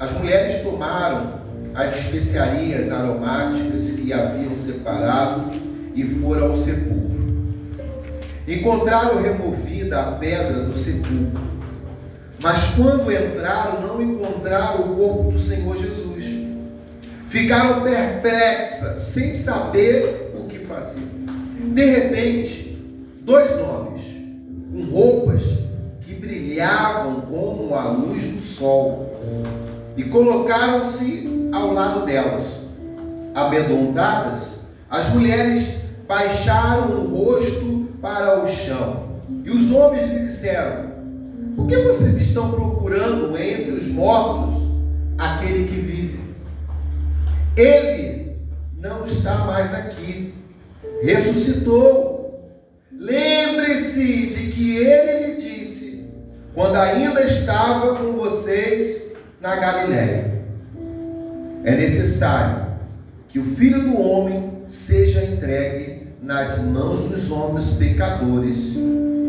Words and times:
as 0.00 0.10
mulheres 0.10 0.60
tomaram 0.62 1.40
as 1.72 2.00
especiarias 2.00 2.90
aromáticas 2.90 3.92
que 3.92 4.12
haviam 4.12 4.56
separado 4.56 5.52
e 5.94 6.02
foram 6.02 6.50
ao 6.50 6.56
sepulcro. 6.56 7.12
Encontraram 8.48 9.22
removida 9.22 10.00
a 10.00 10.12
pedra 10.12 10.64
do 10.64 10.76
sepulcro, 10.76 11.40
mas 12.42 12.74
quando 12.74 13.12
entraram, 13.12 13.82
não 13.82 14.02
encontraram 14.02 14.90
o 14.90 14.96
corpo 14.96 15.30
do 15.30 15.38
Senhor 15.38 15.76
Jesus. 15.76 16.24
Ficaram 17.28 17.82
perplexas, 17.82 18.98
sem 18.98 19.36
saber 19.36 20.32
o 20.34 20.48
que 20.48 20.58
fazer. 20.58 21.21
De 21.72 21.86
repente, 21.86 22.76
dois 23.22 23.50
homens, 23.52 24.04
com 24.70 24.90
roupas 24.90 25.42
que 26.02 26.14
brilhavam 26.14 27.22
como 27.22 27.74
a 27.74 27.92
luz 27.92 28.26
do 28.26 28.40
sol, 28.42 29.10
e 29.96 30.04
colocaram-se 30.04 31.48
ao 31.50 31.72
lado 31.72 32.04
delas. 32.04 32.44
Amedrontadas, 33.34 34.60
as 34.90 35.08
mulheres 35.14 35.76
baixaram 36.06 37.00
o 37.00 37.08
rosto 37.08 37.88
para 38.02 38.44
o 38.44 38.48
chão. 38.48 39.04
E 39.42 39.48
os 39.48 39.72
homens 39.72 40.12
lhe 40.12 40.18
disseram: 40.20 40.90
Por 41.56 41.66
que 41.68 41.76
vocês 41.78 42.20
estão 42.20 42.50
procurando 42.50 43.34
entre 43.38 43.70
os 43.70 43.88
mortos 43.88 44.62
aquele 45.16 45.68
que 45.68 45.80
vive? 45.80 46.20
Ele 47.56 48.36
não 48.78 49.06
está 49.06 49.46
mais 49.46 49.72
aqui, 49.72 50.31
ressuscitou. 51.02 52.12
Lembre-se 52.92 54.26
de 54.26 54.52
que 54.52 54.76
ele 54.76 55.26
lhe 55.26 55.40
disse, 55.40 56.04
quando 56.54 56.76
ainda 56.76 57.22
estava 57.24 57.96
com 57.96 58.12
vocês 58.12 59.12
na 59.40 59.56
Galiléia: 59.56 60.42
É 61.64 61.76
necessário 61.76 62.66
que 63.28 63.38
o 63.38 63.44
filho 63.44 63.82
do 63.82 64.00
homem 64.00 64.52
seja 64.66 65.24
entregue 65.24 66.06
nas 66.22 66.62
mãos 66.62 67.08
dos 67.08 67.30
homens 67.30 67.70
pecadores 67.70 68.76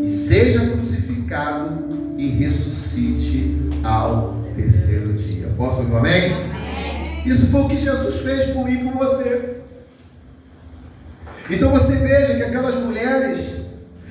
e 0.04 0.08
seja 0.08 0.68
crucificado 0.68 2.14
e 2.16 2.28
ressuscite 2.28 3.56
ao 3.82 4.34
terceiro 4.54 5.14
dia. 5.14 5.48
Posso 5.56 5.80
ouvir 5.80 5.92
um 5.92 5.96
amém? 5.96 6.32
amém? 6.32 7.22
Isso 7.26 7.46
foi 7.46 7.62
o 7.62 7.68
que 7.68 7.76
Jesus 7.76 8.20
fez 8.20 8.50
por 8.52 8.64
mim 8.64 8.74
e 8.74 8.84
por 8.84 8.92
você. 8.92 9.63
Então 11.50 11.70
você 11.70 11.96
veja 11.96 12.34
que 12.34 12.42
aquelas 12.42 12.76
mulheres, 12.76 13.62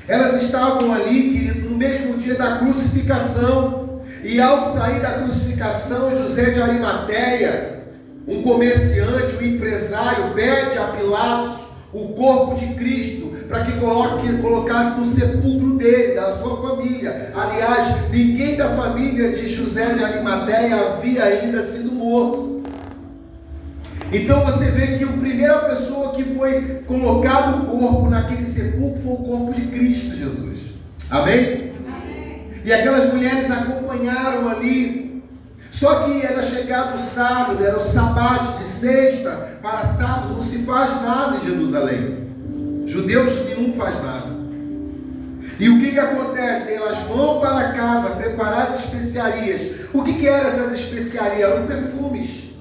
elas 0.08 0.42
estavam 0.42 0.94
ali, 0.94 1.34
querido, 1.34 1.70
no 1.70 1.78
mesmo 1.78 2.18
dia 2.18 2.36
da 2.36 2.58
crucificação. 2.58 4.02
E 4.24 4.40
ao 4.40 4.74
sair 4.74 5.02
da 5.02 5.14
crucificação, 5.14 6.16
José 6.16 6.52
de 6.52 6.62
Arimateia, 6.62 7.84
um 8.28 8.42
comerciante, 8.42 9.36
um 9.36 9.46
empresário, 9.46 10.34
pede 10.34 10.78
a 10.78 10.84
Pilatos 10.86 11.64
o 11.92 12.10
corpo 12.14 12.56
de 12.56 12.74
Cristo 12.74 13.34
para 13.48 13.66
que 13.66 13.74
coloque, 13.74 14.38
colocasse 14.38 15.00
no 15.00 15.06
sepulcro 15.06 15.78
dele, 15.78 16.16
da 16.16 16.32
sua 16.32 16.58
família. 16.62 17.32
Aliás, 17.36 18.10
ninguém 18.10 18.56
da 18.56 18.70
família 18.70 19.32
de 19.32 19.50
José 19.50 19.94
de 19.94 20.04
Arimateia 20.04 20.76
havia 20.76 21.24
ainda 21.24 21.62
sido 21.62 21.92
morto. 21.92 22.53
Então 24.14 24.46
você 24.46 24.66
vê 24.72 24.98
que 24.98 25.04
a 25.04 25.08
primeira 25.08 25.58
pessoa 25.70 26.14
que 26.14 26.24
foi 26.24 26.84
colocado 26.86 27.64
o 27.64 27.80
corpo 27.80 28.10
naquele 28.10 28.46
sepulcro 28.46 29.02
foi 29.02 29.14
o 29.14 29.18
corpo 29.18 29.54
de 29.54 29.62
Cristo 29.68 30.16
Jesus. 30.16 30.60
Amém? 31.10 31.74
Amém. 31.88 32.48
E 32.64 32.72
aquelas 32.72 33.12
mulheres 33.12 33.50
acompanharam 33.50 34.48
ali 34.48 35.04
só 35.72 36.04
que 36.04 36.24
era 36.24 36.44
chegado 36.44 36.96
o 36.96 37.00
sábado, 37.00 37.66
era 37.66 37.78
o 37.78 37.82
sabate 37.82 38.60
de 38.60 38.70
sexta 38.70 39.58
para 39.60 39.84
sábado, 39.84 40.36
não 40.36 40.42
se 40.42 40.60
faz 40.60 41.02
nada 41.02 41.38
em 41.38 41.44
Jerusalém. 41.44 42.28
Judeus 42.86 43.44
nenhum 43.46 43.74
faz 43.74 43.96
nada. 44.04 44.28
E 45.60 45.70
o 45.70 45.80
que, 45.80 45.92
que 45.92 46.00
acontece? 46.00 46.76
Elas 46.76 47.00
vão 47.00 47.40
para 47.40 47.74
casa 47.74 48.12
preparar 48.12 48.68
as 48.68 48.86
especiarias. 48.86 49.88
O 49.92 50.04
que, 50.04 50.14
que 50.14 50.28
eram 50.28 50.48
essas 50.48 50.74
especiarias? 50.74 51.50
Eram 51.50 51.66
perfumes. 51.66 52.53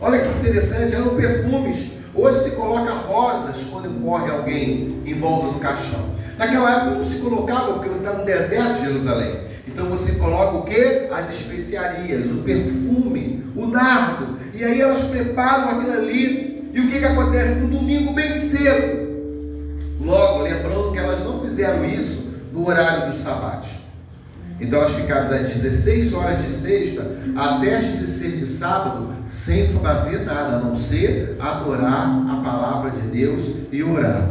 Olha 0.00 0.20
que 0.20 0.38
interessante, 0.38 0.94
eram 0.94 1.14
perfumes. 1.16 1.92
Hoje 2.14 2.44
se 2.44 2.50
coloca 2.52 2.92
rosas 2.92 3.64
quando 3.70 3.90
morre 3.90 4.30
alguém 4.30 5.02
em 5.04 5.14
volta 5.14 5.52
do 5.52 5.58
caixão. 5.58 6.14
Naquela 6.38 6.70
época 6.70 6.90
não 6.96 7.04
se 7.04 7.18
colocava, 7.18 7.74
porque 7.74 7.88
você 7.88 8.06
está 8.06 8.18
no 8.18 8.24
deserto 8.24 8.74
de 8.74 8.86
Jerusalém. 8.86 9.44
Então 9.66 9.86
você 9.86 10.12
coloca 10.12 10.58
o 10.58 10.62
que? 10.64 11.08
As 11.12 11.30
especiarias, 11.30 12.30
o 12.30 12.42
perfume, 12.42 13.44
o 13.56 13.66
nardo. 13.66 14.36
E 14.54 14.64
aí 14.64 14.80
elas 14.80 15.04
preparam 15.04 15.70
aquilo 15.70 15.92
ali. 15.92 16.70
E 16.72 16.80
o 16.80 16.90
que, 16.90 16.98
que 16.98 17.04
acontece? 17.04 17.60
No 17.60 17.68
domingo, 17.68 18.12
bem 18.12 18.34
cedo. 18.34 19.04
Logo, 20.00 20.42
lembrando 20.42 20.92
que 20.92 20.98
elas 20.98 21.20
não 21.20 21.40
fizeram 21.40 21.84
isso 21.84 22.34
no 22.52 22.68
horário 22.68 23.12
do 23.12 23.16
sabate. 23.16 23.83
Então 24.60 24.78
elas 24.78 24.94
ficaram 24.94 25.28
das 25.28 25.48
16 25.48 26.14
horas 26.14 26.42
de 26.42 26.50
sexta 26.50 27.04
até 27.36 27.76
as 27.76 27.84
16 27.84 28.38
de 28.38 28.46
sábado 28.46 29.12
sem 29.26 29.68
fazer 29.80 30.20
nada, 30.20 30.56
a 30.56 30.60
não 30.60 30.76
ser 30.76 31.36
adorar 31.40 32.08
a 32.30 32.42
palavra 32.44 32.90
de 32.90 33.00
Deus 33.08 33.56
e 33.72 33.82
orar. 33.82 34.22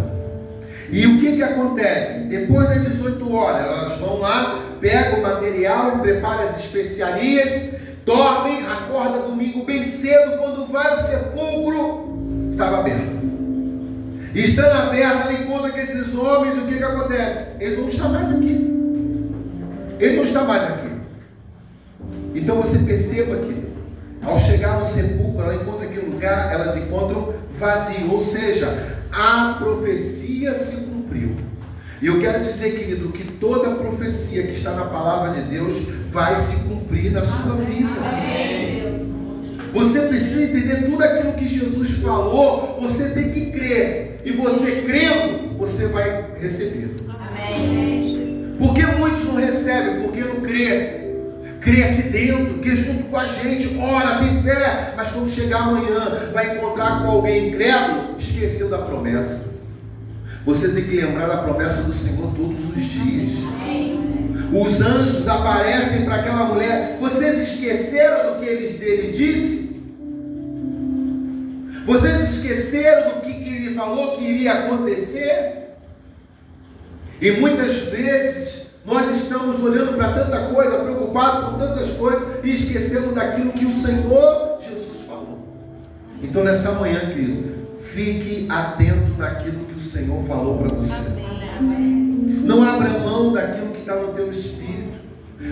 E 0.90 1.06
o 1.08 1.20
que, 1.20 1.36
que 1.36 1.44
acontece? 1.44 2.26
Depois 2.26 2.70
das 2.70 2.84
18 2.84 3.34
horas, 3.34 3.66
elas 3.66 4.00
vão 4.00 4.20
lá, 4.20 4.60
pegam 4.80 5.20
o 5.20 5.24
material, 5.24 6.00
preparam 6.00 6.44
as 6.44 6.60
especiarias, 6.60 7.72
dormem, 8.06 8.66
acorda 8.68 9.28
domingo 9.28 9.66
bem 9.66 9.84
cedo, 9.84 10.38
quando 10.38 10.72
vai 10.72 10.92
ao 10.92 11.02
sepulcro, 11.02 12.48
estava 12.52 12.80
aberto. 12.80 13.24
E 14.36 14.44
estando 14.44 14.72
aberto, 14.72 15.30
ele 15.30 15.44
encontra 15.44 15.72
com 15.72 15.78
esses 15.78 16.14
homens, 16.16 16.58
o 16.58 16.62
que, 16.62 16.78
que 16.78 16.84
acontece? 16.84 17.64
Ele 17.64 17.82
não 17.82 17.88
está 17.88 18.10
mais 18.10 18.32
aqui. 18.32 18.73
Está 20.44 20.52
mais 20.52 20.64
aqui. 20.64 20.90
Então 22.36 22.58
você 22.58 22.80
perceba 22.80 23.38
que, 23.38 23.64
ao 24.22 24.38
chegar 24.38 24.78
no 24.78 24.86
sepulcro, 24.86 25.42
ela 25.42 25.56
encontra 25.56 25.86
aquele 25.86 26.08
lugar, 26.08 26.52
elas 26.52 26.76
encontram 26.76 27.34
vazio, 27.58 28.12
ou 28.12 28.20
seja, 28.20 28.98
a 29.10 29.56
profecia 29.58 30.54
se 30.54 30.82
cumpriu. 30.82 31.38
E 32.02 32.08
eu 32.08 32.20
quero 32.20 32.44
dizer, 32.44 32.78
querido, 32.78 33.14
que 33.14 33.24
toda 33.24 33.76
profecia 33.76 34.44
que 34.44 34.52
está 34.52 34.72
na 34.72 34.84
palavra 34.86 35.42
de 35.42 35.50
Deus 35.50 35.88
vai 36.12 36.38
se 36.38 36.66
cumprir 36.66 37.10
na 37.14 37.24
sua 37.24 37.56
vida. 37.56 37.94
Você 39.72 40.02
precisa 40.02 40.44
entender 40.44 40.90
tudo 40.90 41.04
aquilo 41.06 41.34
que 41.34 41.48
Jesus 41.48 41.92
falou, 42.00 42.80
você 42.82 43.12
tem 43.12 43.32
que 43.32 43.46
crer. 43.52 44.18
E 44.26 44.32
você 44.34 44.82
crendo, 44.82 45.58
você 45.58 45.88
vai 45.88 46.34
receber. 46.42 46.96
Amém. 47.08 48.56
Por 48.58 48.74
que 48.74 48.86
muitos 48.86 49.13
não 49.34 49.42
recebem? 49.42 50.02
Porque 50.04 50.22
não 50.22 50.42
crê. 50.42 51.04
Crê 51.60 51.84
aqui 51.84 52.04
dentro, 52.10 52.60
que 52.60 52.76
junto 52.76 53.06
com 53.06 53.18
a 53.18 53.26
gente, 53.26 53.78
ora, 53.80 54.20
tem 54.20 54.44
fé, 54.44 54.94
mas 54.98 55.10
quando 55.10 55.30
chegar 55.30 55.62
amanhã, 55.62 56.30
vai 56.34 56.58
encontrar 56.58 57.02
com 57.02 57.10
alguém 57.10 57.50
incrédulo, 57.50 58.16
esqueceu 58.20 58.70
da 58.70 58.80
promessa. 58.80 59.54
Você 60.46 60.74
tem 60.74 60.84
que 60.84 60.98
lembrar 60.98 61.28
da 61.28 61.38
promessa 61.38 61.84
do 61.84 61.94
Senhor 61.94 62.34
todos 62.36 62.76
os 62.76 62.84
dias. 62.84 63.32
Os 64.54 64.82
anjos 64.82 65.28
aparecem 65.28 66.04
para 66.04 66.16
aquela 66.16 66.46
mulher. 66.46 66.98
Vocês 67.00 67.40
esqueceram 67.40 68.34
do 68.34 68.40
que 68.40 68.46
ele, 68.46 68.68
dele 68.78 69.14
disse? 69.14 69.82
Vocês 71.86 72.30
esqueceram 72.30 73.16
do 73.16 73.22
que, 73.22 73.34
que 73.34 73.50
ele 73.50 73.74
falou 73.74 74.18
que 74.18 74.26
iria 74.26 74.54
acontecer? 74.54 75.64
E 77.22 77.32
muitas 77.32 77.78
vezes 77.84 78.63
nós 78.86 79.10
estamos 79.10 79.64
olhando 79.64 79.96
para 79.96 80.12
tanta 80.12 80.48
coisa, 80.54 80.84
preocupados 80.84 81.50
com 81.50 81.58
tantas 81.58 81.92
coisas 81.92 82.44
e 82.44 82.54
esquecemos 82.54 83.16
daquilo 83.16 83.54
que 83.54 83.66
o 83.66 83.74
Senhor 83.74 84.60
Jesus 84.62 85.06
falou. 85.08 85.40
Então 86.22 86.44
nessa 86.44 86.74
manhã, 86.74 87.00
querido, 87.00 87.54
fique 87.80 88.46
atento 88.50 89.14
naquilo 89.18 89.66
que 89.66 89.76
o 89.76 89.82
Senhor 89.82 90.22
falou 90.26 90.58
para 90.58 90.76
você. 90.76 91.12
Não 92.44 92.62
abra 92.62 93.00
mão 93.00 93.32
daquilo 93.32 93.72
que 93.72 93.80
está 93.80 93.96
no 93.96 94.10
teu 94.10 94.30
espírito. 94.30 94.74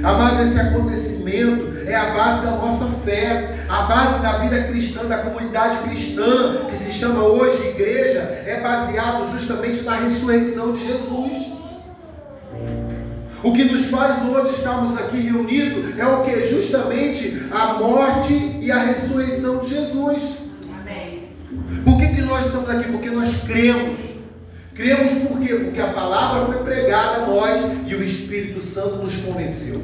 Amado, 0.04 0.44
esse 0.44 0.60
acontecimento 0.60 1.88
é 1.88 1.96
a 1.96 2.14
base 2.14 2.46
da 2.46 2.52
nossa 2.52 2.86
fé, 3.06 3.56
a 3.70 3.84
base 3.84 4.22
da 4.22 4.40
vida 4.40 4.64
cristã, 4.64 5.06
da 5.06 5.20
comunidade 5.20 5.90
cristã, 5.90 6.66
que 6.70 6.78
se 6.78 6.92
chama 6.92 7.24
hoje 7.24 7.70
igreja, 7.70 8.20
é 8.20 8.60
baseado 8.62 9.32
justamente 9.32 9.84
na 9.84 9.96
ressurreição 9.96 10.74
de 10.74 10.86
Jesus. 10.86 11.61
O 13.44 13.54
que 13.54 13.64
nos 13.64 13.88
faz 13.88 14.24
hoje 14.24 14.56
estarmos 14.56 14.98
aqui 14.98 15.18
reunidos 15.18 15.98
é 15.98 16.06
o 16.06 16.24
que? 16.24 16.46
Justamente 16.46 17.42
a 17.52 17.74
morte 17.74 18.34
e 18.62 18.72
a 18.72 18.84
ressurreição 18.84 19.60
de 19.60 19.70
Jesus. 19.70 20.38
Amém. 20.80 21.30
Por 21.84 21.98
que, 21.98 22.16
que 22.16 22.22
nós 22.22 22.46
estamos 22.46 22.70
aqui? 22.70 22.92
Porque 22.92 23.10
nós 23.10 23.44
cremos 23.44 24.12
Cremos 24.74 25.14
por 25.28 25.40
quê? 25.40 25.54
Porque 25.54 25.82
a 25.82 25.92
palavra 25.92 26.46
foi 26.46 26.64
pregada 26.64 27.24
a 27.24 27.28
nós 27.28 27.62
e 27.88 27.94
o 27.94 28.04
Espírito 28.04 28.62
Santo 28.62 28.96
nos 28.98 29.18
convenceu. 29.18 29.82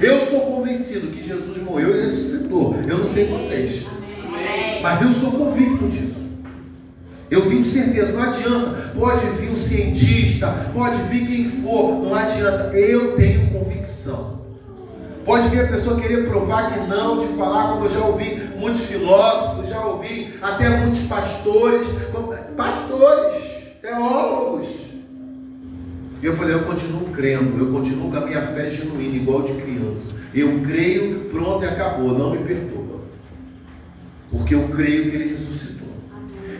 Eu 0.00 0.26
sou 0.26 0.40
convencido 0.40 1.08
que 1.08 1.22
Jesus 1.22 1.62
morreu 1.62 1.96
e 1.96 2.06
ressuscitou. 2.06 2.76
Eu 2.88 2.98
não 2.98 3.04
sei 3.04 3.26
vocês. 3.26 3.84
Mas 4.82 5.02
eu 5.02 5.12
sou 5.12 5.32
convicto 5.32 5.86
disso. 5.88 6.19
Eu 7.30 7.48
tenho 7.48 7.64
certeza, 7.64 8.12
não 8.12 8.22
adianta. 8.22 8.92
Pode 8.98 9.26
vir 9.38 9.50
um 9.50 9.56
cientista, 9.56 10.48
pode 10.72 11.00
vir 11.04 11.26
quem 11.26 11.44
for, 11.44 12.02
não 12.02 12.14
adianta. 12.14 12.76
Eu 12.76 13.16
tenho 13.16 13.48
convicção. 13.50 14.40
Pode 15.24 15.48
vir 15.48 15.60
a 15.60 15.68
pessoa 15.68 16.00
querer 16.00 16.26
provar 16.28 16.72
que 16.72 16.80
não, 16.88 17.20
de 17.20 17.26
falar, 17.36 17.72
como 17.72 17.84
eu 17.84 17.90
já 17.90 18.00
ouvi 18.00 18.42
muitos 18.56 18.82
filósofos, 18.82 19.68
já 19.68 19.84
ouvi 19.84 20.34
até 20.42 20.78
muitos 20.78 21.02
pastores, 21.02 21.86
pastores, 22.56 23.42
teólogos. 23.80 24.90
E 26.22 26.26
eu 26.26 26.34
falei, 26.34 26.54
eu 26.54 26.64
continuo 26.64 27.08
crendo, 27.12 27.64
eu 27.64 27.72
continuo 27.72 28.10
com 28.10 28.16
a 28.16 28.26
minha 28.26 28.42
fé 28.42 28.70
genuína, 28.70 29.16
igual 29.16 29.42
de 29.42 29.54
criança. 29.54 30.16
Eu 30.34 30.60
creio, 30.62 31.30
pronto 31.30 31.64
e 31.64 31.68
acabou, 31.68 32.12
não 32.12 32.30
me 32.30 32.38
perturba. 32.38 33.00
Porque 34.30 34.54
eu 34.54 34.68
creio 34.68 35.10
que 35.10 35.16
ele 35.16 35.30
ressuscitou. 35.30 35.69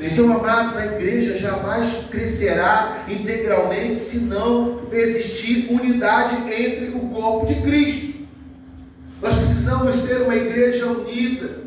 Então, 0.03 0.33
amados, 0.33 0.79
a 0.79 0.87
igreja 0.87 1.37
jamais 1.37 2.07
crescerá 2.11 3.05
integralmente 3.07 4.01
se 4.01 4.21
não 4.21 4.81
existir 4.91 5.69
unidade 5.71 6.37
entre 6.51 6.93
o 6.97 7.01
corpo 7.11 7.47
de 7.47 7.61
Cristo. 7.61 8.21
Nós 9.21 9.35
precisamos 9.37 9.97
ser 9.97 10.23
uma 10.23 10.35
igreja 10.35 10.87
unida. 10.87 11.59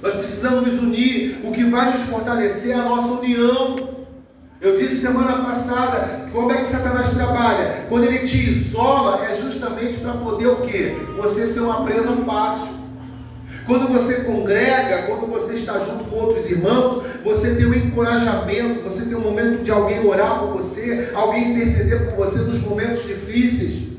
Nós 0.00 0.14
precisamos 0.14 0.72
nos 0.72 0.80
unir. 0.80 1.40
O 1.42 1.50
que 1.50 1.64
vai 1.64 1.90
nos 1.90 2.02
fortalecer 2.02 2.70
é 2.70 2.80
a 2.80 2.84
nossa 2.84 3.14
união. 3.14 3.92
Eu 4.60 4.76
disse 4.78 5.02
semana 5.02 5.44
passada, 5.44 6.28
como 6.32 6.52
é 6.52 6.58
que 6.58 6.70
Satanás 6.70 7.10
trabalha? 7.14 7.84
Quando 7.88 8.04
ele 8.04 8.20
te 8.20 8.48
isola, 8.48 9.26
é 9.26 9.34
justamente 9.34 9.98
para 9.98 10.12
poder 10.12 10.46
o 10.46 10.60
quê? 10.62 10.94
Você 11.16 11.48
ser 11.48 11.60
uma 11.60 11.84
presa 11.84 12.12
fácil. 12.24 12.81
Quando 13.66 13.88
você 13.88 14.24
congrega, 14.24 15.02
quando 15.02 15.26
você 15.30 15.54
está 15.54 15.78
junto 15.78 16.04
com 16.04 16.16
outros 16.16 16.50
irmãos, 16.50 17.04
você 17.24 17.54
tem 17.54 17.66
um 17.66 17.74
encorajamento, 17.74 18.80
você 18.80 19.06
tem 19.06 19.16
um 19.16 19.20
momento 19.20 19.62
de 19.62 19.70
alguém 19.70 20.04
orar 20.04 20.40
por 20.40 20.54
você, 20.54 21.10
alguém 21.14 21.52
interceder 21.52 22.06
por 22.06 22.26
você 22.26 22.40
nos 22.40 22.60
momentos 22.60 23.06
difíceis. 23.06 23.92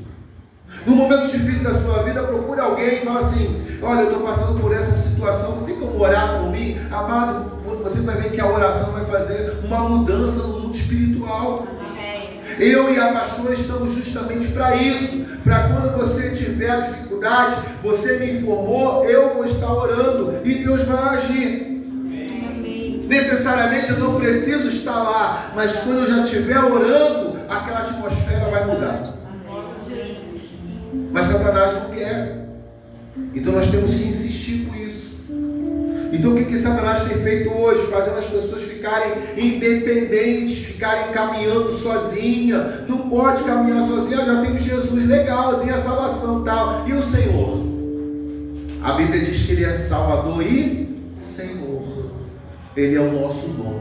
No 0.84 0.94
momento 0.94 1.30
difícil 1.30 1.64
da 1.64 1.74
sua 1.74 2.02
vida, 2.02 2.22
procure 2.24 2.60
alguém 2.60 2.98
e 2.98 3.04
fala 3.04 3.20
assim: 3.20 3.62
Olha, 3.80 4.00
eu 4.00 4.12
estou 4.12 4.22
passando 4.22 4.60
por 4.60 4.72
essa 4.72 4.94
situação, 4.94 5.56
não 5.56 5.64
tem 5.64 5.76
como 5.76 5.98
orar 5.98 6.40
por 6.40 6.50
mim? 6.50 6.76
Amado, 6.90 7.52
você 7.82 8.00
vai 8.00 8.16
ver 8.16 8.32
que 8.32 8.40
a 8.40 8.46
oração 8.46 8.92
vai 8.92 9.04
fazer 9.06 9.60
uma 9.64 9.88
mudança 9.88 10.46
no 10.46 10.60
mundo 10.60 10.74
espiritual. 10.74 11.66
Eu 12.58 12.92
e 12.92 12.98
a 12.98 13.12
pastora 13.12 13.54
estamos 13.54 13.94
justamente 13.94 14.48
para 14.48 14.76
isso, 14.76 15.24
para 15.42 15.68
quando 15.68 15.96
você 15.96 16.30
tiver 16.36 16.82
dificuldade, 16.82 17.03
você 17.82 18.18
me 18.18 18.32
informou, 18.32 19.04
eu 19.04 19.34
vou 19.34 19.44
estar 19.44 19.72
orando 19.72 20.34
e 20.44 20.54
Deus 20.54 20.82
vai 20.82 21.16
agir. 21.16 21.74
Necessariamente 23.06 23.90
eu 23.90 23.98
não 23.98 24.18
preciso 24.18 24.68
estar 24.68 25.02
lá, 25.02 25.52
mas 25.54 25.76
quando 25.76 26.00
eu 26.00 26.08
já 26.08 26.24
estiver 26.24 26.58
orando, 26.58 27.38
aquela 27.48 27.80
atmosfera 27.80 28.50
vai 28.50 28.66
mudar. 28.66 29.14
Mas 31.12 31.26
Satanás 31.26 31.74
não 31.74 31.90
quer. 31.90 32.44
Então 33.34 33.52
nós 33.52 33.70
temos 33.70 33.94
que 33.94 34.04
insistir 34.04 34.66
com 34.66 34.74
isso. 34.74 35.24
Então 36.12 36.32
o 36.32 36.36
que, 36.36 36.44
que 36.44 36.58
Satanás 36.58 37.04
tem 37.04 37.18
feito 37.18 37.52
hoje? 37.52 37.86
Fazendo 37.86 38.18
as 38.18 38.26
pessoas 38.26 38.63
ficarem 38.84 39.12
independentes, 39.38 40.58
ficarem 40.58 41.10
caminhando 41.12 41.72
sozinha. 41.72 42.84
Não 42.86 43.08
pode 43.08 43.42
caminhar 43.44 43.88
sozinha, 43.88 44.20
eu 44.20 44.26
já 44.26 44.42
tenho 44.42 44.58
Jesus, 44.58 45.08
legal, 45.08 45.52
eu 45.52 45.58
tenho 45.60 45.74
a 45.74 45.78
salvação 45.78 46.44
tal. 46.44 46.86
E 46.86 46.92
o 46.92 47.02
Senhor? 47.02 47.64
A 48.82 48.92
Bíblia 48.92 49.24
diz 49.24 49.44
que 49.44 49.52
Ele 49.52 49.64
é 49.64 49.74
Salvador 49.74 50.42
e 50.42 51.00
Senhor. 51.18 51.82
Ele 52.76 52.96
é 52.96 53.00
o 53.00 53.12
nosso 53.12 53.48
dono. 53.48 53.80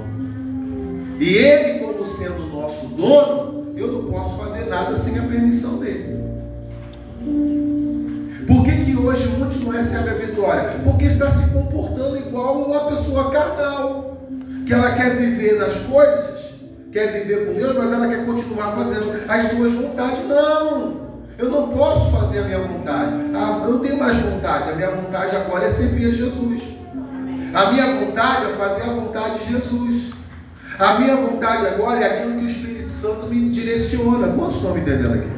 E 1.19 1.35
Ele, 1.35 1.79
como 1.79 2.05
sendo 2.05 2.43
o 2.43 2.61
nosso 2.61 2.87
dono, 2.87 3.73
eu 3.75 3.87
não 3.87 4.05
posso 4.09 4.37
fazer 4.37 4.67
nada 4.67 4.95
sem 4.95 5.19
a 5.19 5.23
permissão 5.23 5.79
dele. 5.79 6.23
Por 8.47 8.63
que, 8.63 8.85
que 8.85 8.95
hoje 8.95 9.27
muitos 9.37 9.59
não 9.61 9.71
recebem 9.71 10.13
a 10.13 10.17
vitória? 10.17 10.69
Porque 10.85 11.05
está 11.05 11.29
se 11.29 11.49
comportando 11.49 12.17
igual 12.17 12.63
uma 12.63 12.91
pessoa 12.91 13.31
carnal, 13.31 14.13
que 14.65 14.73
ela 14.73 14.93
quer 14.93 15.15
viver 15.15 15.57
nas 15.57 15.75
coisas, 15.75 16.53
quer 16.91 17.11
viver 17.11 17.47
com 17.47 17.53
Deus, 17.53 17.75
mas 17.77 17.91
ela 17.91 18.07
quer 18.07 18.25
continuar 18.25 18.71
fazendo 18.71 19.11
as 19.27 19.51
suas 19.51 19.73
vontades. 19.73 20.27
Não! 20.27 21.03
Eu 21.37 21.49
não 21.49 21.69
posso 21.69 22.11
fazer 22.11 22.39
a 22.39 22.43
minha 22.43 22.59
vontade. 22.59 23.11
Ah, 23.33 23.61
eu 23.63 23.71
não 23.71 23.79
tenho 23.79 23.97
mais 23.97 24.17
vontade. 24.17 24.69
A 24.69 24.75
minha 24.75 24.91
vontade 24.91 25.35
agora 25.35 25.65
é 25.65 25.69
servir 25.69 26.07
a 26.07 26.11
Jesus. 26.11 26.63
A 27.53 27.71
minha 27.71 27.85
vontade 27.85 28.45
é 28.45 28.49
fazer 28.49 28.83
a 28.83 28.93
vontade 28.93 29.39
de 29.39 29.53
Jesus. 29.53 30.13
A 30.79 30.99
minha 30.99 31.15
vontade 31.15 31.67
agora 31.67 31.99
é 31.99 32.17
aquilo 32.17 32.39
que 32.39 32.45
o 32.45 32.47
Espírito 32.47 32.89
Santo 33.01 33.27
me 33.27 33.49
direciona. 33.49 34.27
Quantos 34.29 34.55
estão 34.55 34.73
me 34.73 34.81
entendendo 34.81 35.13
aqui? 35.13 35.29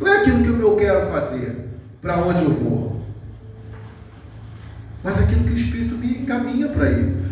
Não 0.00 0.12
é 0.12 0.18
aquilo 0.18 0.42
que 0.42 0.62
eu 0.62 0.76
quero 0.76 1.06
fazer, 1.06 1.70
para 2.02 2.18
onde 2.18 2.44
eu 2.44 2.50
vou, 2.50 3.00
mas 5.02 5.22
aquilo 5.22 5.44
que 5.44 5.52
o 5.52 5.56
Espírito 5.56 5.94
me 5.94 6.18
encaminha 6.18 6.68
para 6.68 6.90
ir. 6.90 7.25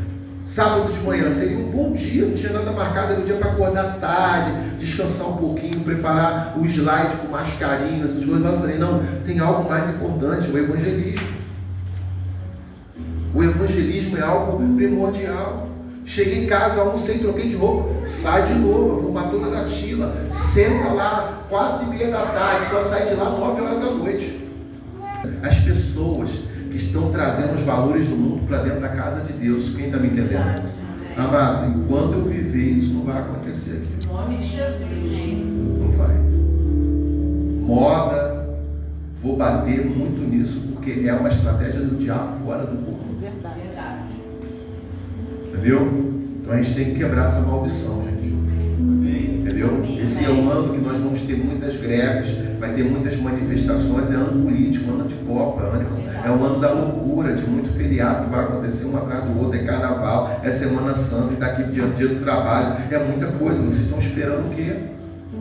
Sábado 0.46 0.92
de 0.92 1.00
manhã 1.00 1.30
seria 1.30 1.56
um 1.56 1.70
bom 1.70 1.92
dia, 1.92 2.26
não 2.26 2.34
tinha 2.34 2.52
nada 2.52 2.70
marcado, 2.70 3.12
era 3.12 3.20
um 3.20 3.24
dia 3.24 3.36
para 3.36 3.52
acordar 3.52 3.98
tarde, 3.98 4.50
descansar 4.78 5.28
um 5.30 5.36
pouquinho, 5.38 5.80
preparar 5.80 6.54
o 6.58 6.66
slide 6.66 7.16
com 7.16 7.28
mais 7.28 7.50
carinho, 7.54 8.04
essas 8.04 8.24
coisas. 8.24 8.42
Mas 8.42 8.52
eu 8.52 8.60
falei, 8.60 8.78
não, 8.78 9.02
tem 9.24 9.38
algo 9.38 9.68
mais 9.68 9.88
importante, 9.88 10.50
o 10.50 10.58
evangelismo. 10.58 11.26
O 13.34 13.42
evangelismo 13.42 14.18
é 14.18 14.22
algo 14.22 14.76
primordial. 14.76 15.68
Cheguei 16.04 16.44
em 16.44 16.46
casa, 16.46 16.82
almocei, 16.82 17.18
troquei 17.18 17.48
de 17.48 17.56
roupa, 17.56 18.06
sai 18.06 18.44
de 18.44 18.52
novo, 18.52 18.98
a 18.98 19.02
formatura 19.02 19.50
da 19.50 19.64
Tila, 19.64 20.14
senta 20.30 20.92
lá, 20.92 21.42
quatro 21.48 21.86
e 21.86 21.88
meia 21.88 22.10
da 22.10 22.26
tarde, 22.26 22.68
só 22.68 22.82
sai 22.82 23.08
de 23.08 23.14
lá 23.14 23.30
nove 23.30 23.62
horas 23.62 23.82
da 23.82 23.90
noite. 23.90 24.46
As 25.42 25.58
pessoas 25.60 26.30
que 26.74 26.78
estão 26.78 27.12
trazendo 27.12 27.54
os 27.54 27.62
valores 27.62 28.08
do 28.08 28.16
mundo 28.16 28.48
para 28.48 28.58
dentro 28.58 28.80
da 28.80 28.88
casa 28.88 29.20
de 29.20 29.32
Deus, 29.34 29.76
quem 29.76 29.86
está 29.86 29.98
me 29.98 30.08
entendendo? 30.08 30.60
Amado, 31.16 31.68
enquanto 31.68 32.14
eu 32.14 32.24
viver, 32.24 32.72
isso 32.72 32.94
não 32.94 33.04
vai 33.04 33.16
acontecer 33.16 33.80
aqui. 33.80 34.08
Nome 34.08 34.38
de 34.38 34.48
Jesus. 34.48 35.52
Não 35.78 35.90
vai. 35.92 36.16
Moda, 37.62 38.58
vou 39.14 39.36
bater 39.36 39.86
muito 39.86 40.28
nisso, 40.28 40.72
porque 40.72 41.04
é 41.06 41.14
uma 41.14 41.28
estratégia 41.28 41.80
do 41.80 41.96
diabo 41.96 42.44
fora 42.44 42.66
do 42.66 42.84
corpo. 42.84 43.04
Verdade. 43.20 43.60
Entendeu? 45.46 46.12
Então 46.42 46.52
a 46.52 46.56
gente 46.60 46.74
tem 46.74 46.84
que 46.86 46.94
quebrar 46.98 47.26
essa 47.26 47.42
maldição, 47.42 48.02
gente. 48.02 48.34
Entendeu? 49.44 49.80
Esse 50.02 50.24
é 50.24 50.30
um 50.30 50.50
ano 50.50 50.74
que 50.74 50.80
nós 50.80 51.00
vamos 51.00 51.22
ter 51.22 51.36
muitas 51.36 51.76
greves, 51.76 52.30
vai 52.64 52.72
ter 52.72 52.84
muitas 52.84 53.16
manifestações, 53.18 54.10
é 54.10 54.14
ano 54.14 54.42
político, 54.42 54.90
ano 54.90 55.06
de 55.06 55.14
Copa, 55.16 55.62
é 56.24 56.30
um 56.30 56.42
ano 56.42 56.58
da 56.60 56.72
loucura, 56.72 57.34
de 57.34 57.44
muito 57.44 57.68
feriado 57.76 58.24
que 58.24 58.30
vai 58.30 58.44
acontecer 58.44 58.86
um 58.86 58.96
atrás 58.96 59.24
do 59.24 59.38
outro, 59.38 59.58
é 59.58 59.64
carnaval, 59.64 60.40
é 60.42 60.50
Semana 60.50 60.94
Santa, 60.94 61.34
e 61.34 61.36
daqui 61.36 61.64
dia, 61.64 61.86
dia 61.88 62.08
do 62.08 62.24
trabalho, 62.24 62.76
é 62.90 62.98
muita 63.00 63.26
coisa. 63.26 63.60
Vocês 63.60 63.84
estão 63.84 63.98
esperando 63.98 64.46
o 64.46 64.50
quê? 64.50 64.76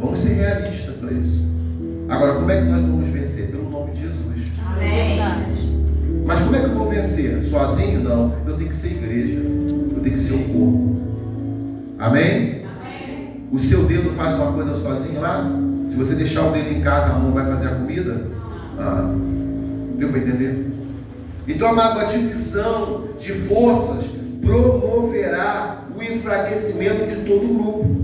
Vamos 0.01 0.19
ser 0.19 0.33
realistas 0.33 0.95
para 0.95 1.13
isso. 1.13 1.47
Agora, 2.09 2.33
como 2.33 2.51
é 2.51 2.57
que 2.57 2.67
nós 2.67 2.81
vamos 2.81 3.07
vencer? 3.07 3.51
Pelo 3.51 3.69
nome 3.69 3.91
de 3.91 4.01
Jesus. 4.01 4.51
Amém. 4.65 5.19
Mas 6.25 6.41
como 6.41 6.55
é 6.55 6.59
que 6.59 6.65
eu 6.65 6.75
vou 6.75 6.89
vencer? 6.89 7.41
Sozinho? 7.45 8.01
Não. 8.01 8.33
Eu 8.45 8.57
tenho 8.57 8.69
que 8.69 8.75
ser 8.75 8.91
igreja. 8.91 9.39
Eu 9.39 10.01
tenho 10.01 10.15
que 10.15 10.19
ser 10.19 10.33
um 10.33 10.43
corpo. 10.43 10.97
Amém? 11.99 12.65
Amém? 12.65 13.47
O 13.49 13.59
seu 13.59 13.85
dedo 13.85 14.09
faz 14.11 14.35
uma 14.35 14.51
coisa 14.51 14.75
sozinho 14.75 15.21
lá? 15.21 15.72
Se 15.93 15.99
você 15.99 16.15
deixar 16.15 16.47
o 16.47 16.51
dedo 16.51 16.73
em 16.73 16.81
casa, 16.81 17.11
a 17.11 17.19
mão 17.19 17.31
vai 17.33 17.45
fazer 17.45 17.67
a 17.67 17.75
comida? 17.75 18.25
Ah, 18.79 19.13
deu 19.95 20.09
para 20.09 20.21
entender? 20.21 20.71
Então, 21.47 21.67
amado, 21.67 21.99
a 21.99 22.05
divisão 22.05 23.09
de 23.19 23.31
forças 23.31 24.07
promoverá 24.41 25.83
o 25.95 26.01
enfraquecimento 26.01 27.05
de 27.05 27.17
todo 27.17 27.45
o 27.45 27.53
grupo 27.53 27.95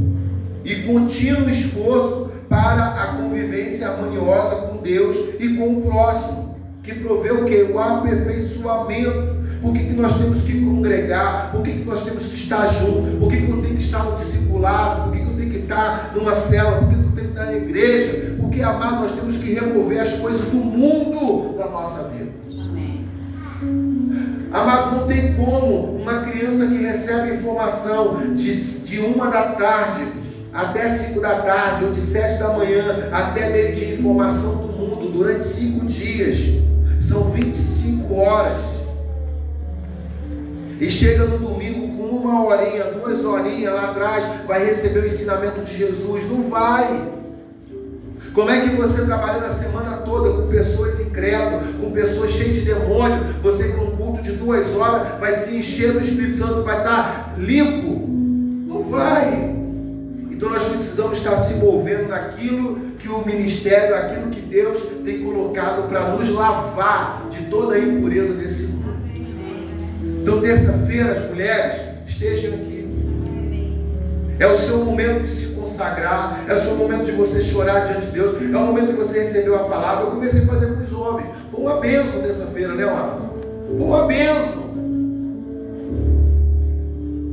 e 0.63 0.84
contínuo 0.84 1.50
esforço 1.50 2.29
para 2.48 2.89
a 2.89 3.17
convivência 3.17 3.89
harmoniosa 3.89 4.67
com 4.67 4.84
Deus 4.84 5.17
e 5.39 5.58
com 5.58 5.79
o 5.79 5.81
próximo 5.81 6.60
que 6.84 6.93
provê 6.93 7.31
o 7.31 7.46
que? 7.46 7.63
O 7.72 7.79
aperfeiçoamento. 7.79 9.39
Por 9.63 9.74
que, 9.74 9.79
que 9.79 9.93
nós 9.93 10.15
temos 10.15 10.43
que 10.43 10.63
congregar? 10.63 11.51
Por 11.51 11.63
que, 11.63 11.72
que 11.72 11.86
nós 11.86 12.03
temos 12.03 12.27
que 12.27 12.36
estar 12.36 12.67
juntos? 12.67 13.15
Por 13.15 13.29
que, 13.31 13.38
que 13.38 13.50
eu 13.50 13.62
tenho 13.63 13.77
que 13.77 13.84
estar 13.84 14.03
no 14.03 14.15
discipulado? 14.15 15.05
Por 15.05 15.13
que, 15.13 15.25
que 15.25 15.28
tenho 15.39 15.51
que 15.51 15.58
estar 15.60 16.12
numa 16.13 16.36
cela? 16.36 16.79
Por 16.79 16.89
que, 16.89 16.96
que 16.96 17.01
eu 17.01 17.12
tenho 17.12 17.27
que 17.27 17.34
estar 17.34 17.46
na 17.46 17.55
igreja? 17.55 18.36
Porque, 18.39 18.62
amado, 18.62 19.01
nós 19.01 19.12
temos 19.13 19.38
que 19.38 19.53
remover 19.53 20.01
as 20.01 20.13
coisas 20.13 20.48
do 20.50 20.58
mundo 20.58 21.58
da 21.58 21.67
nossa 21.69 22.10
vida. 22.10 22.29
Amado, 24.51 24.98
não 24.98 25.08
tem 25.08 25.36
como 25.36 25.98
uma 25.98 26.22
criança 26.22 26.65
que 26.67 26.77
recebe 26.77 27.36
informação 27.36 28.36
de, 28.36 28.84
de 28.86 29.00
uma 29.00 29.29
da 29.29 29.51
tarde 29.53 30.08
até 30.51 30.89
cinco 30.89 31.22
da 31.22 31.41
tarde, 31.41 31.86
ou 31.86 31.93
de 31.93 32.01
sete 32.01 32.39
da 32.39 32.53
manhã 32.53 33.10
até 33.12 33.50
meio-dia, 33.50 33.93
informação 33.93 34.67
do 34.67 34.74
mundo 34.74 35.12
durante 35.12 35.46
cinco 35.46 35.86
dias. 35.86 36.60
São 37.00 37.29
25 37.29 38.13
horas. 38.15 38.58
E 40.81 40.89
chega 40.89 41.25
no 41.25 41.38
domingo 41.38 41.88
uma 42.10 42.46
horinha, 42.46 42.86
duas 42.86 43.24
horinhas 43.25 43.74
lá 43.74 43.92
atrás, 43.92 44.24
vai 44.48 44.66
receber 44.66 45.00
o 45.00 45.08
ensinamento 45.08 45.62
de 45.62 45.78
Jesus. 45.78 46.30
Não 46.30 46.50
vai. 46.50 47.20
Como 48.34 48.50
é 48.50 48.62
que 48.62 48.75
você 48.75 49.06
trabalha 49.06 49.42
na 49.42 49.50
semana 49.50 49.98
toda 49.98 50.42
com 50.42 50.48
pessoas 50.48 51.00
incrédulas, 51.00 51.63
com 51.80 51.92
pessoas 51.92 52.32
cheias 52.32 52.56
de 52.56 52.62
demônio, 52.62 53.24
você 53.42 53.70
com 53.70 53.86
um 53.86 53.98
culto 53.98 54.22
de 54.22 54.34
duas 54.34 54.75
horas 54.75 55.20
vai 55.20 55.34
se 55.34 55.58
encher 55.58 55.94
do 55.94 56.00
Espírito 56.00 56.38
Santo, 56.38 56.63
vai 56.63 56.78
estar 56.78 57.34
limpo? 57.38 58.08
Não 58.68 58.84
vai. 58.84 59.56
Então 60.30 60.50
nós 60.51 60.63
precisamos 60.63 61.18
estar 61.18 61.36
se 61.38 61.56
movendo 61.56 62.08
naquilo 62.08 62.75
que 63.00 63.10
o 63.10 63.25
ministério, 63.25 63.96
aquilo 63.96 64.30
que 64.30 64.42
Deus 64.42 64.84
tem 65.04 65.24
colocado 65.24 65.89
para 65.89 66.10
nos 66.10 66.30
lavar 66.30 67.28
de 67.30 67.46
toda 67.46 67.75
a 67.75 67.80
impureza 67.80 68.36
desse 68.36 68.68
mundo. 68.68 69.00
Então 70.22 70.39
terça-feira 70.39 71.13
as 71.13 71.30
mulheres 71.30 71.88
estejam 72.20 72.54
aqui. 72.56 72.86
É 74.40 74.48
o 74.48 74.58
seu 74.58 74.84
momento 74.86 75.24
de 75.24 75.30
se 75.30 75.48
consagrar, 75.48 76.46
é 76.48 76.54
o 76.54 76.60
seu 76.60 76.76
momento 76.76 77.06
de 77.06 77.12
você 77.14 77.42
chorar 77.42 77.86
diante 77.86 78.08
de 78.08 78.12
Deus, 78.12 78.42
é 78.42 78.58
o 78.58 78.66
momento 78.66 78.94
que 78.94 79.00
você 79.00 79.22
recebeu 79.22 79.56
a 79.56 79.64
palavra. 79.66 80.06
Eu 80.06 80.12
comecei 80.12 80.44
a 80.44 80.46
fazer 80.46 80.68
com 80.68 80.84
os 80.84 80.94
homens. 80.94 81.30
Foi 81.50 81.62
uma 81.62 81.78
bênção 81.78 82.22
terça-feira, 82.22 82.76
né, 82.76 82.86
Wallace? 82.86 83.28
Foi 83.68 83.86
uma 83.86 84.06
bênção. 84.06 84.70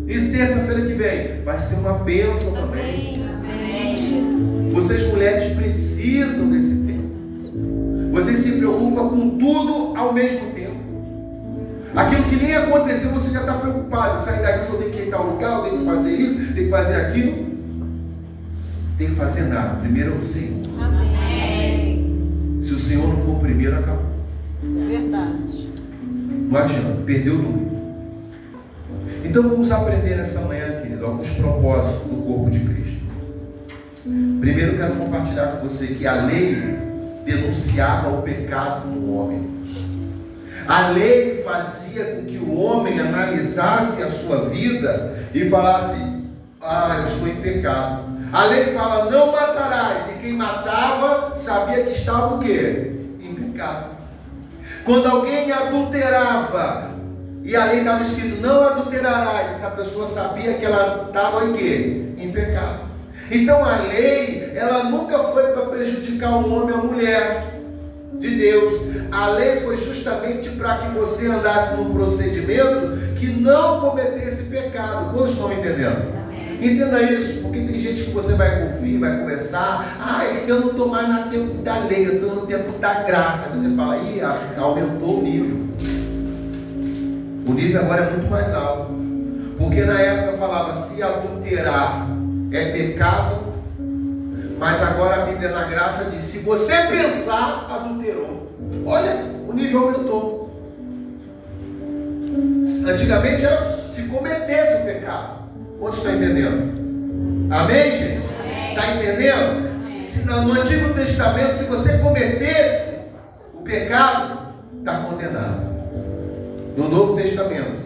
E 0.08 0.20
terça-feira 0.32 0.82
que 0.82 0.94
vem 0.94 1.42
vai 1.44 1.58
ser 1.58 1.76
uma 1.76 1.94
bênção 1.94 2.52
também. 2.52 3.24
Amém. 3.28 4.70
Vocês 4.72 5.06
mulheres 5.08 5.52
precisam 5.54 6.50
desse 6.50 6.86
tempo. 6.86 7.06
Você 8.12 8.36
se 8.36 8.52
preocupa 8.52 9.08
com 9.08 9.30
tudo 9.38 9.96
ao 9.96 10.12
mesmo 10.12 10.50
tempo. 10.52 10.65
Aquilo 11.96 12.24
que 12.24 12.36
nem 12.36 12.54
aconteceu, 12.54 13.10
você 13.10 13.30
já 13.30 13.40
está 13.40 13.54
preocupado. 13.54 14.22
Sair 14.22 14.42
daqui, 14.42 14.70
eu 14.70 14.78
tenho 14.78 14.92
que 14.92 15.02
ir 15.02 15.10
tal 15.10 15.30
lugar, 15.30 15.58
eu 15.58 15.64
tenho 15.64 15.78
que 15.78 15.86
fazer 15.86 16.12
isso, 16.12 16.52
tenho 16.52 16.66
que 16.66 16.70
fazer 16.70 16.96
aquilo. 16.96 17.46
Tem 18.98 19.08
que 19.08 19.14
fazer 19.14 19.44
nada. 19.44 19.80
Primeiro 19.80 20.14
é 20.14 20.18
o 20.18 20.22
Senhor. 20.22 20.60
Amém. 20.80 22.58
Se 22.60 22.74
o 22.74 22.78
Senhor 22.78 23.08
não 23.08 23.16
for 23.18 23.36
o 23.36 23.38
primeiro, 23.38 23.78
acabou. 23.78 24.04
É 24.62 24.86
verdade. 24.86 25.70
Não 26.50 26.58
adianta, 26.58 27.02
perdeu 27.06 27.34
o 27.34 27.38
domingo. 27.38 27.76
Então 29.24 29.42
vamos 29.42 29.72
aprender 29.72 30.16
nessa 30.16 30.42
manhã, 30.42 30.80
querido, 30.82 31.04
alguns 31.04 31.30
propósitos 31.30 32.10
do 32.10 32.22
corpo 32.22 32.50
de 32.50 32.60
Cristo. 32.60 33.06
Primeiro 34.40 34.76
quero 34.76 34.96
compartilhar 34.96 35.46
com 35.46 35.68
você 35.68 35.88
que 35.94 36.06
a 36.06 36.24
lei 36.26 36.78
denunciava 37.24 38.10
o 38.10 38.22
pecado 38.22 38.88
no 38.88 39.14
homem. 39.14 39.45
A 40.68 40.88
lei 40.88 41.42
fazia 41.44 42.04
com 42.06 42.24
que 42.24 42.38
o 42.38 42.58
homem 42.60 42.98
analisasse 42.98 44.02
a 44.02 44.10
sua 44.10 44.48
vida 44.48 45.16
e 45.32 45.48
falasse: 45.48 46.02
Ah, 46.60 46.98
eu 47.00 47.06
estou 47.06 47.28
em 47.28 47.36
pecado. 47.36 48.04
A 48.32 48.44
lei 48.46 48.66
fala: 48.66 49.10
Não 49.10 49.30
matarás. 49.32 50.10
E 50.10 50.18
quem 50.18 50.32
matava 50.32 51.36
sabia 51.36 51.84
que 51.84 51.92
estava 51.92 52.34
o 52.34 52.40
quê? 52.40 52.92
Em 53.20 53.34
pecado. 53.34 53.96
Quando 54.84 55.06
alguém 55.06 55.52
adulterava, 55.52 56.90
e 57.44 57.54
a 57.54 57.66
lei 57.66 57.78
estava 57.78 58.02
escrito, 58.02 58.40
não 58.40 58.64
adulterarás. 58.64 59.52
Essa 59.52 59.70
pessoa 59.70 60.08
sabia 60.08 60.54
que 60.54 60.64
ela 60.64 61.06
estava 61.06 61.44
em 61.44 61.52
quê? 61.52 62.04
Em 62.18 62.32
pecado. 62.32 62.86
Então 63.30 63.64
a 63.64 63.76
lei, 63.82 64.52
ela 64.54 64.84
nunca 64.84 65.18
foi 65.18 65.52
para 65.52 65.66
prejudicar 65.66 66.36
o 66.36 66.52
homem 66.52 66.74
ou 66.74 66.80
a 66.80 66.84
mulher 66.84 67.55
de 68.18 68.36
Deus. 68.36 68.82
A 69.10 69.28
lei 69.30 69.60
foi 69.60 69.76
justamente 69.76 70.50
para 70.50 70.78
que 70.78 70.98
você 70.98 71.26
andasse 71.26 71.76
num 71.76 71.92
procedimento 71.92 72.96
que 73.16 73.26
não 73.26 73.80
cometesse 73.80 74.44
pecado. 74.44 75.14
Todos 75.14 75.32
estão 75.32 75.52
entendendo? 75.52 76.16
Entenda 76.60 77.02
isso, 77.02 77.42
porque 77.42 77.60
tem 77.60 77.78
gente 77.78 78.04
que 78.04 78.10
você 78.12 78.34
vai 78.34 78.68
ouvir, 78.68 78.98
vai 78.98 79.18
conversar. 79.18 79.98
Ai, 80.00 80.44
eu 80.48 80.60
não 80.60 80.70
estou 80.70 80.88
mais 80.88 81.08
no 81.08 81.30
tempo 81.30 81.62
da 81.62 81.78
lei, 81.80 82.06
eu 82.06 82.14
estou 82.14 82.34
no 82.34 82.46
tempo 82.46 82.78
da 82.78 83.02
graça. 83.02 83.50
Aí 83.50 83.58
você 83.58 83.74
fala, 83.76 83.98
ih, 83.98 84.20
aumentou 84.56 85.20
o 85.20 85.22
nível. 85.22 85.66
O 87.46 87.52
nível 87.52 87.82
agora 87.82 88.04
é 88.04 88.10
muito 88.10 88.30
mais 88.30 88.54
alto. 88.54 88.90
Porque 89.58 89.84
na 89.84 90.00
época 90.00 90.38
falava 90.38 90.72
se 90.72 91.02
adulterar 91.02 92.08
é 92.52 92.72
pecado, 92.72 93.55
mas 94.58 94.82
agora 94.82 95.22
a 95.22 95.26
Bíblia 95.26 95.50
na 95.50 95.64
graça 95.64 96.10
diz: 96.10 96.22
se 96.22 96.38
você 96.40 96.74
pensar, 96.84 97.66
adulterou. 97.70 98.52
Olha, 98.86 99.24
o 99.46 99.52
nível 99.52 99.84
aumentou. 99.84 100.46
Antigamente 102.86 103.44
era 103.44 103.76
se 103.92 104.02
cometesse 104.04 104.82
o 104.82 104.84
pecado. 104.84 105.38
Quantos 105.78 105.98
estão 105.98 106.14
entendendo? 106.14 107.50
Amém, 107.50 107.96
gente? 107.96 108.26
Está 108.70 108.94
entendendo? 108.94 109.82
Se, 109.82 110.26
no 110.26 110.52
Antigo 110.52 110.94
Testamento, 110.94 111.58
se 111.58 111.64
você 111.64 111.98
cometesse 111.98 112.96
o 113.54 113.62
pecado, 113.62 114.54
está 114.78 115.00
condenado 115.00 115.66
no 116.76 116.88
Novo 116.88 117.16
Testamento, 117.16 117.84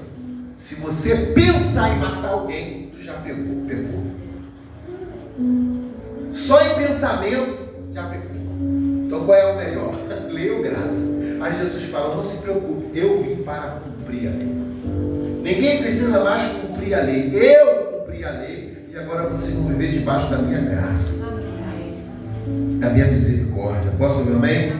se 0.56 0.76
você 0.76 1.16
pensar 1.16 1.90
em 1.94 1.98
matar 1.98 2.30
alguém, 2.30 2.90
tu 2.92 3.02
já 3.02 3.12
pegou, 3.14 3.64
pegou. 3.66 4.00
Só 6.32 6.60
em 6.60 6.86
pensamento, 6.86 7.58
já 7.92 8.04
pegou. 8.04 8.30
Então 9.06 9.24
qual 9.24 9.38
é 9.38 9.52
o 9.52 9.56
melhor? 9.56 9.94
Leu 10.30 10.62
graça. 10.62 11.08
Aí 11.40 11.52
Jesus 11.52 11.84
fala, 11.84 12.16
não 12.16 12.22
se 12.22 12.42
preocupe, 12.42 12.98
eu 12.98 13.22
vim 13.22 13.42
para 13.42 13.80
cumprir 13.82 14.28
a 14.28 14.30
lei. 14.30 14.60
Ninguém 15.42 15.82
precisa 15.82 16.22
mais 16.22 16.42
cumprir 16.52 16.94
a 16.94 17.02
lei. 17.02 17.30
Eu 17.32 18.00
cumpri 18.00 18.24
a 18.24 18.30
lei 18.30 18.88
e 18.92 18.96
agora 18.96 19.28
vocês 19.28 19.54
vão 19.54 19.68
viver 19.68 19.92
debaixo 19.92 20.30
da 20.30 20.38
minha 20.38 20.60
graça. 20.60 21.26
Da 22.78 22.90
minha 22.90 23.06
misericórdia. 23.06 23.90
Posso 23.98 24.20
ouvir 24.20 24.34
amém? 24.34 24.72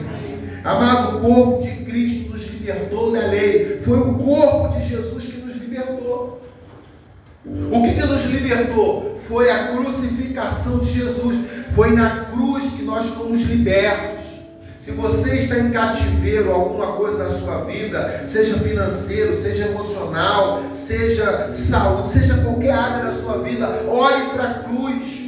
Amado, 0.63 1.17
o 1.17 1.21
corpo 1.21 1.63
de 1.63 1.71
Cristo 1.85 2.31
libertou 2.61 3.11
da 3.11 3.27
lei. 3.27 3.81
Foi 3.83 3.99
o 3.99 4.13
corpo 4.13 4.69
de 4.77 4.85
Jesus 4.87 5.25
que 5.25 5.41
nos 5.41 5.55
libertou. 5.57 6.41
O 7.45 7.83
que, 7.83 7.93
que 7.95 8.05
nos 8.05 8.25
libertou? 8.25 9.10
Foi 9.31 9.49
a 9.49 9.69
crucificação 9.69 10.79
de 10.79 10.91
Jesus. 10.91 11.37
Foi 11.71 11.95
na 11.95 12.25
cruz 12.25 12.65
que 12.73 12.83
nós 12.83 13.07
fomos 13.07 13.39
libertos. 13.43 14.25
Se 14.77 14.91
você 14.91 15.35
está 15.37 15.57
em 15.57 15.71
cativeiro, 15.71 16.51
alguma 16.51 16.97
coisa 16.97 17.19
na 17.19 17.29
sua 17.29 17.63
vida, 17.63 18.23
seja 18.25 18.57
financeiro, 18.57 19.41
seja 19.41 19.67
emocional, 19.67 20.61
seja 20.73 21.53
saúde, 21.53 22.09
seja 22.09 22.39
qualquer 22.39 22.71
área 22.71 23.05
da 23.05 23.13
sua 23.13 23.37
vida, 23.37 23.69
olhe 23.87 24.31
para 24.31 24.43
a 24.43 24.53
cruz. 24.55 25.21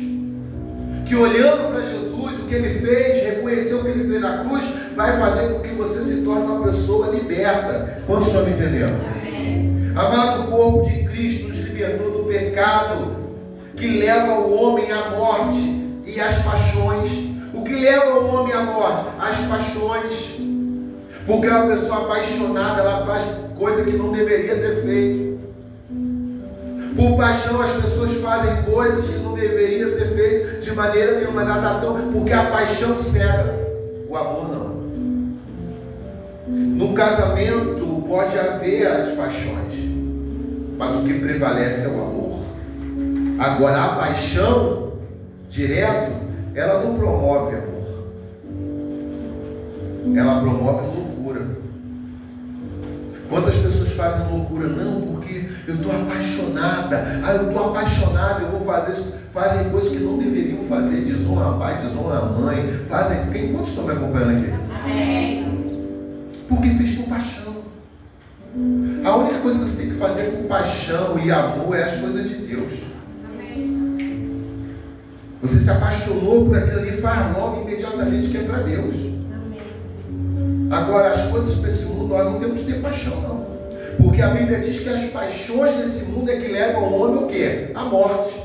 Que 1.05 1.15
olhando 1.15 1.72
para 1.72 1.86
Jesus, 1.86 2.39
o 2.39 2.48
que 2.50 2.55
ele 2.55 2.81
fez, 2.81 3.24
reconheceu 3.24 3.77
o 3.77 3.83
que 3.83 3.89
ele 3.89 4.10
fez 4.10 4.19
na 4.19 4.39
cruz, 4.39 4.65
vai 4.98 5.17
fazer 5.17 5.53
com 5.53 5.60
que 5.62 5.74
você 5.75 6.01
se 6.01 6.24
torne 6.24 6.43
uma 6.43 6.65
pessoa 6.65 7.07
liberta. 7.07 8.03
Quantos 8.05 8.27
estão 8.27 8.43
me 8.43 8.51
entendendo? 8.51 9.00
Amém. 9.05 9.93
Amado, 9.95 10.43
o 10.43 10.48
corpo 10.48 10.89
de 10.89 11.05
Cristo 11.05 11.48
nos 11.48 11.60
libertou 11.60 12.12
do 12.12 12.24
pecado 12.24 13.12
que 13.75 13.88
leva 13.88 14.34
o 14.39 14.53
homem 14.53 14.92
à 14.92 15.10
morte 15.12 16.01
e 16.06 16.20
às 16.20 16.38
paixões. 16.39 17.12
O 17.53 17.63
que 17.63 17.74
leva 17.74 18.20
o 18.20 18.36
homem 18.36 18.53
à 18.53 18.63
morte? 18.63 19.06
As 19.20 19.39
paixões. 19.42 20.39
Porque 21.25 21.48
uma 21.48 21.68
pessoa 21.68 22.03
apaixonada, 22.03 22.82
ela 22.82 23.06
faz 23.06 23.24
coisa 23.58 23.84
que 23.84 23.96
não 23.96 24.12
deveria 24.12 24.56
ter 24.56 24.82
feito. 24.84 25.39
Por 26.96 27.18
paixão, 27.18 27.62
as 27.62 27.72
pessoas 27.72 28.12
fazem 28.18 28.63
coisas 28.63 29.08
que 29.08 29.20
não 29.20 29.34
deveriam 29.34 29.89
ser 29.89 30.15
feitas 30.15 30.63
de 30.63 30.72
maneira 30.74 31.20
nenhuma, 31.20 31.44
mas 31.44 31.50
ela 31.50 31.80
tão. 31.82 32.12
Porque 32.12 32.34
a 32.34 32.46
paixão 32.46 32.98
cega, 32.98 33.53
o 34.08 34.15
amor 34.15 34.50
não. 34.50 34.74
No 36.48 36.94
casamento 36.94 38.03
pode 38.08 38.38
haver 38.38 38.88
as 38.88 39.08
paixões, 39.13 39.74
mas 40.77 40.96
o 40.96 41.03
que 41.03 41.20
prevalece 41.20 41.86
é 41.86 41.89
o 41.89 41.94
amor. 41.94 42.23
Agora 43.40 43.84
a 43.84 43.96
paixão 43.96 44.94
direto, 45.50 46.12
ela 46.56 46.84
não 46.84 46.96
promove 46.96 47.56
amor. 47.56 47.74
Ela 50.16 50.42
promove 50.42 50.86
loucura. 50.98 51.48
Quantas 53.30 53.56
pessoas 53.58 53.92
fazem 53.94 54.28
loucura? 54.32 54.68
Não, 54.68 55.02
porque 55.02 55.46
eu 55.68 55.75
estou 55.75 55.92
apaixonada. 55.92 57.22
Ah, 57.24 57.34
eu 57.34 57.48
estou 57.48 57.70
apaixonada, 57.70 58.42
eu 58.42 58.52
vou 58.52 58.66
fazer 58.66 58.92
isso. 58.92 59.16
Fazem 59.32 59.70
coisas 59.72 59.92
que 59.92 60.04
não 60.04 60.20
deveriam 60.20 60.63
fazer, 60.63 61.02
desonra 61.02 61.58
pai, 61.58 61.82
desonra 61.82 62.22
mãe. 62.22 62.58
Fazem. 62.88 63.32
Quem, 63.32 63.52
quantos 63.52 63.70
estão 63.70 63.86
me 63.86 63.94
acompanhando 63.94 64.34
aqui? 64.34 64.52
Amém 64.80 65.54
porque 66.56 66.70
fez 66.72 66.96
com 66.98 67.04
paixão. 67.04 67.54
A 69.04 69.16
única 69.18 69.40
coisa 69.40 69.60
que 69.60 69.66
você 69.66 69.82
tem 69.82 69.90
que 69.90 69.96
fazer 69.96 70.32
com 70.32 70.48
paixão 70.48 71.20
e 71.20 71.32
amor 71.32 71.75
é 71.75 71.84
as 71.84 71.98
coisas 71.98 72.30
de 72.30 72.36
Deus. 72.36 72.74
Você 75.44 75.60
se 75.60 75.70
apaixonou 75.70 76.46
por 76.46 76.58
aquilo 76.58 76.80
ali, 76.80 76.94
faz 76.94 77.38
logo 77.38 77.64
imediatamente 77.64 78.30
que 78.30 78.38
é 78.38 78.44
para 78.44 78.60
Deus. 78.60 78.96
Agora, 80.72 81.10
as 81.10 81.24
coisas 81.24 81.56
para 81.56 81.68
esse 81.68 81.86
mundo, 81.88 82.08
nós 82.08 82.24
não 82.32 82.40
temos 82.40 82.62
que 82.62 82.72
ter 82.72 82.82
paixão, 82.82 83.20
não. 83.22 83.46
Porque 83.98 84.22
a 84.22 84.30
Bíblia 84.30 84.60
diz 84.60 84.80
que 84.80 84.88
as 84.88 85.04
paixões 85.10 85.74
desse 85.74 86.06
mundo 86.12 86.32
é 86.32 86.38
que 86.38 86.48
levam 86.48 86.84
o 86.84 87.02
homem 87.02 87.24
o 87.26 87.28
quê? 87.28 87.72
À 87.76 87.84
morte. 87.84 88.42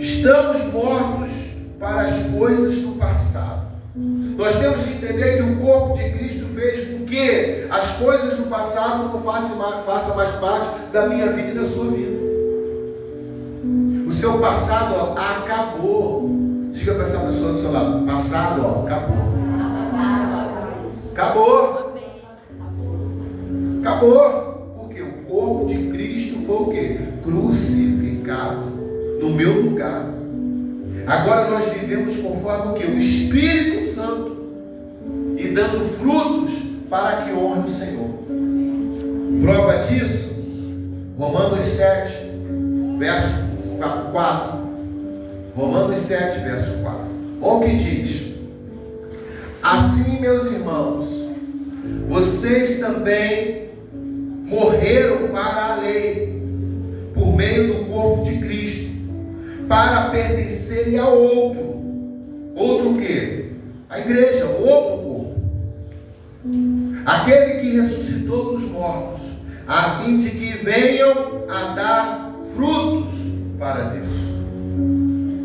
Estamos 0.00 0.64
mortos 0.72 1.28
para 1.78 2.06
as 2.06 2.14
coisas 2.34 2.76
do 2.76 2.98
passado. 2.98 3.68
Nós 3.94 4.58
temos 4.58 4.82
que 4.82 4.94
entender 4.94 5.36
que 5.36 5.42
o 5.42 5.56
corpo 5.56 5.98
de 5.98 6.10
Cristo 6.10 6.46
fez 6.54 6.88
com 6.88 7.04
que 7.04 7.66
as 7.68 7.96
coisas 7.98 8.38
do 8.38 8.44
passado 8.44 9.12
não 9.12 9.20
façam 9.20 10.16
mais 10.16 10.36
parte 10.36 10.90
da 10.90 11.06
minha 11.06 11.26
vida 11.32 11.50
e 11.50 11.54
da 11.54 11.66
sua 11.66 11.90
vida. 11.90 12.27
Seu 14.18 14.40
passado 14.40 14.96
ó, 14.96 15.12
acabou. 15.12 16.28
Diga 16.72 16.94
para 16.94 17.04
essa 17.04 17.20
pessoa 17.20 17.52
do 17.52 17.58
seu 17.58 17.70
lado: 17.70 18.04
passado, 18.04 18.62
ó, 18.64 18.84
acabou. 18.84 19.16
Acabou. 21.12 21.94
Acabou. 23.80 24.74
Porque 24.76 25.02
o 25.02 25.12
corpo 25.22 25.66
de 25.66 25.90
Cristo 25.92 26.40
foi 26.44 26.56
o 26.56 26.70
que? 26.70 26.98
Crucificado 27.22 28.72
no 29.20 29.30
meu 29.30 29.62
lugar. 29.62 30.06
Agora 31.06 31.48
nós 31.52 31.70
vivemos 31.74 32.16
conforme 32.16 32.72
o 32.72 32.74
que? 32.74 32.86
O 32.86 32.98
Espírito 32.98 33.80
Santo. 33.84 34.36
E 35.36 35.46
dando 35.46 35.88
frutos 35.96 36.54
para 36.90 37.22
que 37.22 37.32
honre 37.34 37.68
o 37.68 37.70
Senhor. 37.70 38.08
Prova 39.40 39.78
disso, 39.84 40.34
Romanos 41.16 41.64
7, 41.64 42.32
verso 42.98 43.48
4. 44.12 44.68
Romanos 45.54 46.00
7, 46.00 46.40
verso 46.40 46.78
4. 46.82 47.00
Olha 47.40 47.56
o 47.56 47.60
que 47.60 47.76
diz. 47.76 48.34
Assim, 49.62 50.20
meus 50.20 50.46
irmãos, 50.46 51.08
vocês 52.08 52.78
também 52.78 53.70
morreram 54.44 55.28
para 55.28 55.72
a 55.72 55.76
lei, 55.76 56.42
por 57.12 57.34
meio 57.34 57.74
do 57.74 57.84
corpo 57.86 58.24
de 58.24 58.38
Cristo, 58.38 58.90
para 59.68 60.10
pertencerem 60.10 60.98
a 60.98 61.08
outro. 61.08 61.78
Outro 62.54 62.90
o 62.92 62.98
quê? 62.98 63.52
A 63.88 64.00
igreja, 64.00 64.46
outro 64.46 65.04
corpo. 65.04 65.34
Aquele 67.04 67.60
que 67.60 67.80
ressuscitou 67.80 68.54
dos 68.54 68.64
mortos, 68.64 69.22
a 69.66 70.02
fim 70.02 70.18
de 70.18 70.30
que 70.30 70.56
venham 70.58 71.44
a 71.48 71.74
dar 71.74 72.34
frutos 72.54 73.27
para 73.58 73.90
Deus. 73.90 74.08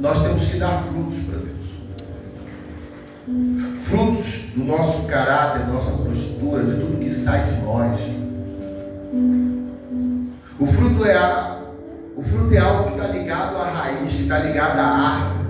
Nós 0.02 0.22
temos 0.22 0.46
que 0.46 0.58
dar 0.58 0.78
frutos 0.84 1.20
para 1.24 1.38
Deus 1.40 1.54
frutos 3.84 4.50
do 4.56 4.66
nosso 4.66 5.08
caráter, 5.08 5.66
da 5.66 5.74
nossa 5.74 5.92
postura, 5.92 6.64
de 6.64 6.80
tudo 6.80 7.00
que 7.00 7.10
sai 7.10 7.46
de 7.46 7.62
nós. 7.62 8.00
O 10.60 10.66
fruto 10.66 11.06
é, 11.06 11.16
a, 11.16 11.60
o 12.16 12.24
fruto 12.24 12.54
é 12.54 12.58
algo 12.58 12.92
que 12.92 13.00
está 13.00 13.08
ligado 13.08 13.58
à 13.58 13.70
raiz, 13.70 14.14
que 14.14 14.24
está 14.24 14.40
ligado 14.40 14.80
à 14.80 14.86
árvore. 14.86 15.50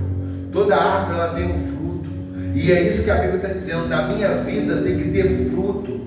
Toda 0.51 0.75
árvore 0.75 1.19
ela 1.19 1.33
tem 1.33 1.51
um 1.51 1.57
fruto. 1.57 2.09
E 2.53 2.71
é 2.71 2.87
isso 2.87 3.05
que 3.05 3.11
a 3.11 3.15
Bíblia 3.15 3.37
está 3.37 3.47
dizendo. 3.49 3.87
Na 3.87 4.07
minha 4.07 4.35
vida 4.37 4.81
tem 4.81 4.97
que 4.97 5.09
ter 5.09 5.49
fruto. 5.49 6.02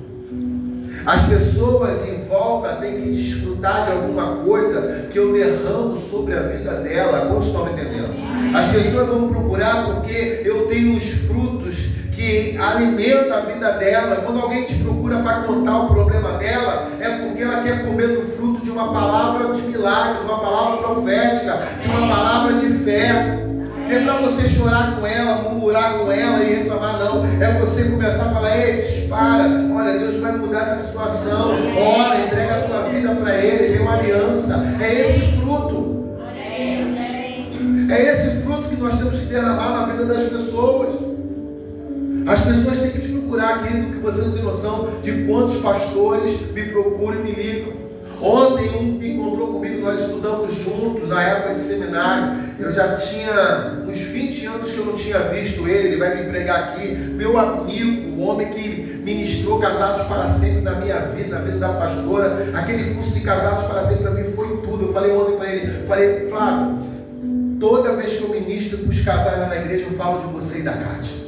As 1.07 1.23
pessoas 1.27 2.09
em 2.09 2.25
volta 2.25 2.77
têm 2.81 3.01
que 3.01 3.11
desfrutar 3.13 3.87
de 3.87 3.93
alguma 3.93 4.39
coisa 4.45 5.07
que 5.09 5.17
eu 5.17 5.33
derramo 5.33 5.97
sobre 5.97 6.35
a 6.35 6.41
vida 6.41 6.73
dela. 6.81 7.29
Quantos 7.29 7.47
estão 7.47 7.69
entendendo? 7.69 8.11
As 8.53 8.67
pessoas 8.73 9.07
vão 9.07 9.29
procurar 9.29 9.87
porque 9.87 10.43
eu 10.45 10.67
tenho 10.67 10.97
os 10.97 11.05
frutos 11.05 11.91
que 12.13 12.59
alimenta 12.59 13.37
a 13.37 13.41
vida 13.41 13.71
dela. 13.79 14.17
Quando 14.17 14.41
alguém 14.41 14.65
te 14.65 14.75
procura 14.75 15.19
para 15.19 15.43
contar 15.43 15.83
o 15.83 15.89
problema 15.95 16.39
dela, 16.39 16.89
é 16.99 17.09
porque 17.19 17.43
ela 17.45 17.63
quer 17.63 17.87
comer 17.87 18.09
do 18.09 18.23
fruto 18.23 18.65
de 18.65 18.71
uma 18.73 18.93
palavra 18.93 19.55
de 19.55 19.63
milagre, 19.63 20.19
de 20.19 20.25
uma 20.25 20.41
palavra 20.41 20.79
profética, 20.79 21.63
de 21.83 21.89
uma 21.89 22.09
palavra 22.09 22.55
de 22.55 22.69
fé. 22.81 23.46
É 23.89 24.01
para 24.01 24.21
você 24.21 24.49
chorar 24.49 24.97
com 24.97 25.07
ela, 25.07 25.43
murmurar 25.43 25.99
com 25.99 26.11
ela 26.11 26.43
e 26.43 26.55
reclamar, 26.55 26.99
não. 26.99 27.25
É 27.41 27.59
você 27.61 27.85
começar 27.85 28.27
a 28.27 28.35
falar, 28.35 28.57
ei, 28.59 28.83
para, 29.09 29.45
olha, 29.75 29.99
Deus 29.99 30.21
vai 30.21 30.37
mudar 30.37 30.63
essa 30.63 30.81
situação. 30.81 31.53
Ora, 31.79 32.21
entrega 32.21 32.57
a 32.57 32.61
tua 32.63 32.83
vida 32.89 33.15
para 33.15 33.37
Ele, 33.37 33.75
tem 33.75 33.83
uma 33.83 33.95
aliança. 33.95 34.67
É 34.81 35.01
esse 35.01 35.21
fruto. 35.39 36.05
É 37.89 38.03
esse 38.11 38.43
fruto 38.43 38.69
que 38.69 38.77
nós 38.77 38.99
temos 38.99 39.21
que 39.21 39.27
derramar 39.27 39.71
na 39.71 39.87
vida 39.87 40.07
das 40.07 40.25
pessoas. 40.25 40.97
As 42.27 42.43
pessoas 42.43 42.81
têm 42.81 42.91
que 42.91 43.01
te 43.01 43.09
procurar, 43.13 43.63
querido, 43.63 43.93
que 43.93 43.99
você 43.99 44.23
não 44.23 44.33
tem 44.33 44.43
noção 44.43 44.89
de 45.01 45.25
quantos 45.27 45.61
pastores 45.61 46.41
me 46.53 46.65
procuram 46.65 47.21
e 47.21 47.23
me 47.23 47.33
ligam. 47.33 47.86
Ontem 48.21 48.71
um 48.71 49.03
encontrou 49.03 49.49
comigo, 49.49 49.83
nós 49.83 50.01
estudamos 50.01 50.55
juntos 50.55 51.09
na 51.09 51.23
época 51.23 51.55
de 51.55 51.61
seminário. 51.61 52.39
Eu 52.59 52.73
já 52.73 52.95
tinha 52.95 53.85
uns 53.87 53.99
20 53.99 54.47
anos 54.47 54.71
que 54.71 54.79
eu 54.79 54.87
não 54.87 54.95
tinha 54.95 55.19
visto 55.21 55.69
ele, 55.69 55.89
ele 55.89 55.97
vai 55.97 56.17
vir 56.17 56.29
pregar 56.29 56.71
aqui. 56.71 56.89
Meu 56.89 57.39
amigo, 57.39 58.21
o 58.21 58.27
homem 58.27 58.49
que 58.49 59.01
ministrou 59.05 59.59
Casados 59.59 60.03
para 60.07 60.29
Sempre 60.29 60.63
na 60.63 60.73
minha 60.73 60.99
vida, 61.01 61.37
na 61.37 61.45
vida 61.45 61.59
da 61.59 61.75
pastora. 61.75 62.51
Aquele 62.55 62.95
curso 62.95 63.15
de 63.15 63.21
Casados 63.21 63.65
para 63.65 63.83
Sempre 63.83 64.05
para 64.05 64.13
mim 64.13 64.25
foi 64.25 64.49
tudo. 64.63 64.87
Eu 64.87 64.93
falei 64.93 65.13
ontem 65.13 65.37
para 65.37 65.53
ele, 65.53 65.87
falei, 65.87 66.29
Flávio, 66.29 66.79
toda 67.61 67.95
vez 67.97 68.15
que 68.15 68.25
eu 68.25 68.31
ministro 68.31 68.79
para 68.79 68.91
os 68.91 69.01
casais 69.05 69.39
lá 69.39 69.47
na 69.49 69.57
igreja, 69.57 69.87
eu 69.87 69.93
falo 69.93 70.27
de 70.27 70.33
você 70.33 70.61
e 70.61 70.63
da 70.63 70.73
Cátia. 70.73 71.27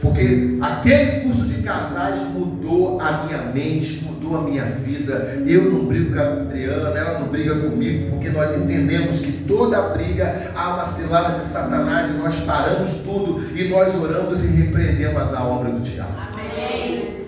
Porque 0.00 0.58
aquele 0.60 1.22
curso 1.22 1.44
de 1.46 1.62
casais 1.62 2.20
mudou 2.32 3.00
a 3.00 3.24
minha 3.24 3.38
mente, 3.52 4.04
mudou 4.04 4.17
a 4.36 4.42
minha 4.42 4.64
vida. 4.64 5.42
Eu 5.46 5.70
não 5.70 5.86
brigo 5.86 6.14
com 6.14 6.20
a 6.20 6.24
Adriana, 6.24 6.88
ela 6.90 7.20
não 7.20 7.28
briga 7.28 7.54
comigo, 7.54 8.10
porque 8.10 8.28
nós 8.30 8.56
entendemos 8.56 9.20
que 9.20 9.32
toda 9.44 9.80
briga 9.90 10.52
há 10.54 10.74
uma 10.74 10.84
cilada 10.84 11.38
de 11.38 11.44
Satanás 11.44 12.10
e 12.10 12.14
nós 12.14 12.36
paramos 12.40 12.94
tudo 12.96 13.40
e 13.56 13.68
nós 13.68 13.94
oramos 13.94 14.44
e 14.44 14.48
repreendemos 14.48 15.34
a 15.34 15.44
obra 15.44 15.70
do 15.70 15.80
diabo. 15.80 16.12
Amém. 16.34 17.26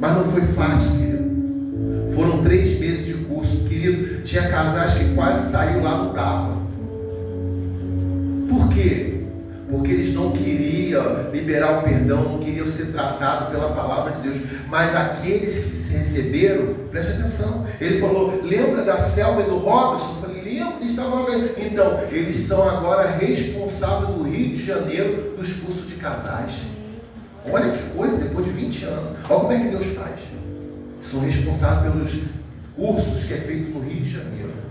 Mas 0.00 0.16
não 0.16 0.24
foi 0.24 0.42
fácil, 0.42 0.98
querido. 0.98 1.26
Foram 2.14 2.42
três 2.42 2.78
meses 2.78 3.06
de 3.06 3.14
curso, 3.24 3.64
querido. 3.64 4.22
Tinha 4.22 4.48
casais 4.48 4.94
que 4.94 5.14
quase 5.14 5.50
saiu 5.50 5.82
lá 5.82 6.04
no 6.04 6.14
tapa. 6.14 6.56
Por 8.48 8.68
quê? 8.72 9.15
Porque 9.76 9.92
eles 9.92 10.14
não 10.14 10.32
queriam 10.32 11.30
liberar 11.30 11.80
o 11.80 11.82
perdão, 11.82 12.22
não 12.22 12.38
queriam 12.38 12.66
ser 12.66 12.86
tratados 12.86 13.50
pela 13.50 13.70
palavra 13.72 14.12
de 14.12 14.22
Deus. 14.22 14.38
Mas 14.68 14.96
aqueles 14.96 15.64
que 15.64 15.76
se 15.76 15.96
receberam, 15.98 16.74
preste 16.90 17.12
atenção, 17.12 17.66
ele 17.80 18.00
falou: 18.00 18.40
lembra 18.42 18.82
da 18.82 18.96
Selma 18.96 19.42
e 19.42 19.44
do 19.44 19.58
Robson? 19.58 20.16
Eu 20.16 20.22
falei: 20.22 20.42
lembro, 20.42 20.78
eles 20.80 20.90
estavam 20.90 21.26
Então, 21.58 22.00
eles 22.10 22.36
são 22.36 22.68
agora 22.68 23.10
responsáveis 23.10 24.16
do 24.16 24.22
Rio 24.22 24.56
de 24.56 24.64
Janeiro 24.64 25.34
dos 25.36 25.60
cursos 25.60 25.88
de 25.88 25.96
casais. 25.96 26.52
Olha 27.50 27.70
que 27.70 27.96
coisa, 27.96 28.16
depois 28.24 28.46
de 28.46 28.52
20 28.52 28.84
anos. 28.86 29.18
Olha 29.28 29.40
como 29.40 29.52
é 29.52 29.60
que 29.60 29.68
Deus 29.68 29.86
faz. 29.88 30.20
São 31.02 31.20
responsáveis 31.20 31.92
pelos 31.92 32.22
cursos 32.74 33.24
que 33.24 33.34
é 33.34 33.36
feito 33.36 33.70
no 33.70 33.80
Rio 33.80 34.02
de 34.02 34.10
Janeiro. 34.10 34.65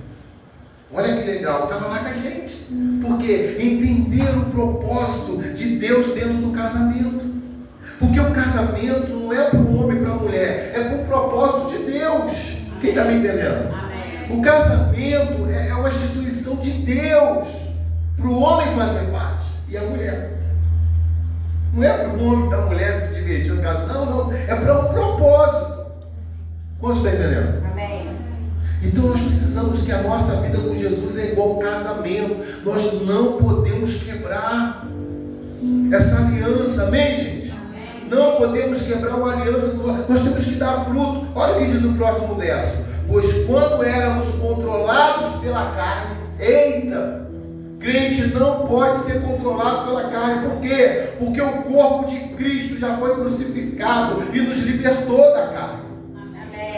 Olha 0.93 1.17
que 1.17 1.29
legal, 1.29 1.63
estava 1.63 1.87
lá 1.87 1.99
com 1.99 2.09
a 2.09 2.13
gente. 2.13 2.67
Porque 3.01 3.57
entender 3.59 4.37
o 4.37 4.45
propósito 4.45 5.41
de 5.53 5.77
Deus 5.77 6.13
dentro 6.13 6.37
do 6.37 6.51
casamento. 6.51 7.25
Porque 7.99 8.19
o 8.19 8.31
casamento 8.31 9.09
não 9.13 9.33
é 9.33 9.49
para 9.49 9.59
o 9.59 9.83
homem 9.83 9.97
e 9.97 10.01
para 10.01 10.11
a 10.11 10.15
mulher, 10.15 10.71
é 10.75 10.83
para 10.83 10.97
o 10.97 11.05
propósito 11.05 11.77
de 11.77 11.91
Deus. 11.91 12.57
Quem 12.81 12.89
está 12.89 13.05
me 13.05 13.15
entendendo? 13.15 13.73
Amém. 13.73 14.37
O 14.37 14.41
casamento 14.41 15.49
é, 15.49 15.69
é 15.69 15.73
uma 15.73 15.89
instituição 15.89 16.57
de 16.57 16.71
Deus 16.71 17.47
para 18.17 18.27
o 18.27 18.41
homem 18.41 18.67
fazer 18.75 19.11
parte 19.11 19.47
e 19.69 19.77
a 19.77 19.81
mulher. 19.81 20.31
Não 21.73 21.83
é 21.83 21.97
para 21.97 22.09
o 22.09 22.25
homem 22.25 22.45
e 22.45 22.49
para 22.49 22.57
a 22.57 22.65
mulher 22.65 23.01
se 23.01 23.15
divertir 23.15 23.53
no 23.53 23.61
caso. 23.61 23.87
Não, 23.87 24.05
não. 24.05 24.33
É 24.33 24.55
para 24.55 24.79
o 24.79 24.89
um 24.89 24.93
propósito. 24.93 25.85
Quantos 26.79 27.05
está 27.05 27.11
entendendo? 27.11 27.65
Então 28.83 29.05
nós 29.05 29.21
precisamos 29.21 29.81
que 29.81 29.91
a 29.91 30.01
nossa 30.01 30.37
vida 30.41 30.57
com 30.57 30.75
Jesus 30.75 31.17
é 31.17 31.31
igual 31.31 31.57
casamento. 31.57 32.37
Nós 32.63 33.01
não 33.01 33.33
podemos 33.33 34.03
quebrar 34.03 34.87
essa 35.91 36.25
aliança, 36.25 36.83
amém, 36.87 37.17
gente? 37.17 37.51
Amém. 37.51 38.09
Não 38.09 38.35
podemos 38.35 38.81
quebrar 38.81 39.15
uma 39.15 39.33
aliança, 39.33 39.77
nós 40.07 40.21
temos 40.21 40.45
que 40.45 40.55
dar 40.55 40.85
fruto. 40.85 41.27
Olha 41.35 41.55
o 41.55 41.59
que 41.59 41.71
diz 41.71 41.83
o 41.85 41.93
próximo 41.93 42.35
verso. 42.35 42.85
Pois 43.07 43.45
quando 43.45 43.83
éramos 43.83 44.27
controlados 44.35 45.39
pela 45.41 45.71
carne, 45.75 46.15
eita, 46.39 47.27
crente 47.79 48.27
não 48.33 48.67
pode 48.67 48.97
ser 48.99 49.21
controlado 49.21 49.85
pela 49.85 50.09
carne. 50.09 50.49
Por 50.49 50.61
quê? 50.61 51.09
Porque 51.19 51.41
o 51.41 51.63
corpo 51.63 52.07
de 52.07 52.19
Cristo 52.35 52.79
já 52.79 52.97
foi 52.97 53.15
crucificado 53.15 54.23
e 54.33 54.41
nos 54.41 54.57
libertou 54.59 55.17
da 55.17 55.47
carne. 55.47 55.84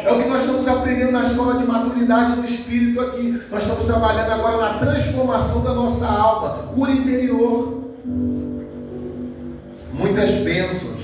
É 0.05 0.11
o 0.11 0.21
que 0.21 0.29
nós 0.29 0.43
estamos 0.43 0.67
aprendendo 0.67 1.11
na 1.11 1.23
escola 1.23 1.57
de 1.57 1.65
maturidade 1.65 2.41
do 2.41 2.45
Espírito 2.45 3.01
aqui. 3.01 3.41
Nós 3.51 3.63
estamos 3.63 3.85
trabalhando 3.85 4.31
agora 4.31 4.57
na 4.57 4.79
transformação 4.79 5.63
da 5.63 5.73
nossa 5.73 6.05
alma, 6.05 6.63
cura 6.73 6.91
interior. 6.91 7.83
Muitas 9.93 10.31
bênçãos 10.43 10.97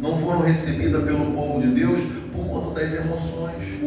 não 0.00 0.16
foram 0.16 0.40
recebidas 0.40 1.04
pelo 1.04 1.32
povo 1.32 1.60
de 1.60 1.68
Deus 1.68 2.00
por 2.34 2.44
conta 2.46 2.80
das 2.80 2.94
emoções. 2.94 3.80